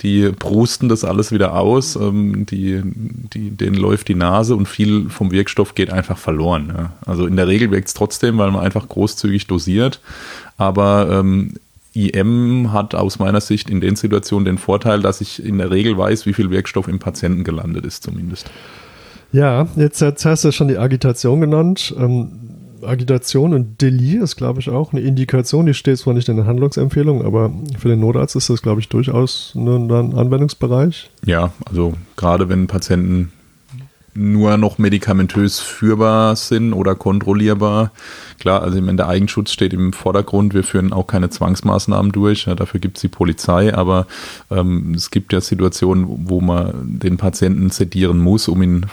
die 0.00 0.30
prusten 0.30 0.88
das 0.88 1.04
alles 1.04 1.32
wieder 1.32 1.54
aus, 1.54 1.96
ähm, 1.96 2.46
die, 2.46 2.82
die, 2.84 3.50
denen 3.50 3.76
läuft 3.76 4.08
die 4.08 4.14
Nase 4.14 4.56
und 4.56 4.66
viel 4.66 5.08
vom 5.08 5.30
Wirkstoff 5.30 5.74
geht 5.74 5.90
einfach 5.90 6.18
verloren. 6.18 6.72
Ja. 6.76 6.92
Also 7.06 7.26
in 7.26 7.36
der 7.36 7.48
Regel 7.48 7.70
wirkt 7.70 7.88
es 7.88 7.94
trotzdem, 7.94 8.38
weil 8.38 8.50
man 8.50 8.64
einfach 8.64 8.88
großzügig 8.88 9.46
dosiert, 9.46 10.00
aber 10.56 11.08
ähm, 11.10 11.54
IM 11.94 12.72
hat 12.72 12.94
aus 12.94 13.18
meiner 13.18 13.40
Sicht 13.40 13.70
in 13.70 13.80
den 13.80 13.96
Situationen 13.96 14.44
den 14.44 14.58
Vorteil, 14.58 15.00
dass 15.00 15.20
ich 15.20 15.44
in 15.44 15.58
der 15.58 15.70
Regel 15.70 15.96
weiß, 15.96 16.26
wie 16.26 16.32
viel 16.32 16.50
Wirkstoff 16.50 16.88
im 16.88 16.98
Patienten 16.98 17.44
gelandet 17.44 17.84
ist, 17.86 18.02
zumindest. 18.02 18.50
Ja, 19.32 19.66
jetzt, 19.76 20.00
jetzt 20.00 20.24
hast 20.24 20.44
du 20.44 20.52
schon 20.52 20.68
die 20.68 20.78
Agitation 20.78 21.40
genannt. 21.40 21.94
Ähm, 21.98 22.30
Agitation 22.82 23.54
und 23.54 23.80
Delir 23.80 24.22
ist, 24.22 24.36
glaube 24.36 24.60
ich, 24.60 24.68
auch 24.68 24.92
eine 24.92 25.00
Indikation. 25.00 25.66
Die 25.66 25.74
steht 25.74 25.98
zwar 25.98 26.14
nicht 26.14 26.28
in 26.28 26.36
der 26.36 26.46
Handlungsempfehlung, 26.46 27.24
aber 27.24 27.50
für 27.78 27.88
den 27.88 28.00
Notarzt 28.00 28.36
ist 28.36 28.50
das, 28.50 28.62
glaube 28.62 28.80
ich, 28.80 28.88
durchaus 28.88 29.52
ein 29.56 29.90
Anwendungsbereich. 29.90 31.10
Ja, 31.24 31.52
also 31.64 31.94
gerade 32.16 32.48
wenn 32.48 32.66
Patienten 32.66 33.32
nur 34.14 34.56
noch 34.56 34.78
medikamentös 34.78 35.58
führbar 35.58 36.36
sind 36.36 36.72
oder 36.72 36.94
kontrollierbar. 36.94 37.90
Klar, 38.38 38.62
also 38.62 38.78
im 38.78 38.96
der 38.96 39.08
Eigenschutz 39.08 39.52
steht 39.52 39.72
im 39.72 39.92
Vordergrund. 39.92 40.54
Wir 40.54 40.64
führen 40.64 40.92
auch 40.92 41.06
keine 41.06 41.30
Zwangsmaßnahmen 41.30 42.12
durch. 42.12 42.46
Ja, 42.46 42.54
dafür 42.54 42.80
gibt 42.80 42.96
es 42.96 43.00
die 43.02 43.08
Polizei. 43.08 43.74
Aber 43.74 44.06
ähm, 44.50 44.94
es 44.94 45.10
gibt 45.10 45.32
ja 45.32 45.40
Situationen, 45.40 46.28
wo 46.28 46.40
man 46.40 46.98
den 46.98 47.16
Patienten 47.16 47.70
sedieren 47.70 48.18
muss, 48.18 48.48
um 48.48 48.62
ihn 48.62 48.86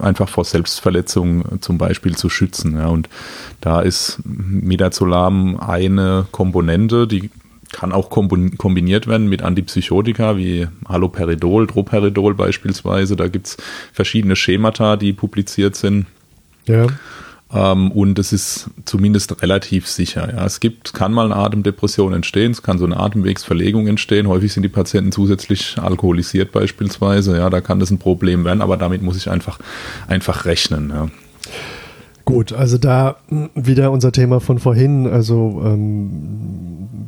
einfach 0.00 0.28
vor 0.28 0.44
Selbstverletzung 0.44 1.60
zum 1.60 1.78
Beispiel 1.78 2.16
zu 2.16 2.28
schützen. 2.28 2.76
Ja, 2.76 2.86
und 2.86 3.08
da 3.60 3.80
ist 3.80 4.20
Midazolam 4.24 5.58
eine 5.58 6.26
Komponente, 6.30 7.06
die 7.06 7.30
kann 7.72 7.92
auch 7.92 8.10
kombiniert 8.10 9.06
werden 9.06 9.28
mit 9.28 9.42
Antipsychotika 9.42 10.36
wie 10.36 10.68
Haloperidol, 10.88 11.66
Droperidol 11.66 12.34
beispielsweise. 12.34 13.16
Da 13.16 13.28
gibt 13.28 13.48
es 13.48 13.56
verschiedene 13.92 14.36
Schemata, 14.36 14.96
die 14.96 15.12
publiziert 15.12 15.76
sind. 15.76 16.06
Ja. 16.66 16.86
Ähm, 17.52 17.90
und 17.92 18.18
es 18.18 18.32
ist 18.32 18.70
zumindest 18.84 19.42
relativ 19.42 19.86
sicher. 19.86 20.32
Ja. 20.34 20.44
Es 20.44 20.60
gibt, 20.60 20.92
kann 20.92 21.12
mal 21.12 21.24
eine 21.24 21.36
Atemdepression 21.36 22.12
entstehen, 22.12 22.52
es 22.52 22.62
kann 22.62 22.78
so 22.78 22.84
eine 22.84 22.98
Atemwegsverlegung 22.98 23.86
entstehen. 23.86 24.28
Häufig 24.28 24.52
sind 24.52 24.62
die 24.62 24.68
Patienten 24.68 25.12
zusätzlich 25.12 25.76
alkoholisiert 25.78 26.52
beispielsweise. 26.52 27.36
Ja, 27.36 27.48
da 27.48 27.60
kann 27.60 27.80
das 27.80 27.90
ein 27.90 27.98
Problem 27.98 28.44
werden, 28.44 28.60
aber 28.60 28.76
damit 28.76 29.02
muss 29.02 29.16
ich 29.16 29.30
einfach, 29.30 29.58
einfach 30.08 30.44
rechnen. 30.44 30.90
Ja. 30.90 31.08
Gut, 32.26 32.52
also 32.52 32.76
da 32.76 33.16
hm, 33.28 33.48
wieder 33.54 33.90
unser 33.90 34.12
Thema 34.12 34.40
von 34.40 34.58
vorhin, 34.58 35.06
also 35.06 35.62
ähm, 35.64 36.10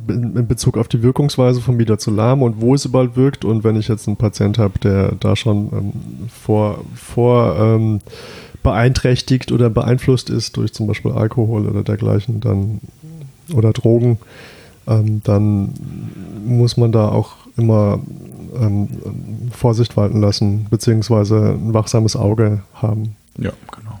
in 0.07 0.47
Bezug 0.47 0.77
auf 0.77 0.87
die 0.87 1.03
Wirkungsweise 1.03 1.61
von 1.61 1.77
Midazolam 1.77 2.41
und 2.41 2.59
wo 2.59 2.73
es 2.73 2.85
überall 2.85 3.15
wirkt. 3.15 3.45
Und 3.45 3.63
wenn 3.63 3.75
ich 3.75 3.87
jetzt 3.87 4.07
einen 4.07 4.17
Patient 4.17 4.57
habe, 4.57 4.79
der 4.79 5.11
da 5.19 5.35
schon 5.35 5.69
ähm, 5.71 5.93
vor, 6.27 6.83
vor 6.95 7.55
ähm, 7.59 7.99
beeinträchtigt 8.63 9.51
oder 9.51 9.69
beeinflusst 9.69 10.29
ist 10.29 10.57
durch 10.57 10.73
zum 10.73 10.87
Beispiel 10.87 11.11
Alkohol 11.11 11.67
oder 11.67 11.83
dergleichen, 11.83 12.39
dann 12.39 12.81
oder 13.53 13.73
Drogen, 13.73 14.19
ähm, 14.87 15.21
dann 15.23 15.73
muss 16.45 16.77
man 16.77 16.91
da 16.91 17.09
auch 17.09 17.33
immer 17.57 17.99
ähm, 18.59 18.87
Vorsicht 19.51 19.97
walten 19.97 20.21
lassen, 20.21 20.67
beziehungsweise 20.69 21.57
ein 21.59 21.73
wachsames 21.73 22.15
Auge 22.15 22.61
haben. 22.73 23.15
Ja, 23.37 23.51
genau. 23.75 23.99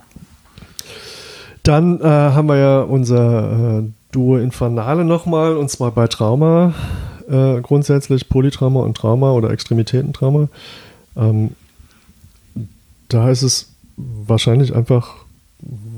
Dann 1.63 1.99
äh, 1.99 2.03
haben 2.03 2.47
wir 2.47 2.57
ja 2.57 2.81
unser 2.81 3.79
äh, 3.79 3.83
Duo 4.11 4.37
Infernale 4.37 5.05
nochmal, 5.05 5.55
und 5.55 5.69
zwar 5.69 5.91
bei 5.91 6.07
Trauma, 6.07 6.73
äh, 7.29 7.61
grundsätzlich 7.61 8.29
Polytrauma 8.29 8.81
und 8.81 8.97
Trauma 8.97 9.31
oder 9.31 9.51
Extremitätentrauma. 9.51 10.49
Ähm, 11.15 11.51
da 13.09 13.29
ist 13.29 13.43
es 13.43 13.70
wahrscheinlich 14.25 14.75
einfach 14.75 15.15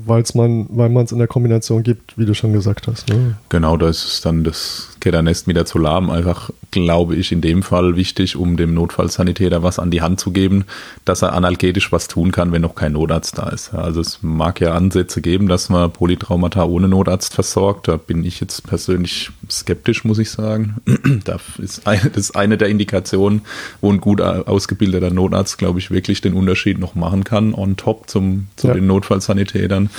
weil's 0.06 0.34
man, 0.34 0.66
weil 0.70 0.88
man 0.88 1.04
es 1.04 1.12
in 1.12 1.18
der 1.18 1.28
Kombination 1.28 1.82
gibt, 1.82 2.16
wie 2.18 2.26
du 2.26 2.34
schon 2.34 2.52
gesagt 2.52 2.86
hast. 2.86 3.08
Ne? 3.08 3.36
Genau, 3.48 3.76
da 3.76 3.88
ist 3.88 4.04
es 4.04 4.20
dann 4.20 4.44
das 4.44 4.94
Ketternest 5.04 5.46
mit 5.46 5.56
der 5.56 5.66
Zolam 5.66 6.08
einfach, 6.08 6.50
glaube 6.70 7.14
ich, 7.14 7.30
in 7.30 7.42
dem 7.42 7.62
Fall 7.62 7.94
wichtig, 7.94 8.36
um 8.36 8.56
dem 8.56 8.72
Notfallsanitäter 8.72 9.62
was 9.62 9.78
an 9.78 9.90
die 9.90 10.00
Hand 10.00 10.18
zu 10.18 10.30
geben, 10.30 10.64
dass 11.04 11.20
er 11.20 11.34
analgetisch 11.34 11.92
was 11.92 12.08
tun 12.08 12.32
kann, 12.32 12.52
wenn 12.52 12.62
noch 12.62 12.74
kein 12.74 12.92
Notarzt 12.92 13.36
da 13.36 13.50
ist. 13.50 13.74
Also 13.74 14.00
es 14.00 14.20
mag 14.22 14.60
ja 14.60 14.72
Ansätze 14.72 15.20
geben, 15.20 15.46
dass 15.46 15.68
man 15.68 15.92
Polytraumata 15.92 16.64
ohne 16.64 16.88
Notarzt 16.88 17.34
versorgt. 17.34 17.86
Da 17.88 17.98
bin 17.98 18.24
ich 18.24 18.40
jetzt 18.40 18.66
persönlich 18.66 19.30
skeptisch, 19.50 20.04
muss 20.04 20.18
ich 20.18 20.30
sagen. 20.30 20.76
das 21.24 21.42
ist 21.58 21.86
eine, 21.86 22.08
das 22.08 22.30
ist 22.30 22.36
eine 22.36 22.56
der 22.56 22.68
Indikationen, 22.68 23.42
wo 23.82 23.92
ein 23.92 24.00
gut 24.00 24.22
ausgebildeter 24.22 25.10
Notarzt, 25.10 25.58
glaube 25.58 25.80
ich, 25.80 25.90
wirklich 25.90 26.22
den 26.22 26.32
Unterschied 26.32 26.78
noch 26.78 26.94
machen 26.94 27.24
kann, 27.24 27.52
on 27.52 27.76
top 27.76 28.08
zum, 28.08 28.46
zu 28.56 28.68
ja. 28.68 28.74
den 28.74 28.86
Notfallsanitätern. 28.86 29.90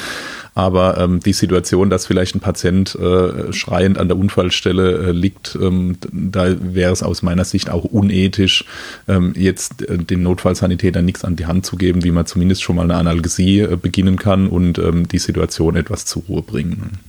Aber 0.55 0.97
ähm, 0.97 1.19
die 1.19 1.33
Situation, 1.33 1.89
dass 1.89 2.07
vielleicht 2.07 2.33
ein 2.33 2.39
Patient 2.39 2.95
äh, 2.95 3.51
schreiend 3.51 3.97
an 3.97 4.07
der 4.07 4.17
Unfallstelle 4.17 5.09
äh, 5.09 5.11
liegt, 5.11 5.57
ähm, 5.61 5.97
da 6.13 6.55
wäre 6.61 6.93
es 6.93 7.03
aus 7.03 7.21
meiner 7.21 7.43
Sicht 7.43 7.69
auch 7.69 7.83
unethisch, 7.83 8.63
ähm, 9.09 9.33
jetzt 9.35 9.81
äh, 9.81 9.97
den 9.97 10.23
Notfallsanitäter 10.23 11.01
nichts 11.01 11.25
an 11.25 11.35
die 11.35 11.45
Hand 11.45 11.65
zu 11.65 11.75
geben, 11.75 12.05
wie 12.05 12.11
man 12.11 12.25
zumindest 12.25 12.63
schon 12.63 12.77
mal 12.77 12.83
eine 12.83 12.95
Analgesie 12.95 13.59
äh, 13.59 13.75
beginnen 13.75 14.17
kann 14.17 14.47
und 14.47 14.77
ähm, 14.79 15.09
die 15.09 15.19
Situation 15.19 15.75
etwas 15.75 16.05
zur 16.05 16.23
Ruhe 16.29 16.41
bringen. 16.41 16.99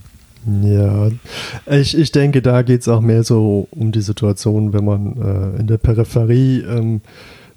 Ja, 0.63 1.09
ich, 1.65 1.97
ich 1.97 2.11
denke, 2.11 2.41
da 2.41 2.61
geht 2.61 2.81
es 2.81 2.87
auch 2.89 3.01
mehr 3.01 3.23
so 3.23 3.67
um 3.71 3.93
die 3.93 4.01
Situation, 4.01 4.73
wenn 4.73 4.85
man 4.85 5.55
äh, 5.55 5.59
in 5.59 5.67
der 5.67 5.77
Peripherie 5.77 6.59
ähm, 6.61 7.01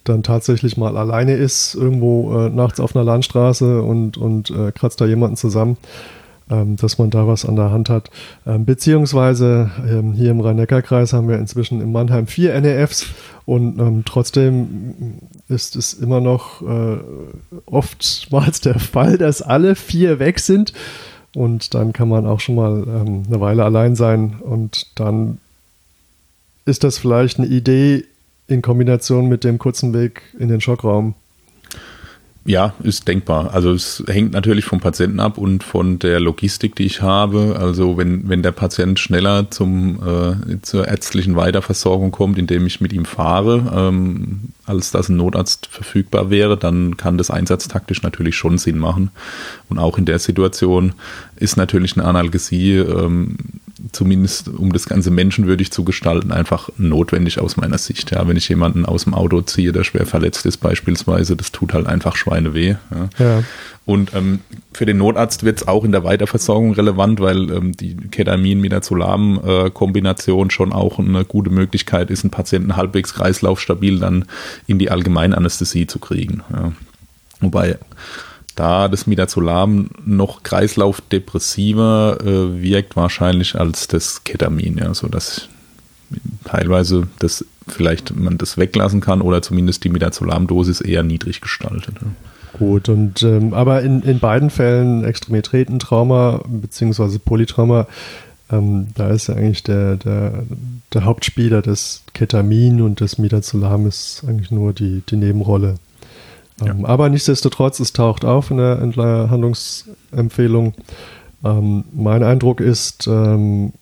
dann 0.04 0.22
tatsächlich 0.22 0.76
mal 0.76 0.96
alleine 0.96 1.34
ist, 1.34 1.74
irgendwo 1.74 2.38
äh, 2.38 2.50
nachts 2.50 2.80
auf 2.80 2.94
einer 2.94 3.04
Landstraße 3.04 3.82
und, 3.82 4.16
und 4.16 4.50
äh, 4.50 4.72
kratzt 4.72 5.00
da 5.00 5.06
jemanden 5.06 5.36
zusammen, 5.36 5.76
ähm, 6.50 6.76
dass 6.76 6.98
man 6.98 7.10
da 7.10 7.26
was 7.26 7.44
an 7.44 7.56
der 7.56 7.70
Hand 7.70 7.88
hat. 7.88 8.10
Ähm, 8.46 8.64
beziehungsweise 8.64 9.70
ähm, 9.88 10.12
hier 10.12 10.30
im 10.30 10.40
Rhein-Neckar-Kreis 10.40 11.12
haben 11.12 11.28
wir 11.28 11.38
inzwischen 11.38 11.80
in 11.80 11.92
Mannheim 11.92 12.26
vier 12.26 12.58
NEFs 12.60 13.06
und 13.46 13.78
ähm, 13.78 14.02
trotzdem 14.04 15.18
ist 15.48 15.76
es 15.76 15.92
immer 15.92 16.20
noch 16.20 16.62
äh, 16.62 16.98
oftmals 17.66 18.60
der 18.60 18.78
Fall, 18.78 19.18
dass 19.18 19.42
alle 19.42 19.74
vier 19.74 20.18
weg 20.18 20.40
sind. 20.40 20.72
Und 21.34 21.74
dann 21.74 21.92
kann 21.92 22.08
man 22.08 22.26
auch 22.26 22.40
schon 22.40 22.56
mal 22.56 22.82
ähm, 22.88 23.22
eine 23.28 23.40
Weile 23.40 23.64
allein 23.64 23.94
sein 23.94 24.40
und 24.40 24.86
dann 24.96 25.38
ist 26.64 26.84
das 26.84 26.98
vielleicht 26.98 27.38
eine 27.38 27.46
Idee, 27.46 28.04
in 28.50 28.62
Kombination 28.62 29.28
mit 29.28 29.44
dem 29.44 29.58
kurzen 29.58 29.94
Weg 29.94 30.22
in 30.38 30.48
den 30.48 30.60
Schockraum. 30.60 31.14
Ja, 32.46 32.72
ist 32.82 33.06
denkbar. 33.06 33.52
Also 33.52 33.70
es 33.72 34.02
hängt 34.08 34.32
natürlich 34.32 34.64
vom 34.64 34.80
Patienten 34.80 35.20
ab 35.20 35.36
und 35.36 35.62
von 35.62 35.98
der 35.98 36.20
Logistik, 36.20 36.74
die 36.74 36.84
ich 36.84 37.02
habe. 37.02 37.56
Also 37.60 37.98
wenn, 37.98 38.30
wenn 38.30 38.42
der 38.42 38.52
Patient 38.52 38.98
schneller 38.98 39.50
zum, 39.50 40.00
äh, 40.02 40.56
zur 40.62 40.88
ärztlichen 40.88 41.36
Weiterversorgung 41.36 42.10
kommt, 42.12 42.38
indem 42.38 42.66
ich 42.66 42.80
mit 42.80 42.94
ihm 42.94 43.04
fahre, 43.04 43.70
ähm, 43.76 44.40
als 44.64 44.90
dass 44.90 45.10
ein 45.10 45.16
Notarzt 45.16 45.66
verfügbar 45.66 46.30
wäre, 46.30 46.56
dann 46.56 46.96
kann 46.96 47.18
das 47.18 47.30
einsatztaktisch 47.30 48.02
natürlich 48.02 48.36
schon 48.36 48.56
Sinn 48.56 48.78
machen. 48.78 49.10
Und 49.68 49.78
auch 49.78 49.98
in 49.98 50.06
der 50.06 50.18
Situation 50.18 50.94
ist 51.36 51.58
natürlich 51.58 51.96
eine 51.96 52.06
Analgesie 52.06 52.76
ähm, 52.78 53.36
zumindest 53.92 54.48
um 54.48 54.72
das 54.72 54.86
Ganze 54.86 55.10
menschenwürdig 55.10 55.70
zu 55.70 55.84
gestalten, 55.84 56.32
einfach 56.32 56.70
notwendig 56.76 57.40
aus 57.40 57.56
meiner 57.56 57.78
Sicht. 57.78 58.10
Ja, 58.10 58.26
wenn 58.28 58.36
ich 58.36 58.48
jemanden 58.48 58.84
aus 58.86 59.04
dem 59.04 59.14
Auto 59.14 59.40
ziehe, 59.42 59.70
der 59.72 59.84
schwer 59.84 60.06
verletzt 60.06 60.46
ist 60.46 60.56
beispielsweise, 60.58 61.36
das 61.36 61.52
tut 61.52 61.74
halt 61.74 61.86
einfach 61.86 62.16
Schweine 62.16 62.54
weh. 62.54 62.76
Ja. 62.90 63.08
ja. 63.18 63.44
Und 63.86 64.12
ähm, 64.14 64.40
für 64.72 64.86
den 64.86 64.98
Notarzt 64.98 65.42
wird 65.42 65.58
es 65.58 65.66
auch 65.68 65.84
in 65.84 65.92
der 65.92 66.04
Weiterversorgung 66.04 66.74
relevant, 66.74 67.20
weil 67.20 67.50
ähm, 67.50 67.76
die 67.76 67.96
Ketamin-Midazolam-Kombination 67.96 70.48
äh, 70.48 70.50
schon 70.50 70.72
auch 70.72 70.98
eine 70.98 71.24
gute 71.24 71.50
Möglichkeit 71.50 72.10
ist, 72.10 72.24
einen 72.24 72.30
Patienten 72.30 72.76
halbwegs 72.76 73.14
kreislaufstabil 73.14 73.98
dann 73.98 74.26
in 74.66 74.78
die 74.78 74.90
Allgemeinanästhesie 74.90 75.86
zu 75.86 75.98
kriegen. 75.98 76.42
Ja. 76.52 76.72
Wobei 77.40 77.78
da 78.60 78.88
das 78.88 79.06
Midazolam 79.06 79.88
noch 80.04 80.42
kreislaufdepressiver 80.42 82.18
äh, 82.20 82.62
wirkt 82.62 82.94
wahrscheinlich 82.94 83.58
als 83.58 83.88
das 83.88 84.22
Ketamin, 84.24 84.76
ja, 84.76 84.92
so 84.92 85.08
dass 85.08 85.48
teilweise 86.44 87.08
das 87.20 87.46
vielleicht 87.66 88.14
man 88.14 88.36
das 88.36 88.58
weglassen 88.58 89.00
kann 89.00 89.22
oder 89.22 89.40
zumindest 89.40 89.84
die 89.84 89.88
Midazolam-Dosis 89.88 90.82
eher 90.82 91.02
niedrig 91.02 91.40
gestaltet. 91.40 91.94
Ja. 92.02 92.08
Gut, 92.58 92.90
und 92.90 93.22
ähm, 93.22 93.54
aber 93.54 93.80
in, 93.80 94.02
in 94.02 94.18
beiden 94.18 94.50
Fällen 94.50 95.04
Extremitätentrauma 95.04 96.42
bzw. 96.46 97.18
Polytrauma, 97.18 97.86
ähm, 98.50 98.88
da 98.94 99.08
ist 99.08 99.28
ja 99.28 99.36
eigentlich 99.36 99.62
der, 99.62 99.96
der, 99.96 100.44
der 100.92 101.04
Hauptspieler 101.06 101.62
das 101.62 102.02
Ketamin 102.12 102.82
und 102.82 103.00
das 103.00 103.16
Midazolam 103.16 103.86
ist 103.86 104.22
eigentlich 104.28 104.50
nur 104.50 104.74
die, 104.74 105.02
die 105.08 105.16
Nebenrolle. 105.16 105.76
Ja. 106.64 106.72
Ähm, 106.72 106.84
aber 106.84 107.08
nichtsdestotrotz, 107.08 107.80
es 107.80 107.92
taucht 107.92 108.24
auf 108.24 108.50
in 108.50 108.58
der, 108.58 108.80
in 108.80 108.92
der 108.92 109.30
Handlungsempfehlung. 109.30 110.74
Ähm, 111.44 111.84
mein 111.92 112.22
Eindruck 112.22 112.60
ist, 112.60 113.06
ähm, 113.06 113.72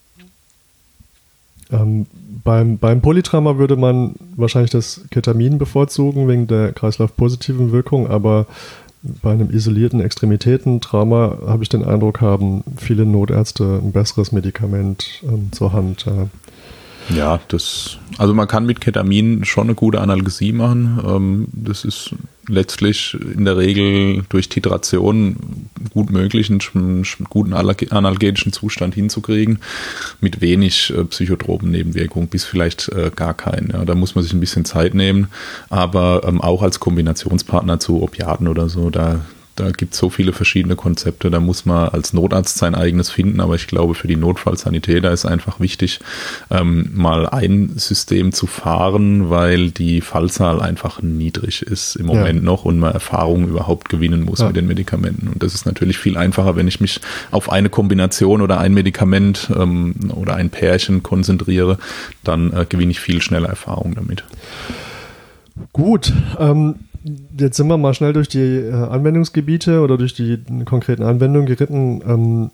ähm, 1.70 2.06
beim, 2.44 2.78
beim 2.78 3.00
Polytrauma 3.00 3.58
würde 3.58 3.76
man 3.76 4.14
wahrscheinlich 4.36 4.70
das 4.70 5.02
Ketamin 5.10 5.58
bevorzugen 5.58 6.28
wegen 6.28 6.46
der 6.46 6.72
kreislaufpositiven 6.72 7.72
Wirkung, 7.72 8.08
aber 8.08 8.46
bei 9.02 9.32
einem 9.32 9.50
isolierten 9.50 10.00
Extremitätentrauma 10.00 11.38
habe 11.46 11.62
ich 11.62 11.68
den 11.68 11.84
Eindruck, 11.84 12.20
haben 12.20 12.64
viele 12.76 13.06
Notärzte 13.06 13.80
ein 13.82 13.92
besseres 13.92 14.32
Medikament 14.32 15.22
ähm, 15.24 15.50
zur 15.52 15.72
Hand. 15.72 16.06
Ja. 16.06 16.28
Ja, 17.14 17.40
das, 17.48 17.96
also 18.18 18.34
man 18.34 18.48
kann 18.48 18.66
mit 18.66 18.82
Ketamin 18.82 19.44
schon 19.46 19.68
eine 19.68 19.74
gute 19.74 20.00
Analgesie 20.00 20.52
machen. 20.52 21.00
Ähm, 21.06 21.48
das 21.52 21.84
ist 21.84 22.14
letztlich 22.48 23.16
in 23.34 23.44
der 23.44 23.56
Regel 23.56 24.24
durch 24.28 24.48
Titration 24.48 25.68
gut 25.90 26.10
möglich, 26.10 26.50
einen 26.50 27.04
guten 27.28 27.52
analgetischen 27.52 28.52
Zustand 28.52 28.94
hinzukriegen, 28.94 29.60
mit 30.20 30.40
wenig 30.40 30.92
äh, 30.96 31.04
psychotropen 31.04 31.70
Nebenwirkungen, 31.70 32.28
bis 32.28 32.44
vielleicht 32.44 32.88
äh, 32.88 33.10
gar 33.14 33.34
keinen. 33.34 33.70
Ja, 33.70 33.84
da 33.84 33.94
muss 33.94 34.14
man 34.14 34.24
sich 34.24 34.32
ein 34.32 34.40
bisschen 34.40 34.64
Zeit 34.64 34.94
nehmen, 34.94 35.28
aber 35.68 36.22
ähm, 36.26 36.40
auch 36.40 36.62
als 36.62 36.80
Kombinationspartner 36.80 37.78
zu 37.78 38.02
Opiaten 38.02 38.48
oder 38.48 38.68
so, 38.68 38.90
da 38.90 39.20
da 39.58 39.70
gibt 39.70 39.94
es 39.94 39.98
so 39.98 40.08
viele 40.08 40.32
verschiedene 40.32 40.76
Konzepte, 40.76 41.30
da 41.30 41.40
muss 41.40 41.66
man 41.66 41.88
als 41.88 42.12
Notarzt 42.12 42.58
sein 42.58 42.74
eigenes 42.74 43.10
finden, 43.10 43.40
aber 43.40 43.56
ich 43.56 43.66
glaube, 43.66 43.94
für 43.94 44.06
die 44.06 44.16
Notfallsanitäter 44.16 45.10
ist 45.10 45.26
einfach 45.26 45.58
wichtig, 45.58 46.00
ähm, 46.50 46.90
mal 46.94 47.28
ein 47.28 47.72
System 47.76 48.32
zu 48.32 48.46
fahren, 48.46 49.30
weil 49.30 49.70
die 49.70 50.00
Fallzahl 50.00 50.62
einfach 50.62 51.02
niedrig 51.02 51.62
ist 51.62 51.96
im 51.96 52.06
Moment 52.06 52.40
ja. 52.40 52.44
noch 52.44 52.64
und 52.64 52.78
man 52.78 52.92
Erfahrung 52.92 53.48
überhaupt 53.48 53.88
gewinnen 53.88 54.24
muss 54.24 54.40
ja. 54.40 54.46
mit 54.46 54.56
den 54.56 54.66
Medikamenten. 54.66 55.28
Und 55.28 55.42
das 55.42 55.54
ist 55.54 55.66
natürlich 55.66 55.98
viel 55.98 56.16
einfacher, 56.16 56.54
wenn 56.54 56.68
ich 56.68 56.80
mich 56.80 57.00
auf 57.30 57.50
eine 57.50 57.68
Kombination 57.68 58.42
oder 58.42 58.60
ein 58.60 58.74
Medikament 58.74 59.50
ähm, 59.54 59.94
oder 60.14 60.34
ein 60.34 60.50
Pärchen 60.50 61.02
konzentriere, 61.02 61.78
dann 62.22 62.52
äh, 62.52 62.66
gewinne 62.68 62.92
ich 62.92 63.00
viel 63.00 63.20
schneller 63.20 63.48
Erfahrung 63.48 63.94
damit. 63.94 64.24
Gut, 65.72 66.12
ähm, 66.38 66.76
jetzt 67.38 67.56
sind 67.56 67.68
wir 67.68 67.76
mal 67.76 67.94
schnell 67.94 68.12
durch 68.12 68.28
die 68.28 68.38
äh, 68.38 68.72
Anwendungsgebiete 68.72 69.80
oder 69.80 69.98
durch 69.98 70.14
die 70.14 70.38
konkreten 70.64 71.02
Anwendungen 71.02 71.46
geritten. 71.46 72.02
Ähm, 72.06 72.50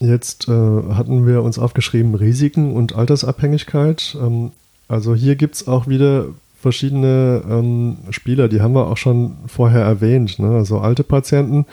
jetzt 0.00 0.48
äh, 0.48 0.52
hatten 0.52 1.26
wir 1.26 1.42
uns 1.42 1.58
aufgeschrieben 1.58 2.14
Risiken 2.14 2.72
und 2.72 2.94
Altersabhängigkeit. 2.94 4.16
Ähm, 4.20 4.52
also 4.88 5.14
hier 5.14 5.36
gibt 5.36 5.56
es 5.56 5.68
auch 5.68 5.88
wieder 5.88 6.26
verschiedene 6.60 7.42
ähm, 7.48 7.98
Spieler, 8.10 8.48
die 8.48 8.62
haben 8.62 8.74
wir 8.74 8.86
auch 8.86 8.96
schon 8.96 9.36
vorher 9.46 9.82
erwähnt. 9.82 10.38
Ne? 10.38 10.56
Also 10.56 10.78
alte 10.78 11.04
Patienten, 11.04 11.66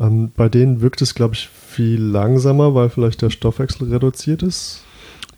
ähm, 0.00 0.32
bei 0.36 0.48
denen 0.48 0.80
wirkt 0.80 1.00
es, 1.00 1.14
glaube 1.14 1.34
ich, 1.34 1.48
viel 1.48 2.00
langsamer, 2.00 2.74
weil 2.74 2.88
vielleicht 2.88 3.22
der 3.22 3.30
Stoffwechsel 3.30 3.88
reduziert 3.92 4.42
ist. 4.42 4.82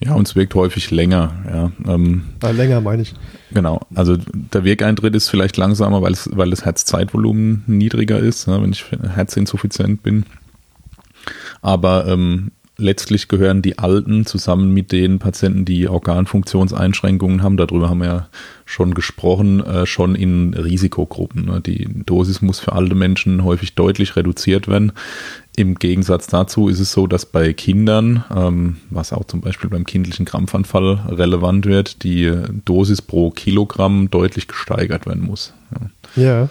Ja, 0.00 0.14
und 0.14 0.28
es 0.28 0.36
wirkt 0.36 0.54
häufig 0.54 0.90
länger. 0.90 1.32
Ja, 1.46 1.92
ähm, 1.92 2.24
ah, 2.40 2.50
länger 2.50 2.80
meine 2.80 3.02
ich. 3.02 3.14
Genau, 3.50 3.80
also 3.94 4.16
der 4.32 4.62
Wirkeintritt 4.62 5.14
ist 5.16 5.28
vielleicht 5.28 5.56
langsamer, 5.56 6.02
weil, 6.02 6.12
es, 6.12 6.30
weil 6.32 6.50
das 6.50 6.64
Herzzeitvolumen 6.64 7.64
niedriger 7.66 8.18
ist, 8.18 8.46
ja, 8.46 8.62
wenn 8.62 8.70
ich 8.70 8.84
herzinsuffizient 9.14 10.02
bin. 10.02 10.24
Aber 11.62 12.06
ähm, 12.06 12.52
letztlich 12.78 13.26
gehören 13.26 13.60
die 13.60 13.78
Alten 13.78 14.24
zusammen 14.24 14.72
mit 14.72 14.92
den 14.92 15.18
Patienten, 15.18 15.64
die 15.64 15.88
Organfunktionseinschränkungen 15.88 17.42
haben, 17.42 17.56
darüber 17.56 17.90
haben 17.90 18.00
wir 18.00 18.06
ja 18.06 18.28
schon 18.64 18.94
gesprochen, 18.94 19.64
äh, 19.64 19.84
schon 19.84 20.14
in 20.14 20.54
Risikogruppen. 20.54 21.46
Ne? 21.46 21.60
Die 21.60 21.88
Dosis 22.06 22.40
muss 22.40 22.60
für 22.60 22.72
alte 22.72 22.94
Menschen 22.94 23.42
häufig 23.42 23.74
deutlich 23.74 24.14
reduziert 24.14 24.68
werden. 24.68 24.92
Im 25.58 25.74
Gegensatz 25.74 26.28
dazu 26.28 26.68
ist 26.68 26.78
es 26.78 26.92
so, 26.92 27.08
dass 27.08 27.26
bei 27.26 27.52
Kindern, 27.52 28.22
ähm, 28.32 28.76
was 28.90 29.12
auch 29.12 29.24
zum 29.24 29.40
Beispiel 29.40 29.68
beim 29.68 29.84
kindlichen 29.84 30.24
Krampfanfall 30.24 31.00
relevant 31.08 31.66
wird, 31.66 32.04
die 32.04 32.32
Dosis 32.64 33.02
pro 33.02 33.32
Kilogramm 33.32 34.08
deutlich 34.08 34.46
gesteigert 34.46 35.06
werden 35.06 35.24
muss. 35.24 35.52
Ja. 36.14 36.22
ja. 36.22 36.48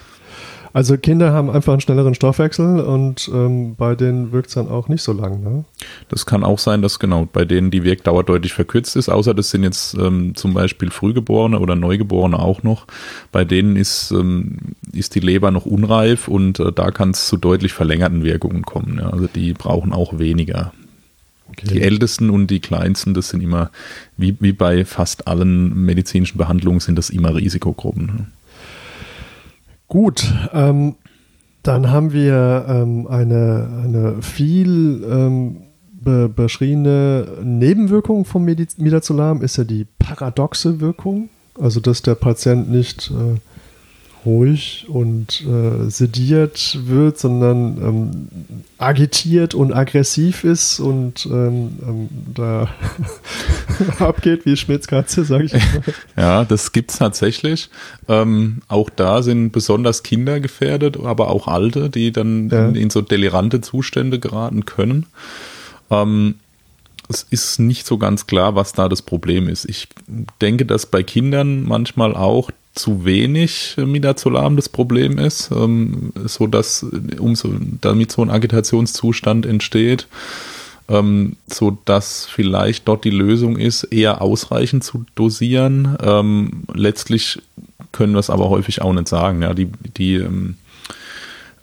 Also 0.73 0.97
Kinder 0.97 1.31
haben 1.31 1.49
einfach 1.49 1.73
einen 1.73 1.81
schnelleren 1.81 2.13
Stoffwechsel 2.13 2.79
und 2.79 3.29
ähm, 3.33 3.75
bei 3.75 3.95
denen 3.95 4.31
wirkt 4.31 4.49
es 4.49 4.55
dann 4.55 4.67
auch 4.67 4.87
nicht 4.87 5.01
so 5.01 5.13
lang. 5.13 5.43
Ne? 5.43 5.65
Das 6.09 6.25
kann 6.25 6.43
auch 6.43 6.59
sein, 6.59 6.81
dass 6.81 6.99
genau 6.99 7.27
bei 7.31 7.45
denen 7.45 7.71
die 7.71 7.83
Wirkdauer 7.83 8.23
deutlich 8.23 8.53
verkürzt 8.53 8.95
ist, 8.95 9.09
außer 9.09 9.33
das 9.33 9.49
sind 9.49 9.63
jetzt 9.63 9.95
ähm, 9.95 10.35
zum 10.35 10.53
Beispiel 10.53 10.91
Frühgeborene 10.91 11.59
oder 11.59 11.75
Neugeborene 11.75 12.39
auch 12.39 12.63
noch. 12.63 12.87
Bei 13.31 13.45
denen 13.45 13.75
ist, 13.75 14.11
ähm, 14.11 14.57
ist 14.91 15.15
die 15.15 15.19
Leber 15.19 15.51
noch 15.51 15.65
unreif 15.65 16.27
und 16.27 16.59
äh, 16.59 16.71
da 16.71 16.91
kann 16.91 17.11
es 17.11 17.27
zu 17.27 17.37
deutlich 17.37 17.73
verlängerten 17.73 18.23
Wirkungen 18.23 18.63
kommen. 18.63 18.99
Ja? 18.99 19.09
Also 19.09 19.27
die 19.27 19.53
brauchen 19.53 19.93
auch 19.93 20.19
weniger. 20.19 20.73
Okay. 21.49 21.67
Die 21.73 21.81
ältesten 21.81 22.29
und 22.29 22.47
die 22.47 22.59
kleinsten, 22.59 23.13
das 23.13 23.29
sind 23.29 23.41
immer, 23.41 23.71
wie, 24.17 24.35
wie 24.39 24.51
bei 24.51 24.85
fast 24.85 25.27
allen 25.27 25.85
medizinischen 25.85 26.37
Behandlungen, 26.37 26.79
sind 26.79 26.97
das 26.97 27.09
immer 27.09 27.35
Risikogruppen. 27.35 28.05
Ne? 28.05 28.27
Gut, 29.87 30.33
ähm, 30.53 30.95
dann 31.63 31.91
haben 31.91 32.11
wir 32.11 32.65
ähm, 32.67 33.07
eine, 33.07 33.69
eine 33.83 34.21
viel 34.21 35.03
ähm, 35.09 35.57
be 35.91 36.29
beschriebene 36.29 37.27
Nebenwirkung 37.43 38.25
vom 38.25 38.45
Midazolam, 38.45 39.41
ist 39.41 39.57
ja 39.57 39.63
die 39.63 39.85
paradoxe 39.99 40.79
Wirkung, 40.79 41.29
also 41.59 41.79
dass 41.79 42.01
der 42.01 42.15
Patient 42.15 42.69
nicht 42.69 43.11
äh, 43.11 43.39
ruhig 44.27 44.85
und 44.89 45.41
äh, 45.41 45.89
sediert 45.89 46.79
wird, 46.85 47.17
sondern 47.17 47.77
ähm, 47.77 48.27
agitiert 48.77 49.55
und 49.55 49.73
aggressiv 49.73 50.43
ist 50.43 50.79
und 50.79 51.25
ähm, 51.25 51.79
ähm, 51.81 52.09
da 52.35 52.67
abgeht 53.99 54.45
wie 54.45 54.57
Schmitzkatze, 54.57 55.23
sage 55.23 55.45
ich 55.45 55.53
mal. 55.53 55.61
Ja, 56.17 56.45
das 56.45 56.73
gibt 56.73 56.91
es 56.91 56.97
tatsächlich. 56.97 57.69
Ähm, 58.09 58.61
auch 58.67 58.89
da 58.89 59.23
sind 59.23 59.51
besonders 59.51 60.03
Kinder 60.03 60.41
gefährdet, 60.41 60.97
aber 61.01 61.29
auch 61.29 61.47
Alte, 61.47 61.89
die 61.89 62.11
dann 62.11 62.49
ja. 62.49 62.67
in, 62.67 62.75
in, 62.75 62.89
so 62.89 63.01
delirante 63.01 63.61
Zustände 63.61 64.19
geraten 64.19 64.65
können. 64.65 65.05
Ähm, 65.89 66.35
es 67.09 67.23
ist 67.29 67.59
nicht 67.59 67.87
so 67.87 67.97
ganz 67.97 68.27
klar, 68.27 68.55
was 68.55 68.73
da 68.73 68.89
das 68.89 69.01
Problem 69.01 69.47
ist. 69.47 69.63
Ich 69.63 69.87
denke, 70.41 70.65
dass 70.65 70.85
bei 70.85 71.03
Kindern 71.03 71.63
manchmal 71.63 72.13
auch 72.13 72.51
zu 72.77 73.05
wenig 73.05 73.75
Midazolam 73.77 74.55
das 74.55 74.69
Problem 74.69 75.17
ist, 75.17 75.51
ähm, 75.51 76.13
so 76.25 76.47
dass 76.47 76.85
umso 77.19 77.49
damit 77.81 78.11
so 78.11 78.21
ein 78.21 78.29
Agitationszustand 78.29 79.45
entsteht, 79.45 80.07
ähm, 80.89 81.35
so 81.47 81.77
dass 81.85 82.25
vielleicht 82.25 82.87
dort 82.87 83.03
die 83.03 83.09
Lösung 83.09 83.57
ist, 83.57 83.83
eher 83.83 84.21
ausreichend 84.21 84.83
zu 84.83 85.05
dosieren. 85.15 85.97
Ähm, 86.01 86.63
letztlich 86.73 87.41
können 87.91 88.13
wir 88.13 88.19
es 88.19 88.29
aber 88.29 88.49
häufig 88.49 88.81
auch 88.81 88.93
nicht 88.93 89.07
sagen. 89.07 89.41
Ja, 89.41 89.53
die 89.53 89.69
die 89.97 90.15
ähm, 90.15 90.55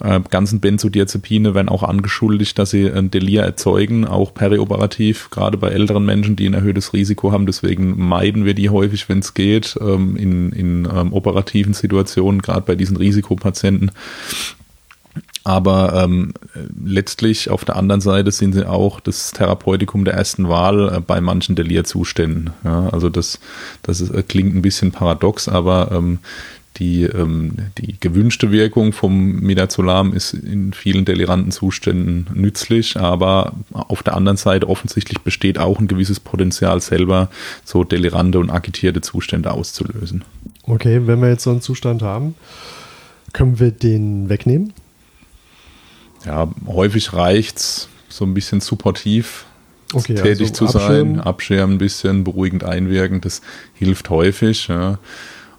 äh, 0.05 0.21
ganzen 0.31 0.61
Benzodiazepine 0.61 1.55
werden 1.55 1.69
auch 1.69 1.83
angeschuldigt, 1.83 2.59
dass 2.59 2.71
sie 2.71 2.91
ein 2.91 3.11
Delir 3.11 3.43
erzeugen, 3.43 4.07
auch 4.07 4.35
perioperativ, 4.35 5.31
gerade 5.31 5.57
bei 5.57 5.71
älteren 5.71 6.05
Menschen, 6.05 6.37
die 6.37 6.47
ein 6.47 6.55
erhöhtes 6.55 6.93
Risiko 6.93 7.33
haben. 7.33 7.47
Deswegen 7.47 7.99
meiden 8.07 8.45
wir 8.45 8.55
die 8.55 8.71
häufig, 8.71 9.09
wenn 9.09 9.21
es 9.21 9.35
geht, 9.35 9.79
ähm, 9.81 10.17
in, 10.17 10.53
in 10.53 10.89
ähm, 10.93 11.13
operativen 11.13 11.75
Situationen, 11.75 12.43
gerade 12.43 12.63
bei 12.63 12.75
diesen 12.75 12.97
Risikopatienten. 12.97 13.91
Aber 15.45 16.03
ähm, 16.03 16.33
letztlich 16.83 17.51
auf 17.51 17.67
der 17.67 17.77
anderen 17.77 18.01
Seite 18.01 18.33
sind 18.33 18.55
sie 18.55 18.67
auch 18.67 18.99
das 18.99 19.31
Therapeutikum 19.33 20.07
der 20.07 20.15
ersten 20.15 20.49
Wahl 20.49 20.91
äh, 20.97 21.01
bei 21.01 21.21
manchen 21.21 21.55
Delirzuständen. 21.55 22.51
Ja, 22.65 22.89
also 22.89 23.11
das, 23.11 23.39
das 23.83 24.01
ist, 24.01 24.11
äh, 24.11 24.23
klingt 24.23 24.55
ein 24.55 24.63
bisschen 24.63 24.91
paradox, 24.91 25.47
aber 25.49 25.93
ähm, 25.93 26.19
die, 26.77 27.05
ähm, 27.05 27.53
die 27.79 27.99
gewünschte 27.99 28.51
Wirkung 28.51 28.93
vom 28.93 29.41
Midazolam 29.41 30.13
ist 30.13 30.35
in 30.35 30.73
vielen 30.73 31.05
deliranten 31.05 31.53
Zuständen 31.53 32.27
nützlich, 32.35 32.97
aber 32.97 33.55
auf 33.73 34.03
der 34.03 34.15
anderen 34.15 34.37
Seite 34.37 34.69
offensichtlich 34.69 35.21
besteht 35.21 35.59
auch 35.59 35.79
ein 35.79 35.87
gewisses 35.87 36.21
Potenzial 36.21 36.81
selber, 36.81 37.31
so 37.65 37.85
delirante 37.85 38.39
und 38.39 38.51
agitierte 38.51 39.01
Zustände 39.01 39.53
auszulösen. 39.53 40.25
Okay, 40.65 41.03
wenn 41.07 41.21
wir 41.21 41.29
jetzt 41.29 41.45
so 41.45 41.51
einen 41.51 41.61
Zustand 41.61 42.03
haben, 42.03 42.35
können 43.33 43.61
wir 43.61 43.71
den 43.71 44.29
wegnehmen? 44.29 44.73
Ja, 46.25 46.51
häufig 46.67 47.13
reicht 47.13 47.59
es, 47.59 47.89
so 48.09 48.25
ein 48.25 48.35
bisschen 48.35 48.61
supportiv 48.61 49.45
okay, 49.93 50.15
tätig 50.15 50.49
also 50.51 50.67
zu 50.67 50.67
sein, 50.67 50.83
abschirmen. 50.83 51.21
abschirmen, 51.21 51.75
ein 51.75 51.79
bisschen 51.79 52.25
beruhigend 52.25 52.65
einwirken, 52.65 53.21
das 53.21 53.43
hilft 53.75 54.11
häufig. 54.11 54.69
Ja. 54.69 54.99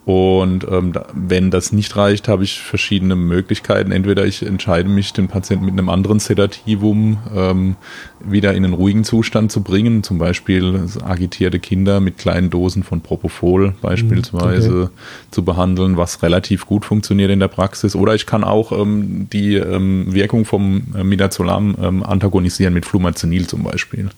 Und 0.05 0.67
ähm, 0.69 0.93
wenn 1.15 1.49
das 1.49 1.71
nicht 1.71 1.95
reicht, 1.97 2.27
habe 2.27 2.43
ich 2.43 2.61
verschiedene 2.61 3.15
Möglichkeiten. 3.15 3.91
Entweder 3.91 4.23
ich 4.23 4.43
entscheide 4.43 4.87
mich, 4.87 5.13
den 5.13 5.27
Patienten 5.27 5.65
mit 5.65 5.73
einem 5.73 5.89
anderen 5.89 6.19
Sedativum 6.19 7.17
ähm, 7.35 7.75
wieder 8.23 8.53
in 8.53 8.65
einen 8.65 8.75
ruhigen 8.75 9.03
Zustand 9.03 9.51
zu 9.51 9.61
bringen, 9.61 10.03
zum 10.03 10.19
Beispiel 10.19 10.87
agitierte 11.03 11.59
Kinder 11.59 11.99
mit 12.01 12.19
kleinen 12.19 12.51
Dosen 12.51 12.83
von 12.83 13.01
Propofol 13.01 13.73
beispielsweise 13.81 14.83
okay. 14.83 14.91
zu 15.31 15.43
behandeln, 15.43 15.97
was 15.97 16.21
relativ 16.21 16.67
gut 16.67 16.85
funktioniert 16.85 17.31
in 17.31 17.39
der 17.39 17.47
Praxis. 17.47 17.95
Oder 17.95 18.13
ich 18.13 18.27
kann 18.27 18.43
auch 18.43 18.71
ähm, 18.71 19.27
die 19.33 19.55
ähm, 19.55 20.13
Wirkung 20.13 20.45
vom 20.45 20.83
Midazolam 21.01 21.75
ähm, 21.81 22.03
antagonisieren 22.03 22.75
mit 22.75 22.85
Flumazenil 22.85 23.47
zum 23.47 23.63
Beispiel. 23.63 24.09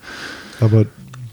Aber 0.59 0.85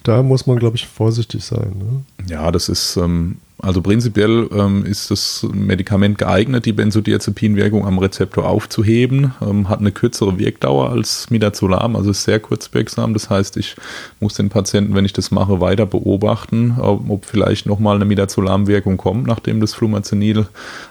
da 0.04 0.22
muss 0.22 0.46
man, 0.46 0.58
glaube 0.58 0.76
ich, 0.76 0.86
vorsichtig 0.86 1.44
sein. 1.44 1.72
Ne? 1.78 2.26
Ja, 2.28 2.52
das 2.52 2.68
ist 2.68 2.96
ähm, 2.96 3.38
also 3.64 3.80
prinzipiell 3.80 4.48
ähm, 4.52 4.84
ist 4.84 5.10
das 5.10 5.46
Medikament 5.52 6.18
geeignet, 6.18 6.66
die 6.66 6.72
Benzodiazepinwirkung 6.72 7.86
am 7.86 7.98
Rezeptor 7.98 8.46
aufzuheben, 8.46 9.32
ähm, 9.40 9.68
hat 9.68 9.80
eine 9.80 9.92
kürzere 9.92 10.38
Wirkdauer 10.38 10.90
als 10.90 11.30
Midazolam, 11.30 11.96
also 11.96 12.10
ist 12.10 12.24
sehr 12.24 12.40
kurzwirksam. 12.40 13.14
Das 13.14 13.30
heißt, 13.30 13.56
ich 13.56 13.76
muss 14.20 14.34
den 14.34 14.50
Patienten, 14.50 14.94
wenn 14.94 15.06
ich 15.06 15.14
das 15.14 15.30
mache, 15.30 15.60
weiter 15.60 15.86
beobachten, 15.86 16.76
ob 16.78 17.24
vielleicht 17.24 17.66
nochmal 17.66 17.96
eine 17.96 18.04
Midazolam-Wirkung 18.04 18.98
kommt, 18.98 19.26
nachdem 19.26 19.60
das 19.60 19.72
Flumazenil 19.72 20.46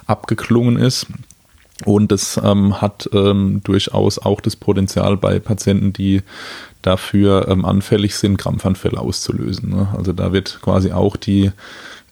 abgeklungen 0.07 0.77
ist. 0.77 1.07
Und 1.85 2.11
das 2.11 2.39
ähm, 2.43 2.81
hat 2.81 3.09
ähm, 3.13 3.61
durchaus 3.63 4.19
auch 4.19 4.41
das 4.41 4.55
Potenzial 4.55 5.17
bei 5.17 5.39
Patienten, 5.39 5.91
die 5.91 6.21
dafür 6.83 7.47
ähm, 7.47 7.65
anfällig 7.65 8.15
sind, 8.15 8.37
Krampfanfälle 8.37 8.99
auszulösen. 8.99 9.69
Ne? 9.69 9.87
Also 9.97 10.13
da 10.13 10.31
wird 10.31 10.59
quasi 10.61 10.91
auch 10.91 11.15
die 11.15 11.51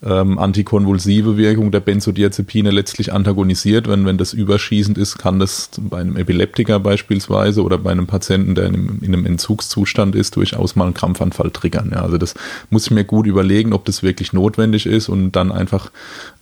ähm, 0.04 0.40
antikonvulsive 0.40 1.38
Wirkung 1.38 1.72
der 1.72 1.80
Benzodiazepine 1.80 2.72
letztlich 2.72 3.14
antagonisiert. 3.14 3.88
Wenn, 3.88 4.06
wenn 4.06 4.18
das 4.18 4.34
überschießend 4.34 4.98
ist, 4.98 5.18
kann 5.18 5.40
das 5.40 5.70
bei 5.80 6.00
einem 6.00 6.18
Epileptiker 6.18 6.80
beispielsweise 6.80 7.64
oder 7.64 7.78
bei 7.78 7.92
einem 7.92 8.08
Patienten, 8.08 8.56
der 8.56 8.66
in 8.66 8.74
einem, 8.74 9.00
in 9.02 9.14
einem 9.14 9.26
Entzugszustand 9.26 10.16
ist, 10.16 10.36
durchaus 10.36 10.76
mal 10.76 10.86
einen 10.86 10.96
Krampfanfall 10.96 11.52
triggern. 11.52 11.92
Ja, 11.94 12.02
also 12.02 12.18
das 12.18 12.34
muss 12.70 12.86
ich 12.86 12.92
mir 12.92 13.04
gut 13.04 13.28
überlegen, 13.28 13.74
ob 13.74 13.86
das 13.86 14.02
wirklich 14.02 14.34
notwendig 14.34 14.88
ist 14.88 15.08
und 15.08 15.34
dann 15.34 15.52
einfach 15.52 15.92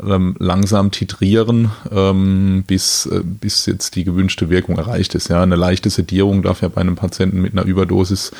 ähm, 0.01 0.35
langsam 0.39 0.91
titrieren, 0.91 1.71
ähm, 1.91 2.63
bis, 2.65 3.07
äh, 3.07 3.21
bis 3.23 3.65
jetzt 3.65 3.95
die 3.95 4.05
gewünschte 4.05 4.49
Wirkung 4.49 4.77
erreicht 4.77 5.15
ist. 5.15 5.27
Ja, 5.27 5.43
eine 5.43 5.57
leichte 5.57 5.89
Sedierung 5.89 6.43
darf 6.43 6.61
ja 6.61 6.69
bei 6.69 6.79
einem 6.79 6.95
Patienten 6.95 7.41
mit 7.41 7.53
einer 7.53 7.65
Überdosis 7.65 8.31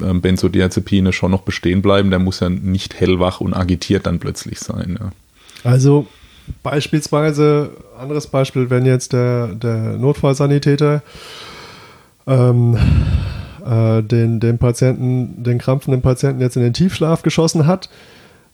ähm, 0.00 0.20
Benzodiazepine 0.20 1.12
schon 1.12 1.32
noch 1.32 1.42
bestehen 1.42 1.82
bleiben. 1.82 2.10
Der 2.10 2.20
muss 2.20 2.38
ja 2.38 2.48
nicht 2.48 2.94
hellwach 2.94 3.40
und 3.40 3.54
agitiert 3.54 4.06
dann 4.06 4.20
plötzlich 4.20 4.60
sein. 4.68 4.98
Ja. 5.00 5.10
Also 5.70 6.06
beispielsweise, 6.62 7.70
anderes 7.98 8.26
Beispiel, 8.26 8.70
wenn 8.70 8.86
jetzt 8.86 9.12
der, 9.12 9.48
der 9.48 9.96
Notfallsanitäter 9.98 11.02
ähm, 12.26 12.76
äh, 13.64 14.02
den, 14.02 14.40
den 14.40 14.58
Patienten, 14.58 15.42
den 15.42 15.58
krampfenden 15.58 16.02
Patienten 16.02 16.40
jetzt 16.40 16.56
in 16.56 16.62
den 16.62 16.72
Tiefschlaf 16.72 17.22
geschossen 17.22 17.66
hat, 17.66 17.88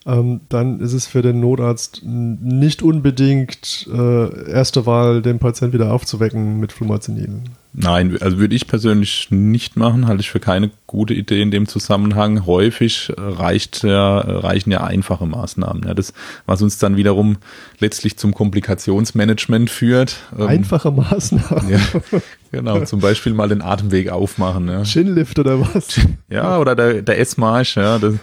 ähm, 0.06 0.40
dann 0.48 0.80
ist 0.80 0.92
es 0.92 1.06
für 1.06 1.22
den 1.22 1.40
Notarzt 1.40 2.02
nicht 2.04 2.82
unbedingt 2.82 3.88
äh, 3.92 4.50
erste 4.50 4.86
Wahl, 4.86 5.22
den 5.22 5.38
Patienten 5.38 5.74
wieder 5.74 5.92
aufzuwecken 5.92 6.60
mit 6.60 6.72
Flumazenil. 6.72 7.40
Nein, 7.76 8.16
also 8.20 8.38
würde 8.38 8.54
ich 8.54 8.68
persönlich 8.68 9.28
nicht 9.30 9.76
machen, 9.76 10.06
halte 10.06 10.20
ich 10.20 10.30
für 10.30 10.38
keine 10.38 10.70
gute 10.86 11.12
Idee 11.12 11.42
in 11.42 11.50
dem 11.50 11.66
Zusammenhang. 11.66 12.46
Häufig 12.46 13.12
reicht 13.18 13.82
ja, 13.82 14.18
reichen 14.18 14.70
ja 14.70 14.84
einfache 14.84 15.26
Maßnahmen. 15.26 15.82
Ja, 15.84 15.92
das, 15.92 16.12
was 16.46 16.62
uns 16.62 16.78
dann 16.78 16.96
wiederum 16.96 17.38
letztlich 17.80 18.16
zum 18.16 18.32
Komplikationsmanagement 18.32 19.70
führt. 19.70 20.18
Ähm, 20.38 20.46
einfache 20.46 20.92
Maßnahmen. 20.92 21.68
Ja, 21.68 21.80
genau, 22.52 22.84
zum 22.84 23.00
Beispiel 23.00 23.34
mal 23.34 23.48
den 23.48 23.60
Atemweg 23.60 24.08
aufmachen. 24.08 24.68
Ja. 24.68 24.84
Chinlift 24.84 25.40
oder 25.40 25.60
was? 25.60 26.00
Ja, 26.30 26.58
oder 26.58 26.76
der, 26.76 27.02
der 27.02 27.18
S-Marsch, 27.18 27.76
ja. 27.76 27.98
Das, 27.98 28.14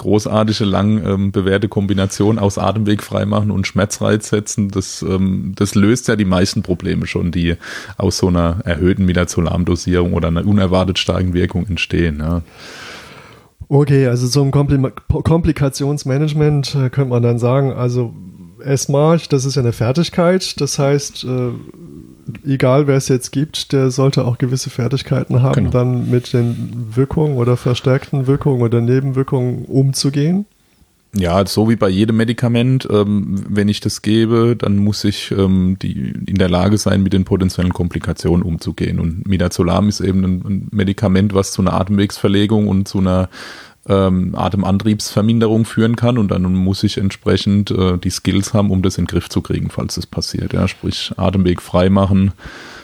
großartige, 0.00 0.64
lang 0.64 1.04
ähm, 1.06 1.32
bewährte 1.32 1.68
Kombination 1.68 2.38
aus 2.38 2.58
Atemweg 2.58 3.02
freimachen 3.02 3.50
und 3.50 3.66
Schmerzreiz 3.66 4.30
setzen, 4.30 4.68
das, 4.70 5.02
ähm, 5.02 5.52
das 5.54 5.74
löst 5.74 6.08
ja 6.08 6.16
die 6.16 6.24
meisten 6.24 6.62
Probleme 6.62 7.06
schon, 7.06 7.30
die 7.30 7.54
aus 7.96 8.18
so 8.18 8.28
einer 8.28 8.60
erhöhten 8.64 9.04
Midazolam-Dosierung 9.04 10.14
oder 10.14 10.28
einer 10.28 10.46
unerwartet 10.46 10.98
starken 10.98 11.34
Wirkung 11.34 11.66
entstehen. 11.66 12.18
Ja. 12.18 12.42
Okay, 13.68 14.08
also 14.08 14.26
zum 14.26 14.50
Kompli 14.50 14.78
Komplikationsmanagement 15.08 16.74
äh, 16.74 16.90
könnte 16.90 17.10
man 17.10 17.22
dann 17.22 17.38
sagen, 17.38 17.72
also 17.72 18.12
Essmarch, 18.60 19.28
das 19.28 19.44
ist 19.44 19.54
ja 19.54 19.62
eine 19.62 19.72
Fertigkeit, 19.72 20.60
das 20.60 20.78
heißt, 20.78 21.24
äh, 21.24 21.50
egal 22.46 22.86
wer 22.86 22.96
es 22.96 23.08
jetzt 23.08 23.30
gibt, 23.30 23.72
der 23.72 23.90
sollte 23.90 24.24
auch 24.24 24.38
gewisse 24.38 24.70
Fertigkeiten 24.70 25.42
haben, 25.42 25.54
genau. 25.54 25.70
dann 25.70 26.10
mit 26.10 26.32
den 26.32 26.88
Wirkungen 26.94 27.36
oder 27.36 27.56
verstärkten 27.56 28.26
Wirkungen 28.26 28.62
oder 28.62 28.80
Nebenwirkungen 28.80 29.64
umzugehen. 29.64 30.46
Ja, 31.12 31.44
so 31.44 31.68
wie 31.68 31.74
bei 31.74 31.88
jedem 31.88 32.18
Medikament, 32.18 32.86
ähm, 32.88 33.44
wenn 33.48 33.68
ich 33.68 33.80
das 33.80 34.00
gebe, 34.00 34.54
dann 34.56 34.76
muss 34.76 35.02
ich 35.02 35.32
ähm, 35.32 35.76
die, 35.82 36.14
in 36.26 36.36
der 36.36 36.48
Lage 36.48 36.78
sein, 36.78 37.02
mit 37.02 37.12
den 37.12 37.24
potenziellen 37.24 37.72
Komplikationen 37.72 38.44
umzugehen. 38.44 39.00
Und 39.00 39.26
Midazolam 39.26 39.88
ist 39.88 40.00
eben 40.00 40.24
ein, 40.24 40.42
ein 40.46 40.68
Medikament, 40.70 41.34
was 41.34 41.50
zu 41.50 41.62
einer 41.62 41.72
Atemwegsverlegung 41.72 42.68
und 42.68 42.86
zu 42.86 42.98
einer 42.98 43.28
ähm, 43.88 44.34
Atemantriebsverminderung 44.34 45.64
führen 45.64 45.96
kann 45.96 46.18
und 46.18 46.30
dann 46.30 46.42
muss 46.42 46.82
ich 46.82 46.98
entsprechend 46.98 47.70
äh, 47.70 47.96
die 47.98 48.10
Skills 48.10 48.52
haben, 48.52 48.70
um 48.70 48.82
das 48.82 48.98
in 48.98 49.04
den 49.04 49.10
Griff 49.10 49.28
zu 49.28 49.40
kriegen, 49.40 49.70
falls 49.70 49.94
das 49.94 50.06
passiert. 50.06 50.52
Ja, 50.52 50.68
sprich 50.68 51.12
Atemweg 51.16 51.62
frei 51.62 51.88
machen, 51.88 52.32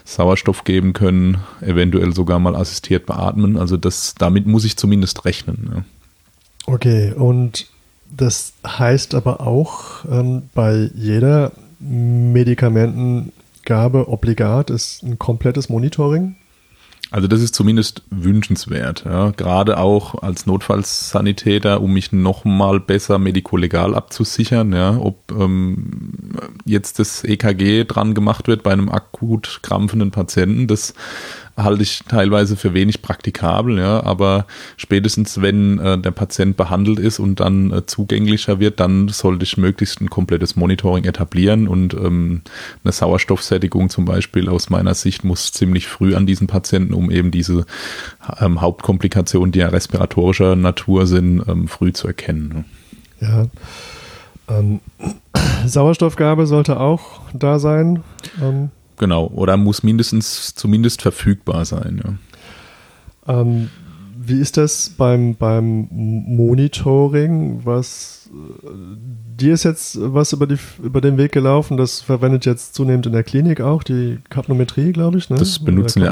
Sauerstoff 0.05 0.65
geben 0.65 0.95
können, 0.95 1.39
eventuell 1.61 2.15
sogar 2.15 2.39
mal 2.39 2.57
assistiert 2.57 3.07
beatmen. 3.07 3.59
Also 3.59 3.77
das, 3.77 4.15
damit 4.17 4.47
muss 4.47 4.65
ich 4.65 4.77
zumindest 4.77 5.25
rechnen. 5.25 5.71
Ja. 5.75 5.85
Okay, 6.67 7.13
und 7.13 7.67
das 8.11 8.53
heißt 8.67 9.15
aber 9.15 9.41
auch, 9.41 10.05
ähm, 10.11 10.43
bei 10.55 10.91
jeder 10.95 11.53
Medikamentengabe 11.79 14.09
obligat 14.09 14.71
ist 14.71 15.03
ein 15.03 15.19
komplettes 15.19 15.69
Monitoring. 15.69 16.37
Also 17.11 17.29
das 17.29 17.41
ist 17.41 17.55
zumindest 17.55 18.03
wünschenswert, 18.11 19.05
ja. 19.05 19.31
gerade 19.31 19.79
auch 19.79 20.23
als 20.23 20.47
Notfallsanitäter, 20.47 21.81
um 21.81 21.93
mich 21.93 22.11
nochmal 22.11 22.81
besser 22.81 23.19
medikolegal 23.19 23.95
abzusichern, 23.95 24.73
ja. 24.73 24.99
ob 24.99 25.31
ähm, 25.31 26.33
jetzt 26.65 26.99
das 26.99 27.23
EKG 27.23 27.85
dran 27.85 28.15
gemacht 28.15 28.49
wird 28.49 28.65
bei 28.65 28.73
einem 28.73 28.89
akut 28.89 29.61
krampfenden 29.63 30.11
Patienten, 30.11 30.67
das 30.67 30.95
halte 31.57 31.83
ich 31.83 32.01
teilweise 32.07 32.57
für 32.57 32.75
wenig 32.75 33.01
praktikabel, 33.01 33.79
ja, 33.79 34.03
aber 34.03 34.47
spätestens 34.77 35.41
wenn 35.41 35.79
äh, 35.79 35.99
der 35.99 36.11
Patient 36.11 36.57
behandelt 36.57 36.99
ist 36.99 37.19
und 37.19 37.41
dann 37.41 37.73
äh, 37.73 37.87
zugänglicher 37.87 38.61
wird, 38.61 38.79
dann 38.79 39.09
sollte 39.09 39.45
ich 39.45 39.57
möglichst 39.57 40.01
ein 40.01 40.11
komplettes 40.11 40.57
Monitoring 40.57 41.05
etablieren 41.05 41.67
und 41.67 41.95
ähm, 41.95 42.43
eine 42.85 42.93
Sauerstoffsättigung 42.93 43.89
zum 43.89 44.05
Beispiel 44.05 44.49
aus 44.49 44.69
meiner 44.69 44.95
Sicht 44.95 45.25
muss 45.25 45.53
ziemlich 45.53 45.87
früh 45.87 46.15
an 46.15 46.27
diesen 46.27 46.47
Patienten, 46.47 46.93
um 46.93 47.11
eben 47.11 47.31
diese 47.31 47.65
ähm, 48.41 48.61
Hauptkomplikationen, 48.61 49.53
die 49.53 49.61
ja 49.61 49.69
respiratorischer 49.69 50.57
Natur 50.57 51.07
sind, 51.07 51.43
ähm, 51.49 51.69
früh 51.69 51.93
zu 51.93 52.07
erkennen. 52.07 52.49
Ne? 52.49 52.65
Ja. 53.21 53.47
Ähm, 54.49 54.81
Sauerstoffgabe 55.67 56.47
sollte 56.47 56.79
auch 56.79 57.21
da 57.33 57.59
sein. 57.59 58.03
Genau, 58.97 59.27
oder 59.29 59.57
muss 59.57 59.83
mindestens 59.83 60.55
zumindest 60.55 61.03
verfügbar 61.03 61.65
sein. 61.65 62.03
Ja. 63.27 63.41
Ähm, 63.41 63.71
wie 64.19 64.41
ist 64.41 64.57
das 64.57 64.91
beim, 64.91 65.37
beim 65.37 65.89
Monitoring? 65.91 67.61
Was 67.65 68.26
äh, 68.27 68.69
dir 69.41 69.55
ist 69.55 69.65
jetzt 69.65 69.99
was 70.01 70.33
über, 70.33 70.47
die, 70.47 70.57
über 70.83 71.01
den 71.01 71.19
Weg 71.19 71.33
gelaufen, 71.33 71.77
das 71.77 72.01
verwendet 72.01 72.47
jetzt 72.47 72.75
zunehmend 72.75 73.07
in 73.07 73.13
der 73.13 73.23
Klinik 73.23 73.61
auch, 73.61 73.83
die 73.83 74.19
Kapnometrie, 74.31 74.93
glaube 74.93 75.19
ich. 75.19 75.31
Ne? 75.31 75.37
Das 75.37 75.59
benutzen 75.59 76.03
wir. 76.03 76.11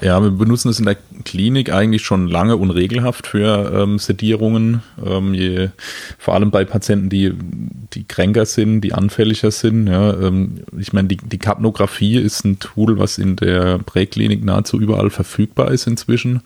Ja, 0.00 0.22
wir 0.22 0.30
benutzen 0.30 0.68
es 0.68 0.78
in 0.78 0.86
der 0.86 0.96
Klinik 1.24 1.72
eigentlich 1.72 2.02
schon 2.02 2.26
lange 2.26 2.56
und 2.56 2.70
regelhaft 2.70 3.26
für 3.26 3.72
ähm, 3.74 3.98
Sedierungen, 3.98 4.82
ähm, 5.04 5.34
je, 5.34 5.68
vor 6.18 6.34
allem 6.34 6.50
bei 6.50 6.64
Patienten, 6.64 7.08
die, 7.08 7.32
die 7.92 8.04
kränker 8.04 8.46
sind, 8.46 8.80
die 8.80 8.94
anfälliger 8.94 9.50
sind. 9.50 9.86
Ja, 9.86 10.14
ähm, 10.14 10.62
ich 10.78 10.92
meine, 10.92 11.08
die, 11.08 11.16
die 11.16 11.38
Kapnographie 11.38 12.16
ist 12.16 12.44
ein 12.44 12.58
Tool, 12.58 12.98
was 12.98 13.18
in 13.18 13.36
der 13.36 13.78
Präklinik 13.78 14.44
nahezu 14.44 14.80
überall 14.80 15.10
verfügbar 15.10 15.70
ist 15.70 15.86
inzwischen, 15.86 16.40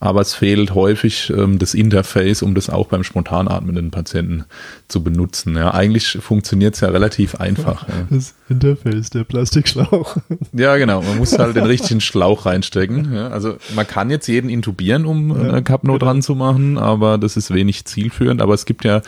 aber 0.00 0.20
es 0.20 0.34
fehlt 0.34 0.74
häufig 0.74 1.30
ähm, 1.30 1.58
das 1.58 1.74
Interface, 1.74 2.42
um 2.42 2.54
das 2.54 2.68
auch 2.68 2.88
beim 2.88 3.04
spontan 3.04 3.48
atmenden 3.48 3.90
Patienten 3.90 4.35
zu 4.88 5.02
benutzen 5.02 5.26
nutzen. 5.26 5.56
Ja, 5.56 5.74
eigentlich 5.74 6.18
funktioniert 6.20 6.74
es 6.74 6.80
ja 6.80 6.88
relativ 6.88 7.34
einfach. 7.36 7.88
Ja. 7.88 7.94
Das 8.10 8.34
Interface, 8.48 9.10
der 9.10 9.24
Plastikschlauch. 9.24 10.16
Ja, 10.52 10.76
genau. 10.76 11.02
Man 11.02 11.18
muss 11.18 11.38
halt 11.38 11.56
den 11.56 11.64
richtigen 11.66 12.00
Schlauch 12.00 12.46
reinstecken. 12.46 13.12
Ja, 13.12 13.28
also 13.28 13.56
man 13.74 13.86
kann 13.86 14.10
jetzt 14.10 14.26
jeden 14.26 14.48
intubieren, 14.48 15.04
um 15.04 15.30
ja, 15.30 15.48
eine 15.48 15.62
Capno 15.62 15.94
genau. 15.94 16.04
dran 16.04 16.22
zu 16.22 16.34
machen, 16.34 16.78
aber 16.78 17.18
das 17.18 17.36
ist 17.36 17.52
wenig 17.52 17.84
zielführend. 17.84 18.40
Aber 18.40 18.54
es 18.54 18.64
gibt 18.64 18.84
ja 18.84 19.02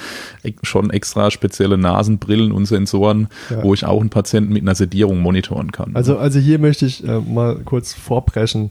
schon 0.62 0.90
extra 0.90 1.30
spezielle 1.30 1.78
Nasenbrillen 1.78 2.52
und 2.52 2.66
Sensoren, 2.66 3.28
ja. 3.50 3.62
wo 3.62 3.72
ich 3.72 3.84
auch 3.84 4.00
einen 4.00 4.10
Patienten 4.10 4.52
mit 4.52 4.62
einer 4.62 4.74
Sedierung 4.74 5.20
monitoren 5.20 5.72
kann. 5.72 5.94
Also, 5.94 6.18
also 6.18 6.38
hier 6.38 6.58
möchte 6.58 6.86
ich 6.86 7.06
äh, 7.06 7.20
mal 7.20 7.56
kurz 7.64 7.94
vorbrechen, 7.94 8.70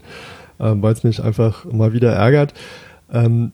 äh, 0.58 0.72
weil 0.74 0.92
es 0.92 1.04
mich 1.04 1.22
einfach 1.22 1.64
mal 1.64 1.92
wieder 1.92 2.12
ärgert. 2.12 2.54
Ähm, 3.12 3.52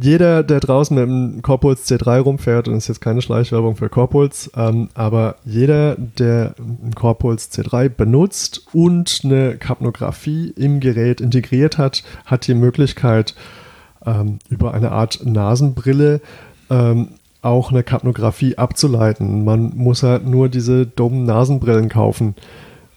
jeder, 0.00 0.42
der 0.42 0.60
draußen 0.60 0.96
mit 0.96 1.06
dem 1.06 1.42
Corpuls 1.42 1.88
C3 1.88 2.20
rumfährt, 2.20 2.68
und 2.68 2.74
das 2.74 2.84
ist 2.84 2.88
jetzt 2.88 3.00
keine 3.00 3.22
Schleichwerbung 3.22 3.76
für 3.76 3.88
Corpuls, 3.88 4.50
ähm, 4.56 4.88
aber 4.94 5.36
jeder, 5.44 5.96
der 5.96 6.54
einen 6.58 6.94
Corpuls 6.94 7.50
C3 7.52 7.88
benutzt 7.88 8.66
und 8.72 9.20
eine 9.24 9.56
Kapnographie 9.56 10.52
im 10.56 10.80
Gerät 10.80 11.20
integriert 11.20 11.78
hat, 11.78 12.04
hat 12.24 12.46
die 12.46 12.54
Möglichkeit, 12.54 13.34
ähm, 14.04 14.38
über 14.48 14.72
eine 14.74 14.92
Art 14.92 15.20
Nasenbrille 15.24 16.20
ähm, 16.70 17.08
auch 17.42 17.70
eine 17.70 17.82
Kapnographie 17.82 18.58
abzuleiten. 18.58 19.44
Man 19.44 19.72
muss 19.76 20.02
halt 20.02 20.26
nur 20.26 20.48
diese 20.48 20.86
dummen 20.86 21.24
Nasenbrillen 21.24 21.88
kaufen. 21.88 22.34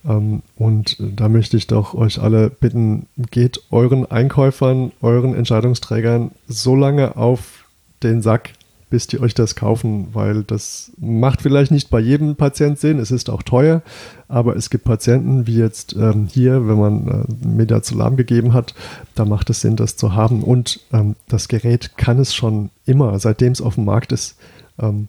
Ähm, 0.05 0.41
und 0.57 0.97
da 0.99 1.29
möchte 1.29 1.57
ich 1.57 1.67
doch 1.67 1.93
euch 1.93 2.21
alle 2.21 2.49
bitten, 2.49 3.07
geht 3.31 3.61
euren 3.71 4.05
Einkäufern, 4.05 4.91
euren 5.01 5.35
Entscheidungsträgern 5.35 6.31
so 6.47 6.75
lange 6.75 7.17
auf 7.17 7.65
den 8.03 8.21
Sack, 8.21 8.53
bis 8.89 9.05
die 9.05 9.19
euch 9.19 9.35
das 9.35 9.55
kaufen, 9.55 10.07
weil 10.13 10.43
das 10.43 10.91
macht 10.97 11.41
vielleicht 11.41 11.71
nicht 11.71 11.89
bei 11.89 11.99
jedem 11.99 12.35
Patient 12.35 12.79
Sinn, 12.79 12.97
es 12.97 13.11
ist 13.11 13.29
auch 13.29 13.43
teuer, 13.43 13.83
aber 14.27 14.55
es 14.55 14.69
gibt 14.69 14.83
Patienten, 14.83 15.45
wie 15.45 15.57
jetzt 15.57 15.95
ähm, 15.95 16.27
hier, 16.31 16.67
wenn 16.67 16.79
man 16.79 17.07
äh, 17.07 17.47
Midazolam 17.47 18.17
gegeben 18.17 18.53
hat, 18.53 18.73
da 19.13 19.25
macht 19.25 19.49
es 19.51 19.61
Sinn, 19.61 19.75
das 19.75 19.95
zu 19.95 20.15
haben 20.15 20.43
und 20.43 20.79
ähm, 20.91 21.15
das 21.27 21.47
Gerät 21.49 21.97
kann 21.97 22.19
es 22.19 22.33
schon 22.33 22.71
immer, 22.85 23.19
seitdem 23.19 23.51
es 23.51 23.61
auf 23.61 23.75
dem 23.75 23.85
Markt 23.85 24.11
ist. 24.11 24.37
Ähm, 24.79 25.07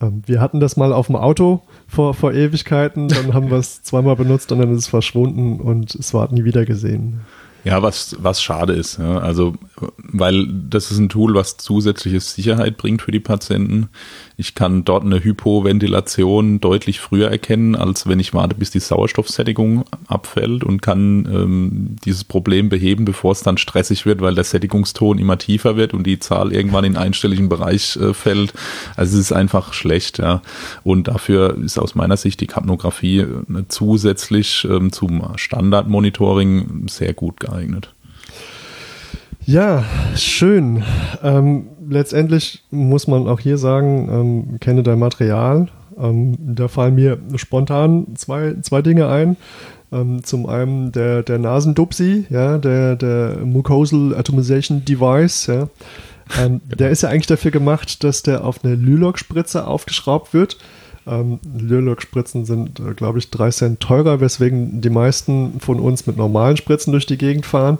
wir 0.00 0.40
hatten 0.40 0.60
das 0.60 0.76
mal 0.76 0.92
auf 0.92 1.06
dem 1.06 1.16
Auto 1.16 1.62
vor, 1.86 2.14
vor 2.14 2.32
Ewigkeiten, 2.32 3.08
dann 3.08 3.34
haben 3.34 3.50
wir 3.50 3.58
es 3.58 3.82
zweimal 3.82 4.16
benutzt 4.16 4.52
und 4.52 4.58
dann 4.58 4.72
ist 4.72 4.78
es 4.78 4.88
verschwunden 4.88 5.60
und 5.60 5.94
es 5.94 6.14
war 6.14 6.32
nie 6.32 6.44
wieder 6.44 6.64
gesehen. 6.64 7.20
Ja, 7.64 7.82
was, 7.82 8.16
was 8.20 8.40
schade 8.40 8.72
ist. 8.72 8.98
Ja. 8.98 9.18
Also, 9.18 9.54
weil 9.96 10.46
das 10.70 10.90
ist 10.90 10.98
ein 10.98 11.08
Tool, 11.08 11.34
was 11.34 11.56
zusätzliche 11.56 12.20
Sicherheit 12.20 12.76
bringt 12.76 13.02
für 13.02 13.10
die 13.10 13.20
Patienten. 13.20 13.88
Ich 14.40 14.54
kann 14.54 14.84
dort 14.84 15.04
eine 15.04 15.24
Hypoventilation 15.24 16.60
deutlich 16.60 17.00
früher 17.00 17.28
erkennen, 17.28 17.74
als 17.74 18.06
wenn 18.06 18.20
ich 18.20 18.34
warte, 18.34 18.54
bis 18.54 18.70
die 18.70 18.78
Sauerstoffsättigung 18.78 19.84
abfällt 20.06 20.62
und 20.62 20.80
kann 20.80 21.26
ähm, 21.26 21.96
dieses 22.04 22.22
Problem 22.22 22.68
beheben, 22.68 23.04
bevor 23.04 23.32
es 23.32 23.42
dann 23.42 23.58
stressig 23.58 24.06
wird, 24.06 24.20
weil 24.20 24.36
der 24.36 24.44
Sättigungston 24.44 25.18
immer 25.18 25.38
tiefer 25.38 25.76
wird 25.76 25.92
und 25.92 26.04
die 26.04 26.20
Zahl 26.20 26.52
irgendwann 26.52 26.84
in 26.84 26.96
einstelligen 26.96 27.48
Bereich 27.48 27.96
äh, 27.96 28.14
fällt. 28.14 28.54
Also 28.94 29.18
es 29.18 29.24
ist 29.24 29.32
einfach 29.32 29.72
schlecht, 29.72 30.18
ja. 30.18 30.40
Und 30.84 31.08
dafür 31.08 31.58
ist 31.58 31.76
aus 31.76 31.96
meiner 31.96 32.16
Sicht 32.16 32.40
die 32.40 32.46
Kapnographie 32.46 33.18
äh, 33.18 33.64
zusätzlich 33.66 34.64
ähm, 34.70 34.92
zum 34.92 35.32
Standardmonitoring 35.34 36.86
sehr 36.88 37.12
gut 37.12 37.40
geeignet. 37.40 37.92
Ja, 39.44 39.84
schön. 40.14 40.84
Ähm, 41.24 41.68
letztendlich 41.88 42.62
muss 42.70 43.06
man 43.06 43.26
auch 43.28 43.40
hier 43.40 43.58
sagen, 43.58 44.08
ähm, 44.10 44.60
kenne 44.60 44.82
dein 44.82 44.98
Material. 44.98 45.68
Ähm, 45.98 46.36
da 46.38 46.68
fallen 46.68 46.94
mir 46.94 47.18
spontan 47.36 48.14
zwei, 48.14 48.54
zwei 48.62 48.82
Dinge 48.82 49.08
ein. 49.08 49.36
Ähm, 49.90 50.22
zum 50.22 50.46
einen 50.46 50.92
der, 50.92 51.22
der 51.22 51.38
Nasendupsi, 51.38 52.26
ja, 52.28 52.58
der, 52.58 52.96
der 52.96 53.38
Mucosal 53.44 54.14
Atomization 54.14 54.84
Device, 54.84 55.46
ja. 55.46 55.68
Ähm, 56.38 56.60
genau. 56.68 56.76
Der 56.78 56.90
ist 56.90 57.02
ja 57.02 57.08
eigentlich 57.08 57.26
dafür 57.26 57.50
gemacht, 57.50 58.04
dass 58.04 58.22
der 58.22 58.44
auf 58.44 58.64
eine 58.64 58.74
Lylok-Spritze 58.74 59.66
aufgeschraubt 59.66 60.34
wird. 60.34 60.58
Ähm, 61.06 61.40
Lylok-Spritzen 61.58 62.44
sind, 62.44 62.80
äh, 62.80 62.92
glaube 62.94 63.18
ich, 63.18 63.30
drei 63.30 63.50
Cent 63.50 63.80
teurer, 63.80 64.20
weswegen 64.20 64.82
die 64.82 64.90
meisten 64.90 65.58
von 65.58 65.80
uns 65.80 66.06
mit 66.06 66.18
normalen 66.18 66.58
Spritzen 66.58 66.92
durch 66.92 67.06
die 67.06 67.18
Gegend 67.18 67.46
fahren. 67.46 67.78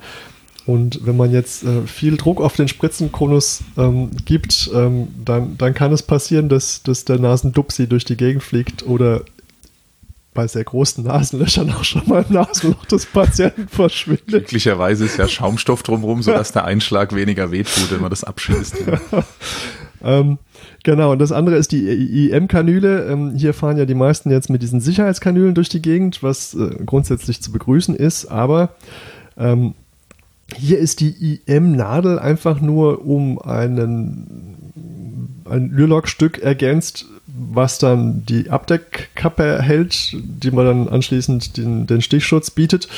Und 0.69 1.07
wenn 1.07 1.17
man 1.17 1.33
jetzt 1.33 1.65
äh, 1.65 1.87
viel 1.87 2.19
Druck 2.19 2.43
auf 2.43 2.55
den 2.55 2.69
Spritzenkonus 2.69 3.63
ähm, 3.79 4.11
gibt, 4.27 4.71
ähm, 4.75 5.09
dann, 5.25 5.57
dann 5.57 5.73
kann 5.73 5.93
es 5.93 6.03
passieren, 6.03 6.51
dass, 6.51 6.83
dass 6.83 7.07
der 7.07 7.19
Nasendupsi 7.19 7.89
durch 7.89 8.05
die 8.05 8.19
Gegend 8.19 8.43
fliegt 8.43 8.87
oder 8.87 9.23
bei 10.35 10.47
sehr 10.47 10.65
großen 10.65 11.05
Nasenlöchern 11.05 11.73
auch 11.73 11.85
schon 11.85 12.03
mal 12.07 12.23
im 12.29 12.35
Nasenloch 12.35 12.85
des 12.85 13.07
Patienten 13.07 13.67
verschwindet. 13.67 14.27
Glücklicherweise 14.27 15.07
ist 15.07 15.17
ja 15.17 15.27
Schaumstoff 15.27 15.83
drumherum, 15.83 16.23
sodass 16.23 16.53
der 16.53 16.67
Einschlag 16.67 17.15
weniger 17.15 17.51
wehtut, 17.51 17.91
wenn 17.91 18.03
man 18.03 18.11
das 18.11 18.23
abschießt. 18.25 18.77
Ja. 18.87 19.25
Ähm, 20.01 20.39
genau, 20.85 21.11
und 21.11 21.19
das 21.19 21.33
andere 21.33 21.57
ist 21.57 21.73
die 21.73 22.31
IM-Kanüle. 22.31 23.11
Ähm, 23.11 23.35
hier 23.35 23.53
fahren 23.53 23.79
ja 23.79 23.85
die 23.85 23.97
meisten 23.97 24.31
jetzt 24.31 24.49
mit 24.49 24.63
diesen 24.63 24.81
Sicherheitskanülen 24.81 25.57
durch 25.57 25.69
die 25.69 25.83
Gegend, 25.83 26.23
was 26.23 26.55
äh, 26.55 26.71
grundsätzlich 26.87 27.43
zu 27.43 27.51
begrüßen 27.51 27.97
ist, 27.97 28.27
aber 28.27 28.77
ähm, 29.37 29.75
hier 30.57 30.79
ist 30.79 31.01
die 31.01 31.41
IM-Nadel 31.47 32.19
einfach 32.19 32.61
nur 32.61 33.05
um 33.05 33.41
einen, 33.41 34.73
ein 35.49 35.71
Lyrlock-Stück 35.71 36.39
ergänzt, 36.39 37.07
was 37.27 37.79
dann 37.79 38.25
die 38.27 38.51
Abdeckkappe 38.51 39.45
erhält, 39.45 40.15
die 40.15 40.51
man 40.51 40.65
dann 40.67 40.89
anschließend 40.89 41.57
den, 41.57 41.87
den 41.87 42.03
Stichschutz 42.03 42.51
bietet. 42.51 42.89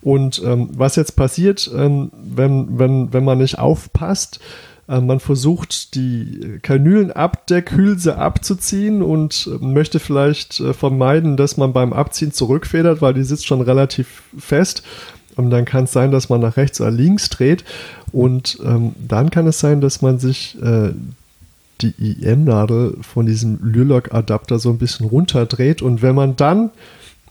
Und 0.00 0.42
ähm, 0.44 0.70
was 0.72 0.96
jetzt 0.96 1.16
passiert, 1.16 1.70
ähm, 1.76 2.10
wenn, 2.22 2.78
wenn, 2.78 3.12
wenn 3.12 3.24
man 3.24 3.38
nicht 3.38 3.58
aufpasst, 3.58 4.40
äh, 4.88 5.00
man 5.00 5.20
versucht 5.20 5.94
die 5.94 6.58
Kanülenabdeckhülse 6.62 8.16
abzuziehen 8.16 9.02
und 9.02 9.48
äh, 9.52 9.64
möchte 9.64 10.00
vielleicht 10.00 10.60
äh, 10.60 10.72
vermeiden, 10.74 11.36
dass 11.36 11.56
man 11.56 11.72
beim 11.72 11.92
Abziehen 11.92 12.32
zurückfedert, 12.32 13.00
weil 13.00 13.14
die 13.14 13.22
sitzt 13.22 13.46
schon 13.46 13.60
relativ 13.60 14.22
fest. 14.36 14.82
Und 15.36 15.50
dann 15.50 15.64
kann 15.64 15.84
es 15.84 15.92
sein, 15.92 16.10
dass 16.10 16.28
man 16.28 16.40
nach 16.40 16.56
rechts 16.56 16.80
oder 16.80 16.90
links 16.90 17.30
dreht. 17.30 17.64
Und 18.12 18.58
ähm, 18.64 18.94
dann 19.06 19.30
kann 19.30 19.46
es 19.46 19.58
sein, 19.58 19.80
dass 19.80 20.02
man 20.02 20.18
sich 20.18 20.60
äh, 20.62 20.92
die 21.80 21.94
IM-Nadel 21.98 22.98
von 23.02 23.26
diesem 23.26 23.58
Lyrlock-Adapter 23.62 24.58
so 24.58 24.70
ein 24.70 24.78
bisschen 24.78 25.06
runterdreht. 25.06 25.82
Und 25.82 26.02
wenn 26.02 26.14
man 26.14 26.36
dann 26.36 26.70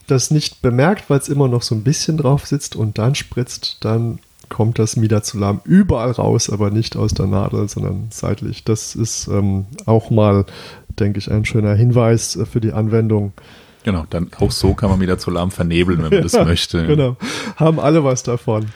das 0.08 0.32
nicht 0.32 0.62
bemerkt, 0.62 1.10
weil 1.10 1.20
es 1.20 1.30
immer 1.30 1.48
noch 1.48 1.62
so 1.62 1.76
ein 1.76 1.84
bisschen 1.84 2.18
drauf 2.18 2.46
sitzt 2.46 2.76
und 2.76 2.98
dann 2.98 3.16
spritzt, 3.16 3.78
dann 3.82 4.20
kommt 4.50 4.78
das 4.78 4.98
Midazolam 4.98 5.62
überall 5.64 6.12
raus, 6.12 6.50
aber 6.50 6.70
nicht 6.70 6.98
aus 6.98 7.14
der 7.14 7.28
Nadel, 7.28 7.70
sondern 7.70 8.08
seitlich. 8.10 8.66
Das 8.66 8.96
ist 8.96 9.28
ähm, 9.28 9.66
auch 9.86 10.10
mal, 10.10 10.46
denke 11.00 11.20
ich, 11.20 11.32
ein 11.32 11.46
schöner 11.46 11.74
Hinweis 11.74 12.38
für 12.52 12.60
die 12.60 12.74
Anwendung. 12.74 13.32
Genau, 13.84 14.06
dann 14.10 14.30
auch 14.40 14.52
so 14.52 14.74
kann 14.74 14.90
man 14.90 15.00
wieder 15.00 15.18
zu 15.18 15.32
lahm 15.32 15.50
vernebeln, 15.50 16.04
wenn 16.04 16.12
man 16.12 16.22
das 16.22 16.34
möchte. 16.46 16.86
Genau, 16.86 17.18
haben 17.56 17.80
alle 17.80 18.04
was 18.04 18.22
davon. 18.24 18.68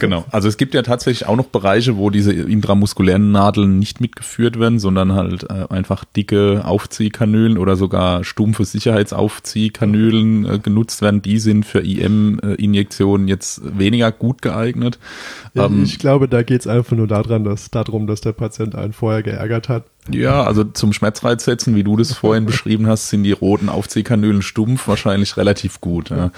Genau, 0.00 0.24
also 0.30 0.48
es 0.48 0.56
gibt 0.56 0.74
ja 0.74 0.82
tatsächlich 0.82 1.28
auch 1.28 1.36
noch 1.36 1.46
Bereiche, 1.46 1.96
wo 1.96 2.10
diese 2.10 2.32
intramuskulären 2.32 3.30
Nadeln 3.30 3.78
nicht 3.78 4.00
mitgeführt 4.00 4.58
werden, 4.58 4.78
sondern 4.78 5.12
halt 5.12 5.44
äh, 5.44 5.66
einfach 5.70 6.04
dicke 6.04 6.64
Aufziehkanülen 6.64 7.56
oder 7.56 7.76
sogar 7.76 8.24
stumpfe 8.24 8.64
Sicherheitsaufziehkanülen 8.64 10.46
äh, 10.46 10.58
genutzt 10.58 11.02
werden. 11.02 11.22
Die 11.22 11.38
sind 11.38 11.64
für 11.64 11.80
IM-Injektionen 11.80 13.28
jetzt 13.28 13.60
weniger 13.78 14.10
gut 14.10 14.42
geeignet. 14.42 14.98
Ähm, 15.54 15.84
ich 15.84 15.98
glaube, 15.98 16.28
da 16.28 16.42
geht 16.42 16.60
es 16.60 16.66
einfach 16.66 16.96
nur 16.96 17.06
daran, 17.06 17.44
dass, 17.44 17.70
darum, 17.70 18.06
dass 18.06 18.20
der 18.20 18.32
Patient 18.32 18.74
einen 18.74 18.92
vorher 18.92 19.22
geärgert 19.22 19.68
hat 19.68 19.84
ja, 20.10 20.42
also 20.42 20.64
zum 20.64 20.92
Schmerzreiz 20.92 21.44
setzen, 21.44 21.74
wie 21.74 21.84
du 21.84 21.96
das 21.96 22.12
vorhin 22.14 22.46
beschrieben 22.46 22.86
hast, 22.86 23.08
sind 23.08 23.24
die 23.24 23.32
roten 23.32 23.68
Aufziehkanülen 23.68 24.42
stumpf 24.42 24.88
wahrscheinlich 24.88 25.36
relativ 25.36 25.80
gut. 25.80 26.10
Ja. 26.10 26.30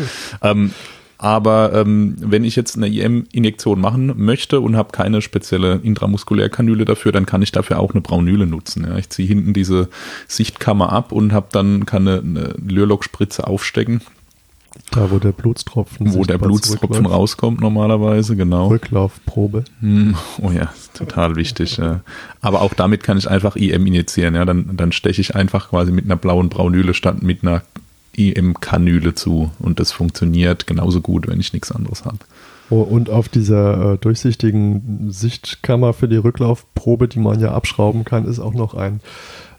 ähm, 0.43 0.73
aber 1.21 1.73
ähm, 1.75 2.14
wenn 2.21 2.45
ich 2.45 2.55
jetzt 2.55 2.77
eine 2.77 2.87
IM-Injektion 2.87 3.81
machen 3.81 4.12
möchte 4.16 4.61
und 4.61 4.77
habe 4.77 4.93
keine 4.93 5.21
spezielle 5.21 5.81
Intramuskulärkanüle 5.83 6.85
dafür, 6.85 7.11
dann 7.11 7.27
kann 7.27 7.43
ich 7.43 7.51
dafür 7.51 7.81
auch 7.81 7.91
eine 7.93 8.01
Braunüle 8.01 8.47
nutzen. 8.47 8.87
Ja. 8.89 8.97
Ich 8.99 9.11
ziehe 9.11 9.27
hinten 9.27 9.53
diese 9.53 9.89
Sichtkammer 10.29 10.93
ab 10.93 11.11
und 11.11 11.33
habe 11.33 11.49
dann 11.51 11.87
kann 11.87 12.07
eine, 12.07 12.21
eine 12.21 12.55
Lyrlock-Spritze 12.64 13.49
aufstecken 13.49 14.01
da, 14.91 15.11
wo 15.11 15.18
der 15.18 15.33
Blutstropfen 15.33 16.14
Wo 16.14 16.24
der 16.24 16.39
Blutstropfen 16.39 17.07
rauskommt 17.07 17.61
normalerweise, 17.61 18.37
genau. 18.37 18.68
Rücklaufprobe. 18.68 19.64
Hm, 19.81 20.14
oh 20.41 20.51
ja, 20.51 20.72
total 20.95 21.37
wichtig. 21.37 21.76
Ja. 21.76 22.01
Aber 22.41 22.62
auch 22.62 22.74
damit 22.74 23.03
kann 23.03 23.18
ich 23.18 23.29
einfach 23.29 23.57
IM 23.57 23.87
injizieren. 23.87 24.35
Ja. 24.35 24.45
Dann, 24.45 24.76
dann 24.76 24.93
steche 24.93 25.20
ich 25.20 25.35
einfach 25.35 25.70
quasi 25.70 25.93
mit 25.93 26.05
einer 26.05 26.16
blauen 26.16 26.49
Braunüle 26.49 26.95
statt 26.95 27.22
mit 27.22 27.43
einer 27.43 27.62
IM-Kanüle 28.16 29.14
zu. 29.14 29.51
Und 29.59 29.79
das 29.81 29.93
funktioniert 29.93 30.66
genauso 30.66 31.01
gut, 31.01 31.29
wenn 31.29 31.41
ich 31.41 31.53
nichts 31.53 31.70
anderes 31.70 32.05
habe. 32.05 32.18
Oh, 32.70 32.83
und 32.83 33.09
auf 33.09 33.29
dieser 33.29 33.95
äh, 33.95 33.99
durchsichtigen 33.99 35.11
Sichtkammer 35.11 35.95
für 35.95 36.09
die 36.09 36.16
Rücklaufprobe, 36.16 37.09
die 37.09 37.18
man 37.18 37.41
ja 37.41 37.53
abschrauben 37.53 38.05
kann, 38.05 38.26
ist 38.26 38.41
auch 38.41 38.53
noch 38.53 38.74
ein 38.74 39.01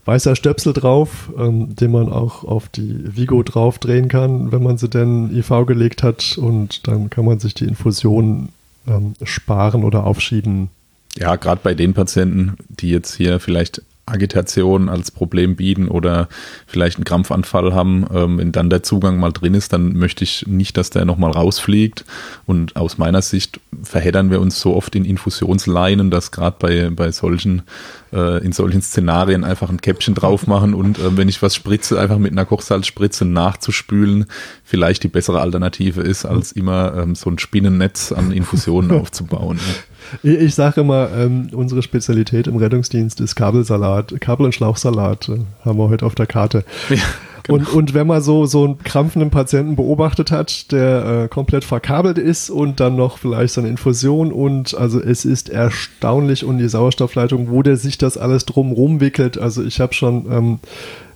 weißer 0.05 0.35
Stöpsel 0.35 0.73
drauf, 0.73 1.31
ähm, 1.37 1.75
den 1.75 1.91
man 1.91 2.11
auch 2.11 2.43
auf 2.43 2.69
die 2.69 3.15
Vigo 3.15 3.43
drauf 3.43 3.79
drehen 3.79 4.07
kann, 4.07 4.51
wenn 4.51 4.63
man 4.63 4.77
sie 4.77 4.89
denn 4.89 5.35
IV 5.35 5.65
gelegt 5.65 6.03
hat. 6.03 6.37
Und 6.37 6.87
dann 6.87 7.09
kann 7.09 7.25
man 7.25 7.39
sich 7.39 7.53
die 7.53 7.65
Infusion 7.65 8.49
ähm, 8.87 9.13
sparen 9.23 9.83
oder 9.83 10.05
aufschieben. 10.05 10.69
Ja, 11.17 11.35
gerade 11.35 11.61
bei 11.63 11.73
den 11.73 11.93
Patienten, 11.93 12.57
die 12.69 12.89
jetzt 12.89 13.15
hier 13.15 13.39
vielleicht 13.39 13.81
Agitation 14.09 14.89
als 14.89 15.11
Problem 15.11 15.55
bieten 15.55 15.87
oder 15.87 16.27
vielleicht 16.67 16.97
einen 16.97 17.05
Krampfanfall 17.05 17.73
haben, 17.73 18.05
ähm, 18.13 18.37
wenn 18.37 18.51
dann 18.51 18.69
der 18.69 18.83
Zugang 18.83 19.19
mal 19.19 19.31
drin 19.31 19.53
ist, 19.53 19.73
dann 19.73 19.93
möchte 19.93 20.23
ich 20.23 20.45
nicht, 20.47 20.77
dass 20.77 20.89
der 20.89 21.05
nochmal 21.05 21.31
rausfliegt. 21.31 22.05
Und 22.45 22.75
aus 22.75 22.97
meiner 22.97 23.21
Sicht 23.21 23.59
verheddern 23.83 24.31
wir 24.31 24.41
uns 24.41 24.59
so 24.59 24.75
oft 24.75 24.95
in 24.95 25.05
Infusionsleinen, 25.05 26.11
dass 26.11 26.31
gerade 26.31 26.57
bei, 26.59 26.89
bei 26.89 27.11
solchen, 27.11 27.63
äh, 28.11 28.43
in 28.43 28.51
solchen 28.51 28.81
Szenarien 28.81 29.43
einfach 29.43 29.69
ein 29.69 29.81
Käppchen 29.81 30.15
drauf 30.15 30.47
machen 30.47 30.73
und 30.73 30.99
äh, 30.99 31.17
wenn 31.17 31.29
ich 31.29 31.41
was 31.41 31.55
spritze, 31.55 31.99
einfach 31.99 32.17
mit 32.17 32.31
einer 32.31 32.45
Kochsalzspritze 32.45 33.25
nachzuspülen, 33.25 34.25
vielleicht 34.63 35.03
die 35.03 35.07
bessere 35.07 35.41
Alternative 35.41 36.01
ist, 36.01 36.25
als 36.25 36.51
immer 36.51 36.95
ähm, 36.95 37.15
so 37.15 37.29
ein 37.29 37.39
Spinnennetz 37.39 38.11
an 38.11 38.31
Infusionen 38.31 38.91
aufzubauen. 38.99 39.57
Ne? 39.57 39.75
Ich, 40.23 40.39
ich 40.39 40.55
sage 40.55 40.81
immer, 40.81 41.09
ähm, 41.15 41.49
unsere 41.51 41.81
Spezialität 41.81 42.47
im 42.47 42.57
Rettungsdienst 42.57 43.21
ist 43.21 43.35
Kabelsalat, 43.35 44.19
Kabel- 44.19 44.45
und 44.45 44.55
Schlauchsalat, 44.55 45.29
äh, 45.29 45.39
haben 45.65 45.77
wir 45.77 45.89
heute 45.89 46.05
auf 46.05 46.15
der 46.15 46.27
Karte. 46.27 46.63
Ja. 46.89 46.97
Genau. 47.43 47.59
Und, 47.59 47.73
und 47.73 47.93
wenn 47.93 48.05
man 48.05 48.21
so, 48.21 48.45
so 48.45 48.65
einen 48.65 48.79
krampfenden 48.79 49.31
Patienten 49.31 49.75
beobachtet 49.75 50.31
hat, 50.31 50.71
der 50.71 51.23
äh, 51.23 51.27
komplett 51.29 51.63
verkabelt 51.63 52.17
ist 52.17 52.49
und 52.49 52.79
dann 52.79 52.95
noch 52.95 53.17
vielleicht 53.17 53.53
so 53.53 53.61
eine 53.61 53.69
Infusion 53.69 54.31
und 54.31 54.75
also 54.75 55.01
es 55.01 55.25
ist 55.25 55.49
erstaunlich 55.49 56.45
und 56.45 56.59
die 56.59 56.67
Sauerstoffleitung, 56.67 57.49
wo 57.49 57.63
der 57.63 57.77
sich 57.77 57.97
das 57.97 58.17
alles 58.17 58.45
drum 58.45 58.71
rumwickelt. 58.71 59.39
Also 59.39 59.63
ich 59.63 59.79
habe 59.79 59.93
schon 59.93 60.25
ähm, 60.31 60.59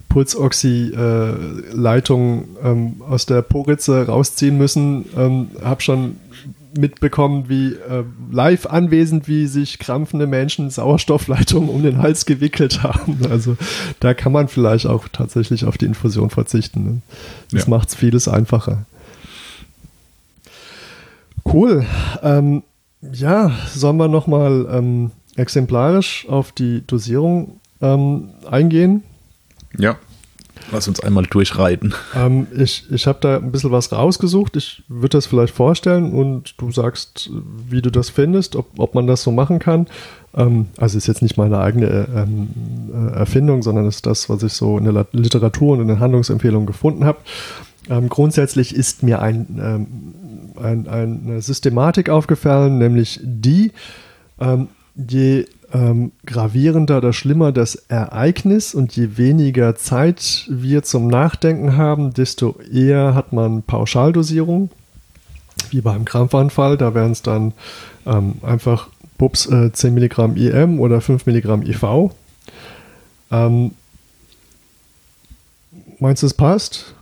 Pulsoxy-Leitung 0.09 2.43
äh, 2.63 2.69
ähm, 2.69 3.01
aus 3.07 3.25
der 3.25 3.41
Poritze 3.41 4.05
rausziehen 4.05 4.57
müssen, 4.57 5.05
ähm, 5.17 5.47
habe 5.63 5.81
schon 5.81 6.17
mitbekommen, 6.77 7.49
wie 7.49 7.73
äh, 7.73 8.03
live 8.31 8.65
anwesend, 8.65 9.27
wie 9.27 9.47
sich 9.47 9.79
krampfende 9.79 10.27
Menschen 10.27 10.69
Sauerstoffleitungen 10.69 11.69
um 11.69 11.83
den 11.83 11.99
Hals 11.99 12.25
gewickelt 12.25 12.83
haben. 12.83 13.19
Also 13.29 13.57
da 13.99 14.13
kann 14.13 14.31
man 14.31 14.47
vielleicht 14.47 14.85
auch 14.85 15.07
tatsächlich 15.07 15.65
auf 15.65 15.77
die 15.77 15.85
Infusion 15.85 16.29
verzichten. 16.29 16.83
Ne? 16.83 17.01
Das 17.51 17.63
ja. 17.63 17.69
macht 17.69 17.89
es 17.89 17.95
vieles 17.95 18.27
einfacher. 18.27 18.85
Cool. 21.45 21.85
Ähm, 22.21 22.63
ja, 23.11 23.51
sollen 23.73 23.97
wir 23.97 24.07
nochmal 24.07 24.65
ähm, 24.71 25.11
exemplarisch 25.35 26.25
auf 26.29 26.51
die 26.51 26.85
Dosierung 26.87 27.59
ähm, 27.81 28.29
eingehen? 28.49 29.03
Ja. 29.77 29.97
Lass 30.71 30.87
uns 30.87 30.99
einmal 30.99 31.25
durchreiten. 31.25 31.93
Ähm, 32.15 32.47
ich 32.55 32.85
ich 32.91 33.07
habe 33.07 33.19
da 33.21 33.37
ein 33.37 33.51
bisschen 33.51 33.71
was 33.71 33.91
rausgesucht. 33.91 34.55
Ich 34.55 34.83
würde 34.87 35.17
das 35.17 35.25
vielleicht 35.25 35.53
vorstellen 35.53 36.13
und 36.13 36.55
du 36.57 36.71
sagst, 36.71 37.29
wie 37.69 37.81
du 37.81 37.89
das 37.89 38.09
findest, 38.09 38.55
ob, 38.55 38.67
ob 38.77 38.95
man 38.95 39.07
das 39.07 39.23
so 39.23 39.31
machen 39.31 39.59
kann. 39.59 39.87
Ähm, 40.35 40.67
also 40.77 40.97
ist 40.97 41.07
jetzt 41.07 41.21
nicht 41.21 41.37
meine 41.37 41.59
eigene 41.59 42.07
ähm, 42.15 42.49
äh, 42.93 43.17
Erfindung, 43.17 43.61
sondern 43.61 43.87
ist 43.87 44.05
das, 44.05 44.29
was 44.29 44.43
ich 44.43 44.53
so 44.53 44.77
in 44.77 44.85
der 44.85 45.05
Literatur 45.11 45.73
und 45.73 45.81
in 45.81 45.87
den 45.87 45.99
Handlungsempfehlungen 45.99 46.65
gefunden 46.65 47.05
habe. 47.05 47.19
Ähm, 47.89 48.09
grundsätzlich 48.09 48.75
ist 48.75 49.03
mir 49.03 49.21
ein, 49.21 49.59
ähm, 49.61 49.87
ein, 50.61 50.87
eine 50.87 51.41
Systematik 51.41 52.09
aufgefallen, 52.09 52.77
nämlich 52.77 53.19
die, 53.23 53.71
ähm, 54.39 54.69
je 54.95 55.45
ähm, 55.73 56.11
gravierender 56.25 56.99
oder 56.99 57.13
schlimmer 57.13 57.51
das 57.51 57.75
Ereignis 57.75 58.75
und 58.75 58.95
je 58.95 59.17
weniger 59.17 59.75
Zeit 59.75 60.45
wir 60.47 60.83
zum 60.83 61.07
Nachdenken 61.07 61.75
haben, 61.75 62.13
desto 62.13 62.59
eher 62.71 63.15
hat 63.15 63.33
man 63.33 63.63
Pauschaldosierung, 63.63 64.69
wie 65.71 65.81
beim 65.81 66.05
Krampfanfall. 66.05 66.77
Da 66.77 66.93
wären 66.93 67.11
es 67.11 67.23
dann 67.23 67.53
ähm, 68.05 68.35
einfach 68.43 68.89
Pups 69.17 69.47
äh, 69.47 69.71
10 69.71 69.93
Milligramm 69.93 70.35
IM 70.35 70.79
oder 70.79 71.01
5 71.01 71.25
Milligramm 71.25 71.63
IV. 71.63 72.11
Ähm, 73.31 73.71
meinst 75.99 76.21
du, 76.21 76.27
es 76.27 76.33
passt? 76.35 76.93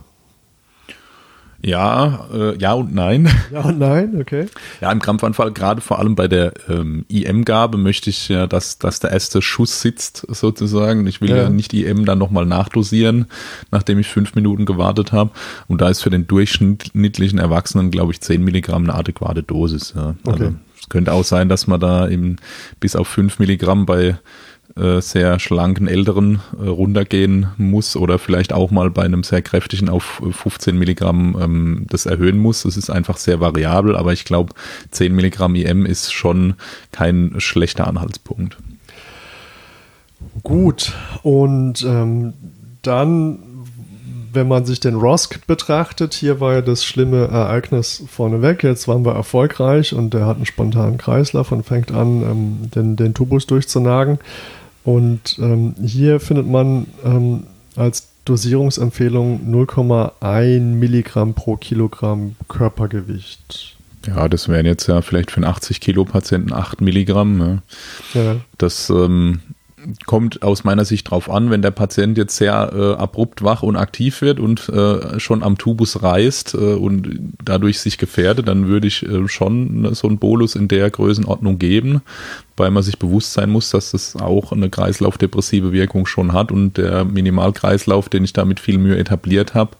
Ja, 1.64 2.26
äh, 2.34 2.58
ja 2.58 2.72
und 2.72 2.94
nein. 2.94 3.28
Ja 3.52 3.60
und 3.60 3.78
nein, 3.78 4.18
okay. 4.20 4.46
Ja, 4.80 4.90
im 4.90 4.98
Krampfanfall, 4.98 5.52
gerade 5.52 5.80
vor 5.80 5.98
allem 5.98 6.14
bei 6.14 6.26
der 6.26 6.54
ähm, 6.68 7.04
IM-Gabe, 7.08 7.76
möchte 7.76 8.10
ich 8.10 8.28
ja, 8.28 8.46
dass, 8.46 8.78
dass 8.78 9.00
der 9.00 9.10
erste 9.10 9.42
Schuss 9.42 9.80
sitzt, 9.80 10.26
sozusagen. 10.28 11.06
Ich 11.06 11.20
will 11.20 11.30
ja, 11.30 11.36
ja 11.36 11.48
nicht 11.50 11.74
IM 11.74 12.04
dann 12.04 12.18
nochmal 12.18 12.46
nachdosieren, 12.46 13.26
nachdem 13.70 13.98
ich 13.98 14.08
fünf 14.08 14.34
Minuten 14.34 14.64
gewartet 14.64 15.12
habe. 15.12 15.30
Und 15.68 15.80
da 15.80 15.88
ist 15.88 16.02
für 16.02 16.10
den 16.10 16.26
durchschnittlichen 16.26 17.38
Erwachsenen, 17.38 17.90
glaube 17.90 18.12
ich, 18.12 18.20
zehn 18.20 18.42
Milligramm 18.42 18.84
eine 18.84 18.94
adäquate 18.94 19.42
Dosis. 19.42 19.92
Ja. 19.94 20.14
Also 20.24 20.44
okay. 20.44 20.54
es 20.80 20.88
könnte 20.88 21.12
auch 21.12 21.24
sein, 21.24 21.48
dass 21.48 21.66
man 21.66 21.78
da 21.78 22.08
eben 22.08 22.36
bis 22.80 22.96
auf 22.96 23.06
fünf 23.06 23.38
Milligramm 23.38 23.86
bei 23.86 24.16
äh, 24.76 25.00
sehr 25.00 25.38
schlanken 25.38 25.86
Älteren 25.86 26.40
äh, 26.58 26.66
runtergehen 26.66 27.48
muss 27.58 27.96
oder 27.96 28.18
vielleicht 28.18 28.52
auch 28.52 28.70
mal 28.70 28.90
bei 28.90 29.02
einem 29.02 29.22
sehr 29.22 29.42
kräftigen 29.42 29.88
auf 29.88 30.22
15 30.30 30.78
Milligramm 30.78 31.36
ähm, 31.40 31.86
das 31.90 32.06
erhöhen 32.06 32.38
muss. 32.38 32.62
Das 32.62 32.76
ist 32.76 32.90
einfach 32.90 33.18
sehr 33.18 33.40
variabel, 33.40 33.96
aber 33.96 34.12
ich 34.12 34.24
glaube, 34.24 34.54
10 34.90 35.14
Milligramm 35.14 35.54
IM 35.54 35.84
ist 35.84 36.12
schon 36.12 36.54
kein 36.90 37.34
schlechter 37.38 37.86
Anhaltspunkt. 37.86 38.56
Gut, 40.42 40.94
und 41.22 41.82
ähm, 41.82 42.32
dann 42.80 43.38
wenn 44.34 44.48
man 44.48 44.64
sich 44.64 44.80
den 44.80 44.94
Rosk 44.94 45.46
betrachtet, 45.46 46.14
hier 46.14 46.40
war 46.40 46.54
ja 46.54 46.60
das 46.62 46.84
schlimme 46.84 47.28
Ereignis 47.28 48.02
vorneweg. 48.08 48.62
Jetzt 48.62 48.88
waren 48.88 49.04
wir 49.04 49.12
erfolgreich 49.12 49.92
und 49.94 50.14
er 50.14 50.26
hat 50.26 50.36
einen 50.36 50.46
spontanen 50.46 50.98
Kreislauf 50.98 51.52
und 51.52 51.64
fängt 51.64 51.92
an, 51.92 52.22
ähm, 52.22 52.70
den, 52.74 52.96
den 52.96 53.14
Tubus 53.14 53.46
durchzunagen. 53.46 54.18
Und 54.84 55.38
ähm, 55.38 55.74
hier 55.82 56.20
findet 56.20 56.46
man 56.46 56.86
ähm, 57.04 57.44
als 57.76 58.08
Dosierungsempfehlung 58.24 59.40
0,1 59.48 60.60
Milligramm 60.60 61.34
pro 61.34 61.56
Kilogramm 61.56 62.36
Körpergewicht. 62.48 63.76
Ja, 64.06 64.28
das 64.28 64.48
wären 64.48 64.66
jetzt 64.66 64.86
ja 64.88 65.00
vielleicht 65.02 65.30
für 65.30 65.36
einen 65.38 65.44
80 65.44 65.80
Kilo 65.80 66.04
Patienten 66.04 66.52
8 66.52 66.80
Milligramm. 66.80 67.38
Ne? 67.38 67.62
Ja. 68.14 68.36
Das 68.58 68.90
ähm, 68.90 69.40
kommt 70.06 70.42
aus 70.42 70.64
meiner 70.64 70.84
Sicht 70.84 71.10
drauf 71.10 71.30
an, 71.30 71.50
wenn 71.50 71.62
der 71.62 71.70
Patient 71.70 72.16
jetzt 72.18 72.36
sehr 72.36 72.72
äh, 72.74 73.00
abrupt 73.00 73.42
wach 73.42 73.62
und 73.62 73.76
aktiv 73.76 74.20
wird 74.22 74.40
und 74.40 74.68
äh, 74.68 75.18
schon 75.18 75.42
am 75.42 75.58
Tubus 75.58 76.02
reißt 76.02 76.54
äh, 76.54 76.74
und 76.74 77.34
dadurch 77.44 77.80
sich 77.80 77.98
gefährdet, 77.98 78.48
dann 78.48 78.68
würde 78.68 78.86
ich 78.86 79.02
äh, 79.04 79.28
schon 79.28 79.94
so 79.94 80.08
einen 80.08 80.18
Bolus 80.18 80.54
in 80.54 80.68
der 80.68 80.90
Größenordnung 80.90 81.58
geben 81.58 82.02
weil 82.62 82.70
man 82.70 82.84
sich 82.84 83.00
bewusst 83.00 83.32
sein 83.32 83.50
muss, 83.50 83.70
dass 83.70 83.90
das 83.90 84.14
auch 84.14 84.52
eine 84.52 84.70
kreislaufdepressive 84.70 85.72
Wirkung 85.72 86.06
schon 86.06 86.32
hat 86.32 86.52
und 86.52 86.78
der 86.78 87.04
Minimalkreislauf, 87.04 88.08
den 88.08 88.22
ich 88.22 88.32
da 88.32 88.44
mit 88.44 88.60
viel 88.60 88.78
Mühe 88.78 88.96
etabliert 88.96 89.54
habe, 89.54 89.72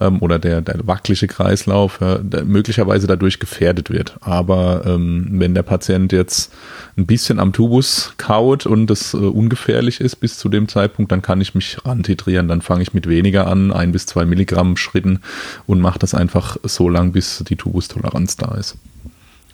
ähm, 0.00 0.18
oder 0.20 0.38
der, 0.38 0.60
der 0.60 0.86
wackelige 0.86 1.28
Kreislauf, 1.28 2.02
äh, 2.02 2.18
möglicherweise 2.44 3.06
dadurch 3.06 3.38
gefährdet 3.38 3.88
wird. 3.88 4.18
Aber 4.20 4.82
ähm, 4.84 5.28
wenn 5.32 5.54
der 5.54 5.62
Patient 5.62 6.12
jetzt 6.12 6.52
ein 6.98 7.06
bisschen 7.06 7.38
am 7.38 7.54
Tubus 7.54 8.12
kaut 8.18 8.66
und 8.66 8.88
das 8.88 9.14
äh, 9.14 9.16
ungefährlich 9.16 10.02
ist 10.02 10.16
bis 10.16 10.36
zu 10.36 10.50
dem 10.50 10.68
Zeitpunkt, 10.68 11.10
dann 11.12 11.22
kann 11.22 11.40
ich 11.40 11.54
mich 11.54 11.78
rantitrieren. 11.86 12.48
Dann 12.48 12.60
fange 12.60 12.82
ich 12.82 12.92
mit 12.92 13.08
weniger 13.08 13.46
an, 13.46 13.72
ein 13.72 13.92
bis 13.92 14.04
zwei 14.04 14.26
Milligramm 14.26 14.76
Schritten 14.76 15.20
und 15.66 15.80
mache 15.80 15.98
das 15.98 16.14
einfach 16.14 16.58
so 16.64 16.90
lang, 16.90 17.12
bis 17.12 17.42
die 17.48 17.56
Tubustoleranz 17.56 18.36
da 18.36 18.54
ist. 18.56 18.76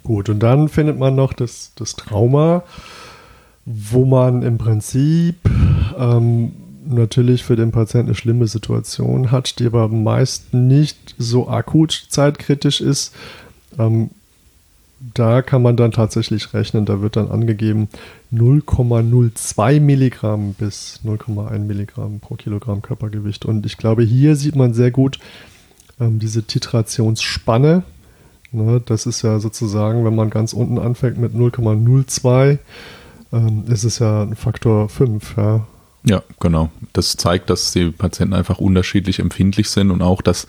Gut, 0.07 0.28
und 0.28 0.38
dann 0.38 0.68
findet 0.68 1.00
man 1.00 1.16
noch 1.16 1.32
das, 1.32 1.72
das 1.74 1.96
Trauma, 1.96 2.62
wo 3.64 4.04
man 4.04 4.42
im 4.42 4.57
Prinzip 4.57 5.34
ähm, 5.98 6.52
natürlich 6.84 7.42
für 7.42 7.57
den 7.57 7.72
Patienten 7.72 8.11
eine 8.11 8.14
schlimme 8.14 8.46
Situation 8.46 9.32
hat, 9.32 9.59
die 9.59 9.66
aber 9.66 9.88
meist 9.88 10.54
nicht 10.54 11.16
so 11.18 11.48
akut 11.48 12.07
zeitkritisch 12.09 12.80
ist. 12.80 13.16
Ähm, 13.80 14.11
da 15.12 15.42
kann 15.42 15.62
man 15.62 15.76
dann 15.76 15.90
tatsächlich 15.90 16.54
rechnen, 16.54 16.84
da 16.84 17.02
wird 17.02 17.16
dann 17.16 17.28
angegeben 17.28 17.88
0,02 18.32 19.80
Milligramm 19.80 20.54
bis 20.54 21.00
0,1 21.04 21.59
Milligramm 21.59 22.20
pro 22.20 22.36
Kilogramm 22.36 22.80
Körpergewicht. 22.80 23.44
Und 23.44 23.66
ich 23.66 23.76
glaube, 23.76 24.04
hier 24.04 24.36
sieht 24.36 24.54
man 24.54 24.72
sehr 24.72 24.92
gut 24.92 25.18
ähm, 25.98 26.20
diese 26.20 26.44
Titrationsspanne, 26.44 27.82
Ne, 28.57 28.80
das 28.82 29.04
ist 29.04 29.20
ja 29.20 29.38
sozusagen, 29.38 30.07
wenn 30.07 30.14
man 30.14 30.30
ganz 30.30 30.54
unten 30.54 30.78
anfängt 30.78 31.18
mit 31.18 31.34
0,02, 31.34 32.59
ähm, 33.30 33.64
ist 33.68 33.84
es 33.84 33.98
ja 33.98 34.22
ein 34.22 34.34
Faktor 34.34 34.88
5. 34.88 35.36
Ja. 35.36 35.66
ja, 36.04 36.22
genau. 36.40 36.70
Das 36.94 37.18
zeigt, 37.18 37.50
dass 37.50 37.72
die 37.72 37.90
Patienten 37.90 38.32
einfach 38.32 38.59
unterschiedlich 38.59 39.18
empfindlich 39.18 39.68
sind 39.68 39.90
und 39.90 40.00
auch, 40.00 40.22
dass 40.22 40.46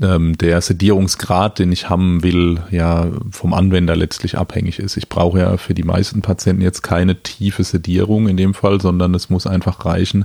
ähm, 0.00 0.38
der 0.38 0.60
Sedierungsgrad, 0.60 1.58
den 1.58 1.72
ich 1.72 1.90
haben 1.90 2.22
will, 2.22 2.60
ja 2.70 3.08
vom 3.32 3.52
Anwender 3.52 3.96
letztlich 3.96 4.38
abhängig 4.38 4.78
ist. 4.78 4.96
Ich 4.96 5.08
brauche 5.08 5.40
ja 5.40 5.56
für 5.56 5.74
die 5.74 5.82
meisten 5.82 6.22
Patienten 6.22 6.62
jetzt 6.62 6.82
keine 6.82 7.20
tiefe 7.20 7.64
Sedierung 7.64 8.28
in 8.28 8.36
dem 8.36 8.54
Fall, 8.54 8.80
sondern 8.80 9.12
es 9.14 9.28
muss 9.28 9.46
einfach 9.46 9.84
reichen, 9.84 10.24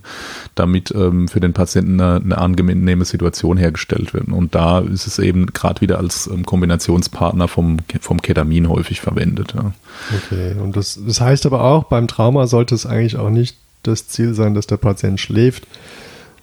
damit 0.54 0.92
ähm, 0.92 1.28
für 1.28 1.40
den 1.40 1.54
Patienten 1.54 2.00
eine, 2.00 2.24
eine, 2.24 2.38
angenehme 2.38 3.06
Situation 3.06 3.58
hergestellt 3.58 4.14
wird. 4.14 4.28
Und 4.28 4.54
da 4.54 4.80
ist 4.80 5.08
es 5.08 5.18
eben 5.18 5.48
gerade 5.48 5.82
wieder 5.82 5.98
als 5.98 6.28
ähm, 6.28 6.46
Kombinationspartner 6.46 7.48
vom, 7.48 7.78
vom 8.00 8.22
Ketamin 8.22 8.70
häufig 8.70 9.02
verwendet. 9.02 9.56
Ja. 9.56 9.74
Okay, 10.16 10.54
und 10.60 10.78
das, 10.78 11.00
das 11.04 11.20
heißt 11.20 11.48
aber 11.48 11.64
auch, 11.64 11.86
beim 11.86 12.08
Trauma 12.08 12.46
sollte 12.46 12.76
es 12.76 12.86
eigentlich 12.86 13.18
auch 13.18 13.32
nicht 13.32 13.58
das 13.82 14.08
Ziel 14.08 14.36
sein, 14.36 14.54
dass 14.54 14.68
der 14.68 14.78
Patient 14.78 15.20
schläft, 15.20 15.68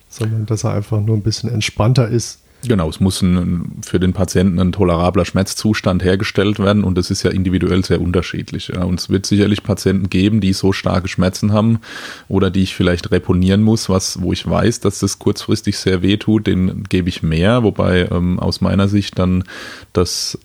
sondern 0.08 0.46
dass 0.46 0.64
er 0.64 0.72
einfach 0.72 1.00
nur 1.00 1.16
ein 1.16 1.22
bisschen 1.22 1.48
entspannter 1.48 2.08
ist 2.08 2.39
Genau, 2.66 2.88
es 2.88 3.00
muss 3.00 3.22
ein, 3.22 3.72
für 3.82 3.98
den 3.98 4.12
Patienten 4.12 4.58
ein 4.58 4.72
tolerabler 4.72 5.24
Schmerzzustand 5.24 6.04
hergestellt 6.04 6.58
werden 6.58 6.84
und 6.84 6.98
das 6.98 7.10
ist 7.10 7.22
ja 7.22 7.30
individuell 7.30 7.84
sehr 7.84 8.00
unterschiedlich. 8.00 8.68
Ja. 8.68 8.84
Und 8.84 9.00
es 9.00 9.08
wird 9.08 9.26
sicherlich 9.26 9.62
Patienten 9.62 10.10
geben, 10.10 10.40
die 10.40 10.52
so 10.52 10.72
starke 10.72 11.08
Schmerzen 11.08 11.52
haben 11.52 11.80
oder 12.28 12.50
die 12.50 12.62
ich 12.62 12.74
vielleicht 12.74 13.10
reponieren 13.10 13.62
muss, 13.62 13.88
was, 13.88 14.20
wo 14.20 14.32
ich 14.32 14.48
weiß, 14.48 14.80
dass 14.80 14.98
das 14.98 15.18
kurzfristig 15.18 15.78
sehr 15.78 16.02
weh 16.02 16.16
tut, 16.16 16.46
den 16.46 16.84
gebe 16.88 17.08
ich 17.08 17.22
mehr, 17.22 17.62
wobei 17.62 18.08
ähm, 18.10 18.38
aus 18.38 18.60
meiner 18.60 18.88
Sicht 18.88 19.18
dann 19.18 19.44
das 19.92 20.38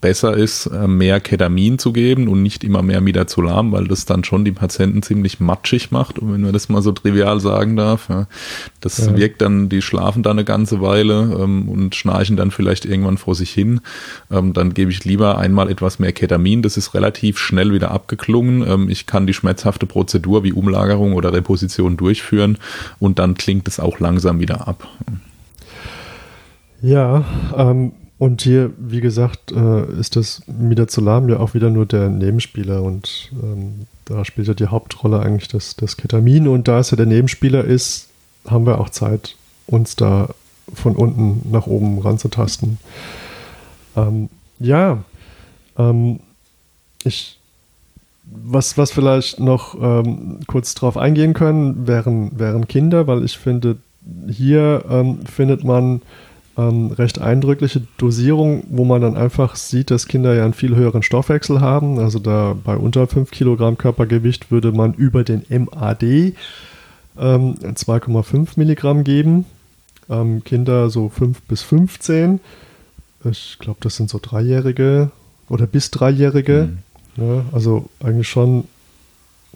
besser 0.00 0.36
ist, 0.36 0.66
äh, 0.66 0.86
mehr 0.86 1.20
Ketamin 1.20 1.78
zu 1.78 1.92
geben 1.92 2.28
und 2.28 2.42
nicht 2.42 2.64
immer 2.64 2.82
mehr 2.82 3.00
Midazolam, 3.00 3.72
weil 3.72 3.86
das 3.86 4.06
dann 4.06 4.24
schon 4.24 4.44
die 4.44 4.52
Patienten 4.52 5.02
ziemlich 5.02 5.40
matschig 5.40 5.90
macht, 5.90 6.16
wenn 6.20 6.40
man 6.40 6.52
das 6.52 6.68
mal 6.68 6.82
so 6.82 6.92
trivial 6.92 7.40
sagen 7.40 7.76
darf. 7.76 8.08
Ja. 8.08 8.26
Das 8.80 8.98
ja. 8.98 9.16
wirkt 9.16 9.42
dann, 9.42 9.68
die 9.68 9.82
schlafen 9.82 10.22
da 10.22 10.30
eine 10.30 10.44
ganze 10.44 10.80
Weile 10.80 11.36
ähm, 11.50 11.68
und 11.68 11.94
schnarchen 11.94 12.36
dann 12.36 12.50
vielleicht 12.50 12.84
irgendwann 12.84 13.18
vor 13.18 13.34
sich 13.34 13.50
hin, 13.50 13.80
ähm, 14.30 14.52
dann 14.52 14.74
gebe 14.74 14.90
ich 14.90 15.04
lieber 15.04 15.38
einmal 15.38 15.70
etwas 15.70 15.98
mehr 15.98 16.12
Ketamin. 16.12 16.62
Das 16.62 16.76
ist 16.76 16.94
relativ 16.94 17.38
schnell 17.38 17.72
wieder 17.72 17.90
abgeklungen. 17.90 18.66
Ähm, 18.66 18.88
ich 18.88 19.06
kann 19.06 19.26
die 19.26 19.34
schmerzhafte 19.34 19.86
Prozedur 19.86 20.44
wie 20.44 20.52
Umlagerung 20.52 21.12
oder 21.14 21.32
Reposition 21.32 21.96
durchführen 21.96 22.58
und 22.98 23.18
dann 23.18 23.34
klingt 23.34 23.68
es 23.68 23.80
auch 23.80 24.00
langsam 24.00 24.40
wieder 24.40 24.68
ab. 24.68 24.88
Ja, 26.82 27.24
ähm, 27.56 27.92
und 28.18 28.42
hier, 28.42 28.70
wie 28.78 29.00
gesagt, 29.00 29.50
äh, 29.50 29.92
ist 29.98 30.16
das 30.16 30.42
Midazolam 30.46 31.28
ja 31.30 31.40
auch 31.40 31.54
wieder 31.54 31.70
nur 31.70 31.86
der 31.86 32.10
Nebenspieler 32.10 32.82
und 32.82 33.30
ähm, 33.42 33.86
da 34.04 34.24
spielt 34.24 34.48
ja 34.48 34.54
die 34.54 34.66
Hauptrolle 34.66 35.20
eigentlich 35.20 35.48
das, 35.48 35.76
das 35.76 35.96
Ketamin 35.96 36.46
und 36.46 36.68
da 36.68 36.80
es 36.80 36.90
ja 36.90 36.98
der 36.98 37.06
Nebenspieler 37.06 37.64
ist, 37.64 38.08
haben 38.46 38.66
wir 38.66 38.78
auch 38.78 38.90
Zeit, 38.90 39.36
uns 39.66 39.96
da 39.96 40.28
von 40.74 40.96
unten 40.96 41.50
nach 41.50 41.66
oben 41.66 41.98
ranzutasten. 41.98 42.78
Ähm, 43.96 44.28
ja, 44.58 44.98
ähm, 45.78 46.20
ich, 47.04 47.38
was, 48.24 48.78
was 48.78 48.92
vielleicht 48.92 49.40
noch 49.40 49.74
ähm, 49.80 50.40
kurz 50.46 50.74
drauf 50.74 50.96
eingehen 50.96 51.34
können, 51.34 51.86
wären, 51.86 52.38
wären 52.38 52.68
Kinder, 52.68 53.06
weil 53.06 53.24
ich 53.24 53.38
finde, 53.38 53.78
hier 54.28 54.84
ähm, 54.88 55.24
findet 55.26 55.64
man 55.64 56.02
ähm, 56.56 56.92
recht 56.92 57.20
eindrückliche 57.20 57.82
Dosierung, 57.96 58.64
wo 58.68 58.84
man 58.84 59.00
dann 59.00 59.16
einfach 59.16 59.56
sieht, 59.56 59.90
dass 59.90 60.08
Kinder 60.08 60.34
ja 60.34 60.44
einen 60.44 60.54
viel 60.54 60.76
höheren 60.76 61.02
Stoffwechsel 61.02 61.60
haben. 61.60 61.98
Also 61.98 62.18
da 62.18 62.54
bei 62.62 62.76
unter 62.76 63.06
5 63.06 63.30
Kilogramm 63.30 63.78
Körpergewicht 63.78 64.50
würde 64.50 64.72
man 64.72 64.94
über 64.94 65.24
den 65.24 65.44
MAD 65.48 66.34
2,5 67.16 68.36
ähm, 68.36 68.46
Milligramm 68.56 69.04
geben 69.04 69.44
ähm, 70.10 70.44
Kinder 70.44 70.90
so 70.90 71.08
5 71.08 71.40
bis 71.42 71.62
15. 71.62 72.40
Ich 73.30 73.56
glaube, 73.58 73.78
das 73.80 73.96
sind 73.96 74.10
so 74.10 74.18
Dreijährige 74.20 75.10
oder 75.48 75.66
bis 75.66 75.90
Dreijährige. 75.90 76.70
Mhm. 77.16 77.24
Ja, 77.24 77.44
also 77.52 77.88
eigentlich 78.02 78.28
schon, 78.28 78.64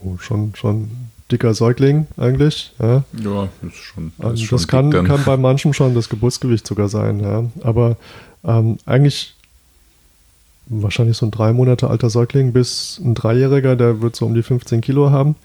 oh, 0.02 0.16
schon, 0.18 0.54
schon 0.54 0.90
dicker 1.30 1.54
Säugling 1.54 2.06
eigentlich. 2.16 2.72
Ja, 2.78 3.04
ja 3.22 3.48
ist 3.66 3.76
schon. 3.76 4.12
Das, 4.18 4.26
also 4.26 4.42
ist 4.42 4.48
schon 4.48 4.58
das 4.58 4.68
kann, 4.68 4.90
kann 4.90 5.24
bei 5.24 5.36
manchen 5.36 5.72
schon 5.72 5.94
das 5.94 6.08
Geburtsgewicht 6.08 6.66
sogar 6.66 6.88
sein. 6.88 7.20
Ja. 7.20 7.44
Aber 7.62 7.96
ähm, 8.44 8.78
eigentlich 8.84 9.34
wahrscheinlich 10.66 11.16
so 11.16 11.26
ein 11.26 11.30
drei 11.30 11.52
Monate 11.52 11.88
alter 11.88 12.10
Säugling 12.10 12.52
bis 12.52 13.00
ein 13.02 13.14
Dreijähriger, 13.14 13.76
der 13.76 14.00
wird 14.00 14.16
so 14.16 14.26
um 14.26 14.34
die 14.34 14.42
15 14.42 14.80
Kilo 14.80 15.10
haben. 15.10 15.36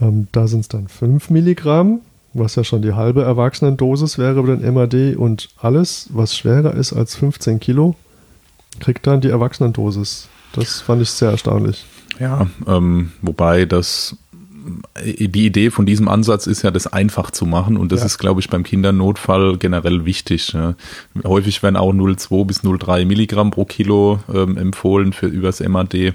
Ähm, 0.00 0.28
da 0.32 0.46
sind 0.46 0.60
es 0.60 0.68
dann 0.68 0.88
5 0.88 1.30
Milligramm 1.30 2.00
was 2.34 2.56
ja 2.56 2.64
schon 2.64 2.82
die 2.82 2.92
halbe 2.92 3.22
Erwachsenendosis 3.22 4.18
wäre 4.18 4.38
über 4.40 4.56
den 4.56 4.74
MAD 4.74 5.16
und 5.16 5.48
alles, 5.60 6.08
was 6.12 6.36
schwerer 6.36 6.74
ist 6.74 6.92
als 6.92 7.14
15 7.16 7.60
Kilo, 7.60 7.94
kriegt 8.80 9.06
dann 9.06 9.20
die 9.20 9.30
Erwachsenendosis. 9.30 10.28
Das 10.52 10.80
fand 10.80 11.02
ich 11.02 11.10
sehr 11.10 11.30
erstaunlich. 11.30 11.84
Ja, 12.20 12.46
ähm, 12.66 13.12
wobei 13.22 13.64
das 13.64 14.16
die 15.04 15.46
Idee 15.46 15.70
von 15.70 15.86
diesem 15.86 16.08
Ansatz 16.08 16.46
ist 16.46 16.62
ja, 16.62 16.70
das 16.70 16.86
einfach 16.86 17.30
zu 17.30 17.44
machen 17.44 17.76
und 17.76 17.92
das 17.92 18.00
ja. 18.00 18.06
ist, 18.06 18.18
glaube 18.18 18.40
ich, 18.40 18.48
beim 18.48 18.62
Kindernotfall 18.62 19.58
generell 19.58 20.04
wichtig. 20.04 20.52
Ja. 20.52 20.74
Häufig 21.24 21.62
werden 21.62 21.76
auch 21.76 21.92
0,2 21.92 22.46
bis 22.46 22.60
0,3 22.60 23.04
Milligramm 23.04 23.50
pro 23.50 23.64
Kilo 23.64 24.20
ähm, 24.32 24.56
empfohlen 24.56 25.12
für 25.12 25.26
übers 25.26 25.60
MAD. 25.60 26.14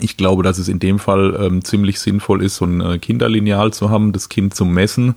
Ich 0.00 0.16
glaube, 0.16 0.42
dass 0.42 0.58
es 0.58 0.66
in 0.66 0.80
dem 0.80 0.98
Fall 0.98 1.38
ähm, 1.40 1.64
ziemlich 1.64 2.00
sinnvoll 2.00 2.42
ist, 2.42 2.56
so 2.56 2.64
ein 2.64 2.80
äh, 2.80 2.98
Kinderlineal 2.98 3.72
zu 3.72 3.90
haben, 3.90 4.12
das 4.12 4.28
Kind 4.28 4.54
zu 4.54 4.64
messen 4.64 5.14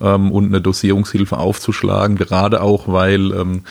ähm, 0.00 0.32
und 0.32 0.46
eine 0.46 0.62
Dosierungshilfe 0.62 1.36
aufzuschlagen, 1.36 2.16
gerade 2.16 2.62
auch, 2.62 2.88
weil 2.88 3.32
ähm, 3.32 3.62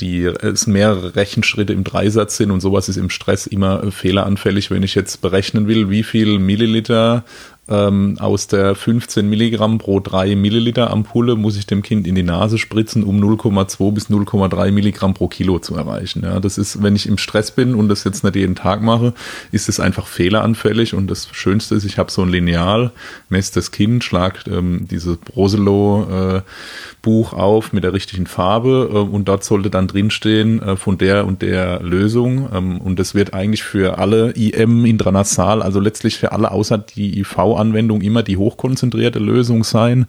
die 0.00 0.24
es 0.24 0.66
mehrere 0.66 1.14
Rechenschritte 1.14 1.72
im 1.72 1.84
Dreisatz 1.84 2.38
sind 2.38 2.50
und 2.50 2.60
sowas 2.60 2.88
ist 2.88 2.96
im 2.96 3.10
Stress 3.10 3.46
immer 3.46 3.84
äh, 3.84 3.90
fehleranfällig, 3.92 4.72
wenn 4.72 4.82
ich 4.82 4.96
jetzt 4.96 5.20
berechnen 5.20 5.68
will, 5.68 5.90
wie 5.90 6.02
viel 6.02 6.40
Milliliter 6.40 7.24
ähm, 7.70 8.16
aus 8.18 8.48
der 8.48 8.74
15 8.74 9.28
Milligramm 9.28 9.78
pro 9.78 10.00
3 10.00 10.34
Milliliter 10.36 10.90
Ampulle 10.90 11.36
muss 11.36 11.56
ich 11.56 11.66
dem 11.66 11.82
Kind 11.82 12.06
in 12.06 12.14
die 12.14 12.22
Nase 12.22 12.58
spritzen, 12.58 13.04
um 13.04 13.22
0,2 13.22 13.92
bis 13.92 14.10
0,3 14.10 14.72
Milligramm 14.72 15.14
pro 15.14 15.28
Kilo 15.28 15.58
zu 15.58 15.76
erreichen. 15.76 16.22
Ja, 16.24 16.40
das 16.40 16.58
ist, 16.58 16.82
wenn 16.82 16.96
ich 16.96 17.06
im 17.06 17.18
Stress 17.18 17.52
bin 17.52 17.74
und 17.74 17.88
das 17.88 18.04
jetzt 18.04 18.24
nicht 18.24 18.36
jeden 18.36 18.56
Tag 18.56 18.82
mache, 18.82 19.14
ist 19.52 19.68
es 19.68 19.80
einfach 19.80 20.06
fehleranfällig 20.06 20.94
und 20.94 21.08
das 21.08 21.28
Schönste 21.32 21.74
ist, 21.74 21.84
ich 21.84 21.98
habe 21.98 22.10
so 22.10 22.22
ein 22.22 22.28
Lineal, 22.28 22.90
messe 23.28 23.54
das 23.54 23.70
Kind, 23.70 24.02
schlag 24.04 24.46
ähm, 24.46 24.86
diese 24.90 25.16
Broselo 25.16 26.06
äh, 26.10 26.42
auf 27.06 27.72
mit 27.72 27.84
der 27.84 27.92
richtigen 27.92 28.26
Farbe 28.26 28.90
äh, 28.92 28.96
und 28.96 29.28
dort 29.28 29.44
sollte 29.44 29.70
dann 29.70 29.88
drinstehen 29.88 30.60
äh, 30.62 30.76
von 30.76 30.98
der 30.98 31.26
und 31.26 31.42
der 31.42 31.80
Lösung 31.80 32.48
ähm, 32.52 32.80
und 32.80 32.98
das 32.98 33.14
wird 33.14 33.32
eigentlich 33.32 33.62
für 33.62 33.98
alle 33.98 34.32
IM 34.32 34.84
intranasal, 34.84 35.62
also 35.62 35.80
letztlich 35.80 36.18
für 36.18 36.32
alle 36.32 36.50
außer 36.50 36.78
die 36.78 37.18
IV-Anwendung 37.60 38.00
immer 38.00 38.22
die 38.22 38.36
hochkonzentrierte 38.36 39.18
Lösung 39.18 39.64
sein, 39.64 40.06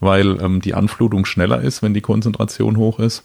weil 0.00 0.40
ähm, 0.40 0.60
die 0.60 0.74
Anflutung 0.74 1.24
schneller 1.24 1.60
ist, 1.60 1.82
wenn 1.82 1.94
die 1.94 2.00
Konzentration 2.00 2.76
hoch 2.76 2.98
ist. 2.98 3.24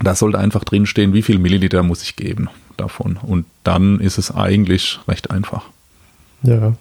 Da 0.00 0.14
sollte 0.14 0.38
einfach 0.38 0.64
drinstehen, 0.64 1.12
wie 1.12 1.22
viel 1.22 1.38
Milliliter 1.38 1.82
muss 1.82 2.02
ich 2.02 2.16
geben 2.16 2.48
davon 2.76 3.18
und 3.20 3.44
dann 3.64 4.00
ist 4.00 4.18
es 4.18 4.30
eigentlich 4.34 5.00
recht 5.06 5.30
einfach. 5.30 5.64
Ja 6.42 6.74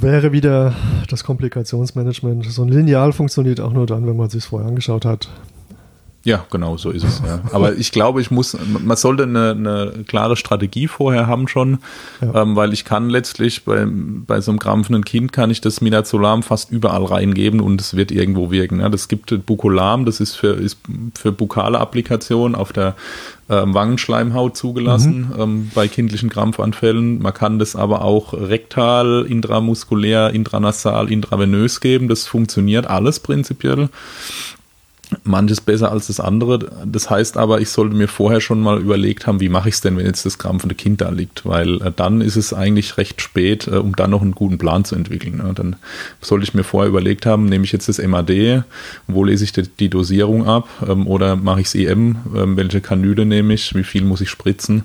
wäre 0.00 0.32
wieder 0.32 0.74
das 1.08 1.24
Komplikationsmanagement. 1.24 2.46
So 2.46 2.62
ein 2.62 2.68
Lineal 2.68 3.12
funktioniert 3.12 3.60
auch 3.60 3.72
nur 3.72 3.86
dann, 3.86 4.06
wenn 4.06 4.16
man 4.16 4.30
sich 4.30 4.44
vorher 4.44 4.68
angeschaut 4.68 5.04
hat. 5.04 5.28
Ja, 6.24 6.44
genau, 6.50 6.76
so 6.76 6.90
ist 6.90 7.02
es. 7.02 7.20
Ja. 7.26 7.40
Aber 7.52 7.76
ich 7.76 7.90
glaube, 7.90 8.20
ich 8.20 8.30
muss, 8.30 8.56
man 8.66 8.96
sollte 8.96 9.24
eine, 9.24 9.50
eine 9.50 10.04
klare 10.06 10.36
Strategie 10.36 10.86
vorher 10.86 11.26
haben 11.26 11.48
schon, 11.48 11.78
ja. 12.20 12.42
ähm, 12.42 12.54
weil 12.54 12.72
ich 12.72 12.84
kann 12.84 13.10
letztlich 13.10 13.64
bei, 13.64 13.84
bei 13.88 14.40
so 14.40 14.52
einem 14.52 14.60
krampfenden 14.60 15.04
Kind 15.04 15.32
kann 15.32 15.50
ich 15.50 15.60
das 15.60 15.80
Midazolam 15.80 16.44
fast 16.44 16.70
überall 16.70 17.04
reingeben 17.04 17.60
und 17.60 17.80
es 17.80 17.96
wird 17.96 18.12
irgendwo 18.12 18.52
wirken. 18.52 18.80
Ja. 18.80 18.88
Das 18.88 19.08
gibt 19.08 19.46
Bucolam, 19.46 20.04
das 20.04 20.20
ist 20.20 20.36
für, 20.36 20.52
ist 20.52 20.78
für 21.14 21.32
bukale 21.32 21.80
Applikationen 21.80 22.54
auf 22.54 22.72
der 22.72 22.94
ähm, 23.50 23.74
Wangenschleimhaut 23.74 24.56
zugelassen 24.56 25.32
mhm. 25.34 25.40
ähm, 25.40 25.70
bei 25.74 25.88
kindlichen 25.88 26.30
Krampfanfällen. 26.30 27.20
Man 27.20 27.34
kann 27.34 27.58
das 27.58 27.74
aber 27.74 28.02
auch 28.02 28.32
rektal, 28.32 29.26
intramuskulär, 29.28 30.30
intranasal, 30.30 31.10
intravenös 31.10 31.80
geben. 31.80 32.06
Das 32.06 32.28
funktioniert 32.28 32.86
alles 32.86 33.18
prinzipiell 33.18 33.88
manches 35.24 35.60
besser 35.60 35.90
als 35.90 36.06
das 36.06 36.20
andere. 36.20 36.70
Das 36.84 37.10
heißt 37.10 37.36
aber, 37.36 37.60
ich 37.60 37.68
sollte 37.68 37.94
mir 37.94 38.08
vorher 38.08 38.40
schon 38.40 38.60
mal 38.60 38.80
überlegt 38.80 39.26
haben, 39.26 39.40
wie 39.40 39.48
mache 39.48 39.68
ich 39.68 39.76
es 39.76 39.80
denn, 39.80 39.96
wenn 39.96 40.06
jetzt 40.06 40.26
das 40.26 40.38
krampfende 40.38 40.74
Kind 40.74 41.00
da 41.00 41.10
liegt, 41.10 41.46
weil 41.46 41.80
äh, 41.82 41.92
dann 41.94 42.20
ist 42.20 42.36
es 42.36 42.52
eigentlich 42.52 42.96
recht 42.98 43.20
spät, 43.20 43.66
äh, 43.66 43.76
um 43.76 43.96
dann 43.96 44.10
noch 44.10 44.22
einen 44.22 44.32
guten 44.32 44.58
Plan 44.58 44.84
zu 44.84 44.94
entwickeln. 44.94 45.38
Ne? 45.38 45.52
Dann 45.54 45.76
sollte 46.20 46.44
ich 46.44 46.54
mir 46.54 46.64
vorher 46.64 46.88
überlegt 46.88 47.26
haben, 47.26 47.46
nehme 47.46 47.64
ich 47.64 47.72
jetzt 47.72 47.88
das 47.88 47.98
MAD, 47.98 48.64
wo 49.06 49.24
lese 49.24 49.44
ich 49.44 49.52
die, 49.52 49.62
die 49.62 49.88
Dosierung 49.88 50.46
ab 50.46 50.68
ähm, 50.86 51.06
oder 51.06 51.36
mache 51.36 51.60
ich 51.60 51.66
es 51.66 51.74
EM, 51.74 52.16
ähm, 52.36 52.56
welche 52.56 52.80
Kanüle 52.80 53.24
nehme 53.24 53.54
ich, 53.54 53.74
wie 53.74 53.84
viel 53.84 54.04
muss 54.04 54.20
ich 54.20 54.30
spritzen 54.30 54.84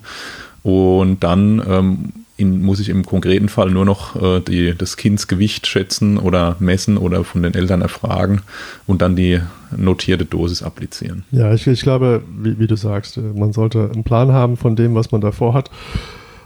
und 0.64 1.24
dann 1.24 1.64
ähm, 1.68 2.14
in, 2.38 2.62
muss 2.62 2.80
ich 2.80 2.90
im 2.90 3.04
konkreten 3.04 3.50
Fall 3.50 3.72
nur 3.72 3.84
noch 3.84 4.16
äh, 4.22 4.40
die, 4.40 4.76
das 4.78 4.96
Kindsgewicht 4.96 5.66
schätzen 5.66 6.18
oder 6.18 6.56
messen 6.60 6.98
oder 6.98 7.24
von 7.24 7.42
den 7.42 7.56
Eltern 7.56 7.82
erfragen 7.82 8.44
und 8.86 9.02
dann 9.02 9.16
die 9.16 9.42
notierte 9.76 10.26
Dosis 10.26 10.62
applizieren. 10.62 11.26
Ja, 11.32 11.54
ich, 11.54 11.66
ich 11.66 11.82
glaube, 11.82 12.22
wie, 12.38 12.60
wie, 12.60 12.68
du 12.68 12.76
sagst, 12.76 13.18
äh, 13.18 13.22
man 13.22 13.54
sollte 13.54 13.90
einen 13.92 14.04
Plan 14.04 14.32
haben 14.32 14.56
von 14.56 14.76
dem, 14.76 14.94
was 14.94 15.12
man 15.12 15.22
davor 15.22 15.56
hat. 15.56 15.72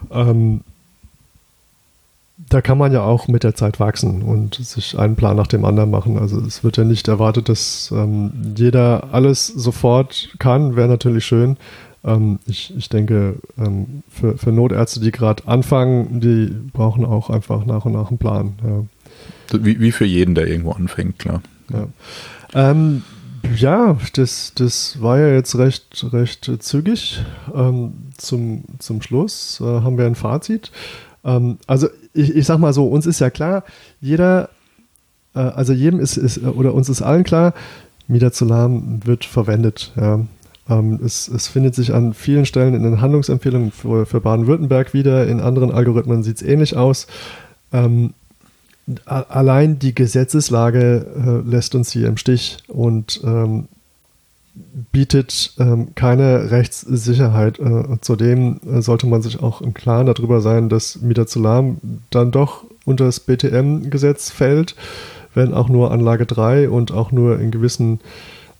Ähm, 0.09 0.61
da 2.49 2.61
kann 2.61 2.77
man 2.77 2.91
ja 2.91 3.03
auch 3.03 3.27
mit 3.27 3.43
der 3.43 3.55
Zeit 3.55 3.79
wachsen 3.79 4.23
und 4.23 4.55
sich 4.55 4.97
einen 4.97 5.15
Plan 5.15 5.37
nach 5.37 5.47
dem 5.47 5.63
anderen 5.63 5.89
machen. 5.89 6.17
Also 6.17 6.39
es 6.41 6.63
wird 6.63 6.77
ja 6.77 6.83
nicht 6.83 7.07
erwartet, 7.07 7.49
dass 7.49 7.93
ähm, 7.95 8.31
jeder 8.55 9.13
alles 9.13 9.47
sofort 9.47 10.35
kann, 10.39 10.75
wäre 10.75 10.87
natürlich 10.87 11.25
schön. 11.25 11.57
Ähm, 12.03 12.39
ich, 12.47 12.75
ich 12.75 12.89
denke, 12.89 13.35
ähm, 13.57 14.03
für, 14.09 14.37
für 14.37 14.51
Notärzte, 14.51 14.99
die 14.99 15.11
gerade 15.11 15.47
anfangen, 15.47 16.19
die 16.19 16.47
brauchen 16.73 17.05
auch 17.05 17.29
einfach 17.29 17.65
nach 17.65 17.85
und 17.85 17.93
nach 17.93 18.09
einen 18.09 18.17
Plan. 18.17 18.53
Ja. 18.63 19.59
Wie, 19.63 19.79
wie 19.79 19.91
für 19.91 20.05
jeden, 20.05 20.35
der 20.35 20.47
irgendwo 20.47 20.71
anfängt, 20.71 21.19
klar. 21.19 21.41
Ja, 21.71 21.87
ähm, 22.53 23.03
ja 23.55 23.97
das, 24.13 24.53
das 24.55 25.01
war 25.01 25.19
ja 25.19 25.27
jetzt 25.27 25.55
recht, 25.57 26.05
recht 26.11 26.49
zügig. 26.59 27.23
Ähm, 27.53 27.93
zum, 28.17 28.63
zum 28.79 29.01
Schluss 29.01 29.59
äh, 29.61 29.65
haben 29.65 29.97
wir 29.97 30.05
ein 30.05 30.15
Fazit. 30.15 30.71
Ähm, 31.23 31.57
also 31.67 31.87
ich, 32.13 32.35
ich 32.35 32.45
sag 32.45 32.59
mal 32.59 32.73
so, 32.73 32.87
uns 32.87 33.05
ist 33.05 33.19
ja 33.19 33.29
klar, 33.29 33.63
jeder, 33.99 34.49
äh, 35.35 35.39
also 35.39 35.73
jedem 35.73 35.99
ist, 35.99 36.17
ist, 36.17 36.41
oder 36.43 36.73
uns 36.73 36.89
ist 36.89 37.01
allen 37.01 37.23
klar, 37.23 37.53
Midazolam 38.07 39.05
wird 39.05 39.25
verwendet. 39.25 39.93
Ja. 39.95 40.25
Ähm, 40.71 40.99
es, 41.03 41.27
es, 41.27 41.47
findet 41.47 41.75
sich 41.75 41.93
an 41.93 42.13
vielen 42.13 42.45
Stellen 42.45 42.73
in 42.73 42.83
den 42.83 43.01
Handlungsempfehlungen 43.01 43.71
für, 43.71 44.05
für 44.05 44.21
Baden-Württemberg 44.21 44.93
wieder. 44.93 45.27
In 45.27 45.41
anderen 45.41 45.71
Algorithmen 45.71 46.23
sieht 46.23 46.37
es 46.37 46.41
ähnlich 46.41 46.77
aus. 46.77 47.07
Ähm, 47.73 48.13
allein 49.05 49.79
die 49.79 49.93
Gesetzeslage 49.93 51.43
äh, 51.45 51.49
lässt 51.49 51.75
uns 51.75 51.91
hier 51.91 52.07
im 52.07 52.17
Stich 52.17 52.57
und 52.67 53.21
ähm, 53.23 53.67
bietet 54.91 55.53
ähm, 55.59 55.93
keine 55.95 56.51
Rechtssicherheit. 56.51 57.59
Äh, 57.59 57.83
zudem 58.01 58.59
äh, 58.65 58.81
sollte 58.81 59.07
man 59.07 59.21
sich 59.21 59.41
auch 59.41 59.61
im 59.61 59.73
Klaren 59.73 60.07
darüber 60.07 60.41
sein, 60.41 60.69
dass 60.69 61.01
Midazolam 61.01 61.77
dann 62.09 62.31
doch 62.31 62.63
unter 62.85 63.05
das 63.05 63.19
BTM-Gesetz 63.19 64.31
fällt, 64.31 64.75
wenn 65.33 65.53
auch 65.53 65.69
nur 65.69 65.91
Anlage 65.91 66.25
3 66.25 66.69
und 66.69 66.91
auch 66.91 67.11
nur 67.11 67.39
in 67.39 67.51
gewissen 67.51 67.99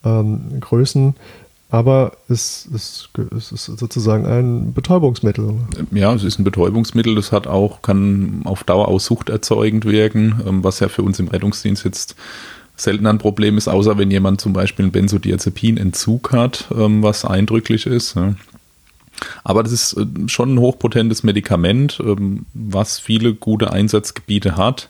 ähm, 0.05 0.59
Größen. 0.59 1.16
Aber 1.72 2.11
es, 2.28 2.67
es, 2.76 3.09
es, 3.36 3.53
ist 3.53 3.65
sozusagen 3.65 4.26
ein 4.26 4.74
Betäubungsmittel. 4.74 5.55
Ja, 5.91 6.13
es 6.13 6.26
ist 6.26 6.38
ein 6.38 6.43
Betäubungsmittel. 6.43 7.15
Das 7.15 7.32
hat 7.32 7.47
auch, 7.47 7.82
kann 7.82 8.41
auf 8.43 8.65
Dauer 8.65 8.89
auch 8.89 8.99
suchterzeugend 8.99 9.86
wirken, 9.86 10.41
ähm, 10.45 10.63
was 10.65 10.82
ja 10.82 10.89
für 10.89 11.01
uns 11.01 11.17
im 11.19 11.30
Rettungsdienst 11.30 11.86
jetzt 11.86 12.17
selten 12.76 13.07
ein 13.07 13.19
Problem 13.19 13.57
ist, 13.57 13.69
außer 13.69 13.97
wenn 13.97 14.11
jemand 14.11 14.41
zum 14.41 14.51
Beispiel 14.51 14.84
einen 14.84 14.91
Benzodiazepinentzug 14.91 16.34
hat, 16.34 16.67
ähm, 16.76 17.03
was 17.03 17.24
eindrücklich 17.24 17.86
ist. 17.86 18.17
Aber 19.43 19.63
das 19.63 19.72
ist 19.72 19.93
äh, 19.93 20.05
schon 20.28 20.55
ein 20.55 20.59
hochpotentes 20.59 21.24
Medikament, 21.24 22.01
ähm, 22.03 22.45
was 22.53 22.99
viele 22.99 23.34
gute 23.34 23.72
Einsatzgebiete 23.72 24.57
hat. 24.57 24.89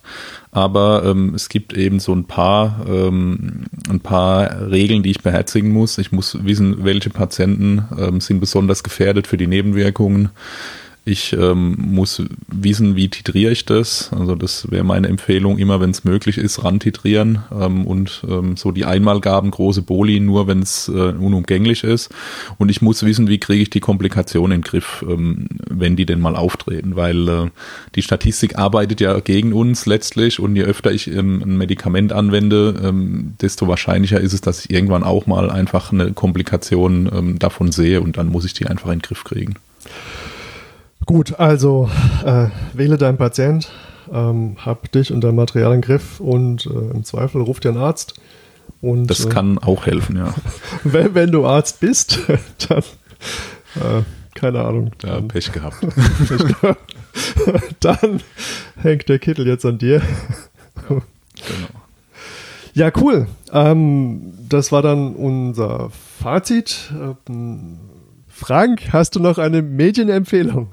Aber 0.51 1.03
ähm, 1.05 1.33
es 1.33 1.49
gibt 1.49 1.73
eben 1.73 1.99
so 1.99 2.13
ein 2.13 2.25
paar, 2.25 2.85
ähm, 2.87 3.65
ein 3.89 4.01
paar 4.01 4.69
Regeln, 4.69 5.03
die 5.03 5.11
ich 5.11 5.21
beherzigen 5.21 5.71
muss. 5.71 5.97
Ich 5.97 6.11
muss 6.11 6.43
wissen, 6.43 6.83
welche 6.83 7.09
Patienten 7.09 7.83
sind 8.19 8.39
besonders 8.39 8.83
gefährdet 8.83 9.27
für 9.27 9.37
die 9.37 9.47
Nebenwirkungen. 9.47 10.29
Ich 11.03 11.33
ähm, 11.33 11.77
muss 11.79 12.21
wissen, 12.47 12.95
wie 12.95 13.09
titriere 13.09 13.51
ich 13.51 13.65
das. 13.65 14.11
Also 14.13 14.35
das 14.35 14.69
wäre 14.69 14.83
meine 14.83 15.07
Empfehlung, 15.07 15.57
immer 15.57 15.81
wenn 15.81 15.89
es 15.89 16.03
möglich 16.03 16.37
ist, 16.37 16.63
rantitrieren 16.63 17.39
ähm, 17.51 17.87
und 17.87 18.23
ähm, 18.29 18.55
so 18.55 18.71
die 18.71 18.85
Einmalgaben, 18.85 19.49
große 19.49 19.81
Boli, 19.81 20.19
nur 20.19 20.45
wenn 20.45 20.61
es 20.61 20.89
äh, 20.89 20.91
unumgänglich 20.91 21.83
ist. 21.83 22.11
Und 22.59 22.69
ich 22.69 22.83
muss 22.83 23.01
wissen, 23.01 23.27
wie 23.29 23.39
kriege 23.39 23.63
ich 23.63 23.71
die 23.71 23.79
Komplikationen 23.79 24.57
in 24.57 24.61
den 24.61 24.69
Griff, 24.69 25.03
ähm, 25.09 25.47
wenn 25.67 25.95
die 25.95 26.05
denn 26.05 26.19
mal 26.19 26.35
auftreten, 26.35 26.95
weil 26.95 27.27
äh, 27.27 27.49
die 27.95 28.03
Statistik 28.03 28.59
arbeitet 28.59 29.01
ja 29.01 29.19
gegen 29.21 29.53
uns 29.53 29.87
letztlich 29.87 30.39
und 30.39 30.55
je 30.55 30.65
öfter 30.65 30.91
ich 30.91 31.07
ähm, 31.07 31.41
ein 31.43 31.57
Medikament 31.57 32.13
anwende, 32.13 32.79
ähm, 32.83 33.33
desto 33.41 33.67
wahrscheinlicher 33.67 34.21
ist 34.21 34.33
es, 34.33 34.41
dass 34.41 34.65
ich 34.65 34.69
irgendwann 34.69 35.03
auch 35.03 35.25
mal 35.25 35.49
einfach 35.49 35.91
eine 35.91 36.11
Komplikation 36.11 37.09
ähm, 37.11 37.39
davon 37.39 37.71
sehe 37.71 38.01
und 38.01 38.17
dann 38.17 38.27
muss 38.27 38.45
ich 38.45 38.53
die 38.53 38.67
einfach 38.67 38.91
in 38.91 38.99
den 38.99 39.01
Griff 39.01 39.23
kriegen. 39.23 39.55
Gut, 41.05 41.39
also 41.39 41.89
äh, 42.25 42.47
wähle 42.73 42.97
deinen 42.97 43.17
Patient, 43.17 43.71
ähm, 44.11 44.55
hab 44.63 44.91
dich 44.91 45.11
und 45.11 45.21
dein 45.21 45.35
Material 45.35 45.73
im 45.73 45.81
Griff 45.81 46.19
und 46.19 46.65
äh, 46.65 46.69
im 46.69 47.03
Zweifel 47.03 47.41
ruf 47.41 47.59
dir 47.59 47.69
einen 47.69 47.79
Arzt. 47.79 48.13
Und, 48.81 49.07
das 49.07 49.25
äh, 49.25 49.29
kann 49.29 49.57
auch 49.57 49.85
helfen, 49.85 50.17
ja. 50.17 50.33
wenn, 50.83 51.13
wenn, 51.13 51.31
du 51.31 51.45
Arzt 51.45 51.79
bist, 51.79 52.19
dann, 52.69 52.83
äh, 53.75 54.03
keine 54.35 54.61
Ahnung. 54.61 54.91
Ja, 55.03 55.15
dann, 55.15 55.27
Pech 55.27 55.51
gehabt. 55.51 55.77
dann 57.79 58.21
hängt 58.77 59.09
der 59.09 59.19
Kittel 59.19 59.47
jetzt 59.47 59.65
an 59.65 59.77
dir. 59.77 60.01
genau. 60.87 61.81
Ja, 62.73 62.91
cool. 62.97 63.27
Ähm, 63.51 64.33
das 64.47 64.71
war 64.71 64.81
dann 64.81 65.13
unser 65.15 65.89
Fazit. 66.21 66.91
Ähm, 67.27 67.79
Frank, 68.41 68.91
hast 68.91 69.15
du 69.15 69.19
noch 69.19 69.37
eine 69.37 69.61
Medienempfehlung? 69.61 70.71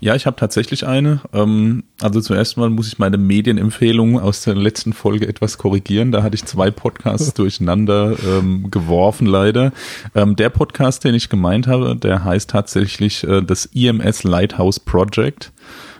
Ja, 0.00 0.14
ich 0.14 0.24
habe 0.24 0.36
tatsächlich 0.36 0.86
eine. 0.86 1.20
Ähm, 1.34 1.84
also 2.00 2.22
zuerst 2.22 2.56
mal 2.56 2.70
muss 2.70 2.88
ich 2.88 2.98
meine 2.98 3.18
Medienempfehlungen 3.18 4.18
aus 4.18 4.44
der 4.44 4.54
letzten 4.54 4.94
Folge 4.94 5.28
etwas 5.28 5.58
korrigieren. 5.58 6.10
Da 6.10 6.22
hatte 6.22 6.36
ich 6.36 6.46
zwei 6.46 6.70
Podcasts 6.70 7.34
durcheinander 7.34 8.16
ähm, 8.26 8.70
geworfen, 8.70 9.26
leider. 9.26 9.72
Ähm, 10.14 10.36
der 10.36 10.48
Podcast, 10.48 11.04
den 11.04 11.14
ich 11.14 11.28
gemeint 11.28 11.66
habe, 11.66 11.96
der 11.96 12.24
heißt 12.24 12.48
tatsächlich 12.48 13.24
äh, 13.24 13.42
das 13.42 13.66
EMS 13.74 14.24
Lighthouse 14.24 14.80
Project. 14.80 15.52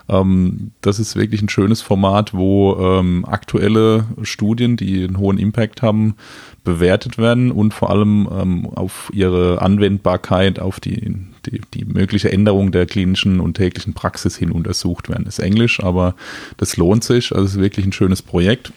Das 0.08 0.98
ist 0.98 1.14
wirklich 1.14 1.40
ein 1.40 1.48
schönes 1.48 1.82
Format, 1.82 2.34
wo 2.34 2.74
ähm, 2.80 3.24
aktuelle 3.28 4.06
Studien, 4.22 4.76
die 4.76 5.04
einen 5.04 5.18
hohen 5.18 5.38
Impact 5.38 5.82
haben, 5.82 6.16
bewertet 6.64 7.18
werden 7.18 7.50
und 7.50 7.72
vor 7.72 7.90
allem 7.90 8.28
ähm, 8.30 8.66
auf 8.66 9.10
ihre 9.14 9.62
Anwendbarkeit, 9.62 10.60
auf 10.60 10.78
die, 10.78 11.16
die, 11.46 11.60
die 11.74 11.84
mögliche 11.84 12.30
Änderung 12.30 12.70
der 12.70 12.86
klinischen 12.86 13.40
und 13.40 13.54
täglichen 13.54 13.94
Praxis 13.94 14.36
hin 14.36 14.52
untersucht 14.52 15.08
werden. 15.08 15.24
Das 15.24 15.38
ist 15.38 15.44
Englisch, 15.44 15.82
aber 15.82 16.14
das 16.58 16.76
lohnt 16.76 17.04
sich. 17.04 17.32
Also 17.32 17.44
es 17.44 17.52
ist 17.52 17.60
wirklich 17.60 17.86
ein 17.86 17.92
schönes 17.92 18.22
Projekt. 18.22 18.72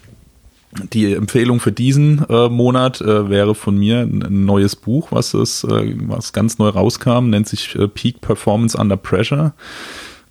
Die 0.94 1.14
Empfehlung 1.14 1.60
für 1.60 1.72
diesen 1.72 2.26
äh, 2.30 2.50
Monat 2.50 3.00
äh, 3.02 3.30
wäre 3.30 3.54
von 3.54 3.78
mir 3.78 4.00
ein 4.00 4.46
neues 4.46 4.76
Buch, 4.76 5.12
was 5.12 5.34
es, 5.34 5.64
äh, 5.64 5.94
was 6.08 6.34
ganz 6.34 6.58
neu 6.58 6.70
rauskam, 6.70 7.30
nennt 7.30 7.48
sich 7.48 7.76
äh, 7.76 7.88
Peak 7.88 8.22
Performance 8.22 8.78
Under 8.78 8.98
Pressure 8.98 9.54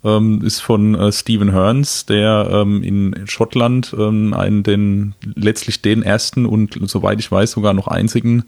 ähm, 0.03 0.41
ist 0.43 0.61
von 0.61 0.95
äh, 0.95 1.11
Stephen 1.11 1.51
Hearns, 1.51 2.05
der 2.05 2.49
ähm, 2.51 2.83
in 2.83 3.25
Schottland 3.25 3.95
ähm, 3.97 4.33
einen 4.33 4.63
den 4.63 5.15
letztlich 5.35 5.81
den 5.81 6.03
ersten 6.03 6.45
und 6.45 6.77
soweit 6.89 7.19
ich 7.19 7.31
weiß 7.31 7.51
sogar 7.51 7.73
noch 7.73 7.87
einzigen 7.87 8.43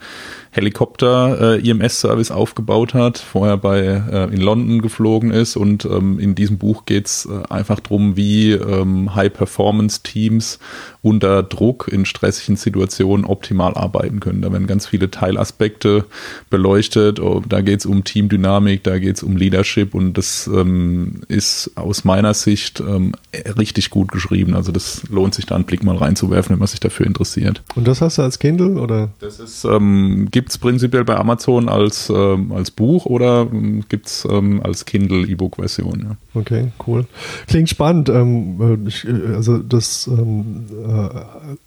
Helikopter-IMS-Service 0.52 2.30
äh, 2.30 2.34
aufgebaut 2.34 2.94
hat, 2.94 3.18
vorher 3.18 3.58
bei 3.58 3.80
äh, 3.80 4.34
in 4.34 4.42
London 4.42 4.82
geflogen 4.82 5.32
ist 5.32 5.56
und 5.56 5.86
ähm, 5.86 6.20
in 6.20 6.36
diesem 6.36 6.58
Buch 6.58 6.86
geht's 6.86 7.26
äh, 7.26 7.52
einfach 7.52 7.80
drum, 7.80 8.16
wie 8.16 8.52
ähm, 8.52 9.16
High-Performance-Teams 9.16 10.60
unter 11.02 11.44
Druck 11.44 11.88
in 11.92 12.06
stressigen 12.06 12.56
Situationen 12.56 13.26
optimal 13.26 13.76
arbeiten 13.76 14.20
können. 14.20 14.42
Da 14.42 14.52
werden 14.52 14.66
ganz 14.66 14.88
viele 14.88 15.12
Teilaspekte 15.12 16.06
beleuchtet. 16.50 17.20
Oh, 17.20 17.42
da 17.48 17.62
geht's 17.62 17.86
um 17.86 18.04
Teamdynamik, 18.04 18.84
da 18.84 18.98
geht's 18.98 19.22
um 19.22 19.38
Leadership 19.38 19.94
und 19.94 20.18
das 20.18 20.48
ähm, 20.48 21.22
ist 21.46 21.72
aus 21.76 22.04
meiner 22.04 22.34
Sicht 22.34 22.80
ähm, 22.80 23.14
richtig 23.58 23.90
gut 23.90 24.12
geschrieben. 24.12 24.56
Also 24.56 24.72
das 24.72 25.04
lohnt 25.10 25.34
sich 25.36 25.46
da 25.46 25.56
einen 25.56 25.66
Blick 25.66 25.84
mal 25.84 25.96
reinzuwerfen, 25.96 26.54
wenn 26.54 26.60
man 26.60 26.68
sich 26.68 26.80
dafür 26.80 27.06
interessiert. 27.06 27.62
Und 27.76 27.88
das 27.88 28.02
hast 28.02 28.18
du 28.18 28.22
als 28.22 28.40
Kindle 28.40 28.80
oder? 28.80 29.10
Das 29.20 29.40
ist 29.40 29.66
ähm, 29.66 30.30
gibt 30.32 30.50
es 30.50 30.58
prinzipiell 30.58 31.06
bei 31.06 31.16
Amazon 31.18 31.70
als, 31.70 32.10
ähm, 32.10 32.52
als 32.52 32.72
Buch 32.72 33.06
oder 33.06 33.48
ähm, 33.52 33.84
gibt 33.90 34.08
es 34.08 34.28
ähm, 34.30 34.62
als 34.64 34.86
Kindle-E-Book-Version. 34.86 36.00
Ja. 36.10 36.40
Okay, 36.40 36.72
cool. 36.88 37.06
Klingt 37.48 37.70
spannend. 37.70 38.10
Ähm, 38.10 38.84
äh, 38.86 38.88
ich, 38.88 39.06
äh, 39.06 39.36
also 39.36 39.58
das 39.60 40.08
ähm, 40.08 40.66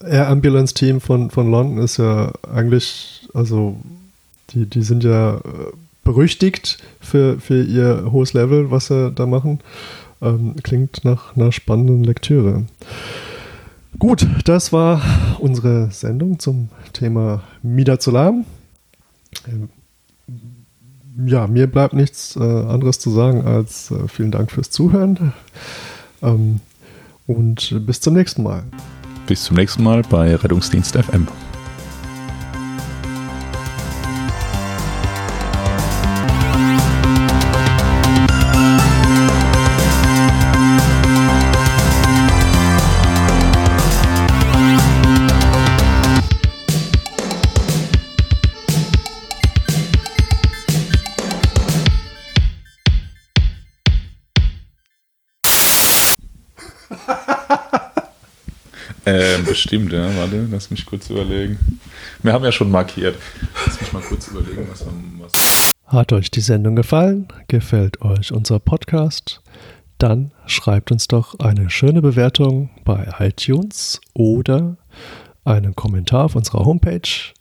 äh, 0.01 0.07
Air 0.07 0.29
Ambulance 0.29 0.75
Team 0.75 1.01
von, 1.01 1.31
von 1.31 1.51
London 1.51 1.79
ist 1.79 1.99
ja 1.99 2.33
eigentlich, 2.53 3.29
also 3.35 3.77
die, 4.51 4.67
die 4.67 4.83
sind 4.83 5.05
ja 5.05 5.41
berüchtigt 6.09 6.79
für, 7.01 7.39
für 7.39 7.63
ihr 7.63 8.11
hohes 8.11 8.33
Level, 8.33 8.71
was 8.71 8.87
sie 8.87 9.13
da 9.13 9.27
machen. 9.27 9.61
Ähm, 10.23 10.55
klingt 10.63 11.05
nach 11.05 11.37
einer 11.37 11.53
spannenden 11.53 12.03
Lektüre. 12.03 12.65
Gut, 13.99 14.27
das 14.47 14.73
war 14.73 15.03
unsere 15.39 15.91
Sendung 15.91 16.39
zum 16.39 16.71
Thema 16.95 17.43
Midazolam. 17.63 18.47
Ähm, 19.47 19.69
ja, 21.27 21.47
mir 21.47 21.67
bleibt 21.67 21.93
nichts 21.93 22.37
äh, 22.37 22.41
anderes 22.41 22.99
zu 22.99 23.11
sagen 23.11 23.45
als 23.45 23.91
äh, 23.91 24.09
vielen 24.09 24.31
Dank 24.31 24.51
fürs 24.51 24.71
Zuhören 24.71 25.35
ähm, 26.23 26.61
und 27.27 27.85
bis 27.87 28.01
zum 28.01 28.15
nächsten 28.15 28.43
Mal. 28.43 28.63
Bis 29.27 29.45
zum 29.45 29.57
nächsten 29.57 29.83
Mal 29.83 30.01
bei 30.09 30.35
Rettungsdienst 30.35 30.97
FM. 30.97 31.29
Bestimmt, 59.59 59.93
ja. 59.93 60.17
Warte, 60.17 60.47
lass 60.53 60.71
mich 60.71 60.87
kurz 60.87 61.11
überlegen. 61.11 61.59
Wir 62.23 62.33
haben 62.33 62.45
ja 62.45 62.53
schon 62.53 62.71
markiert. 62.71 63.17
Lass 63.67 63.81
mich 63.81 63.93
mal 63.93 64.03
kurz 64.03 64.29
überlegen, 64.29 64.69
was 64.71 64.87
wir. 64.87 64.93
Was 65.19 65.33
Hat 65.85 66.13
euch 66.13 66.31
die 66.31 66.43
Sendung 66.43 66.77
gefallen? 66.77 67.27
Gefällt 67.49 68.01
euch 68.01 68.31
unser 68.31 68.61
Podcast? 68.61 69.43
Dann 69.99 70.31
schreibt 70.47 70.93
uns 70.93 71.09
doch 71.09 71.41
eine 71.41 71.71
schöne 71.71 72.03
Bewertung 72.03 72.71
bei 72.85 73.13
iTunes 73.19 74.01
oder 74.15 74.77
einen 75.45 75.75
Kommentar 75.75 76.27
auf 76.27 76.37
unserer 76.37 76.65
Homepage. 76.65 77.33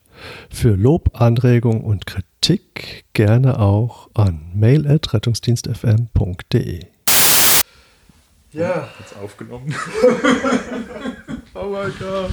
Für 0.50 0.74
Lob, 0.74 1.20
Anregung 1.20 1.84
und 1.84 2.06
Kritik 2.06 3.04
gerne 3.12 3.60
auch 3.60 4.10
an 4.14 4.40
mail.rettungsdienstfm.de. 4.56 6.80
Ja. 8.50 8.88
Jetzt 8.98 9.14
aufgenommen. 9.22 9.72
Oh 11.60 11.70
my 11.70 11.90
god. 11.98 12.32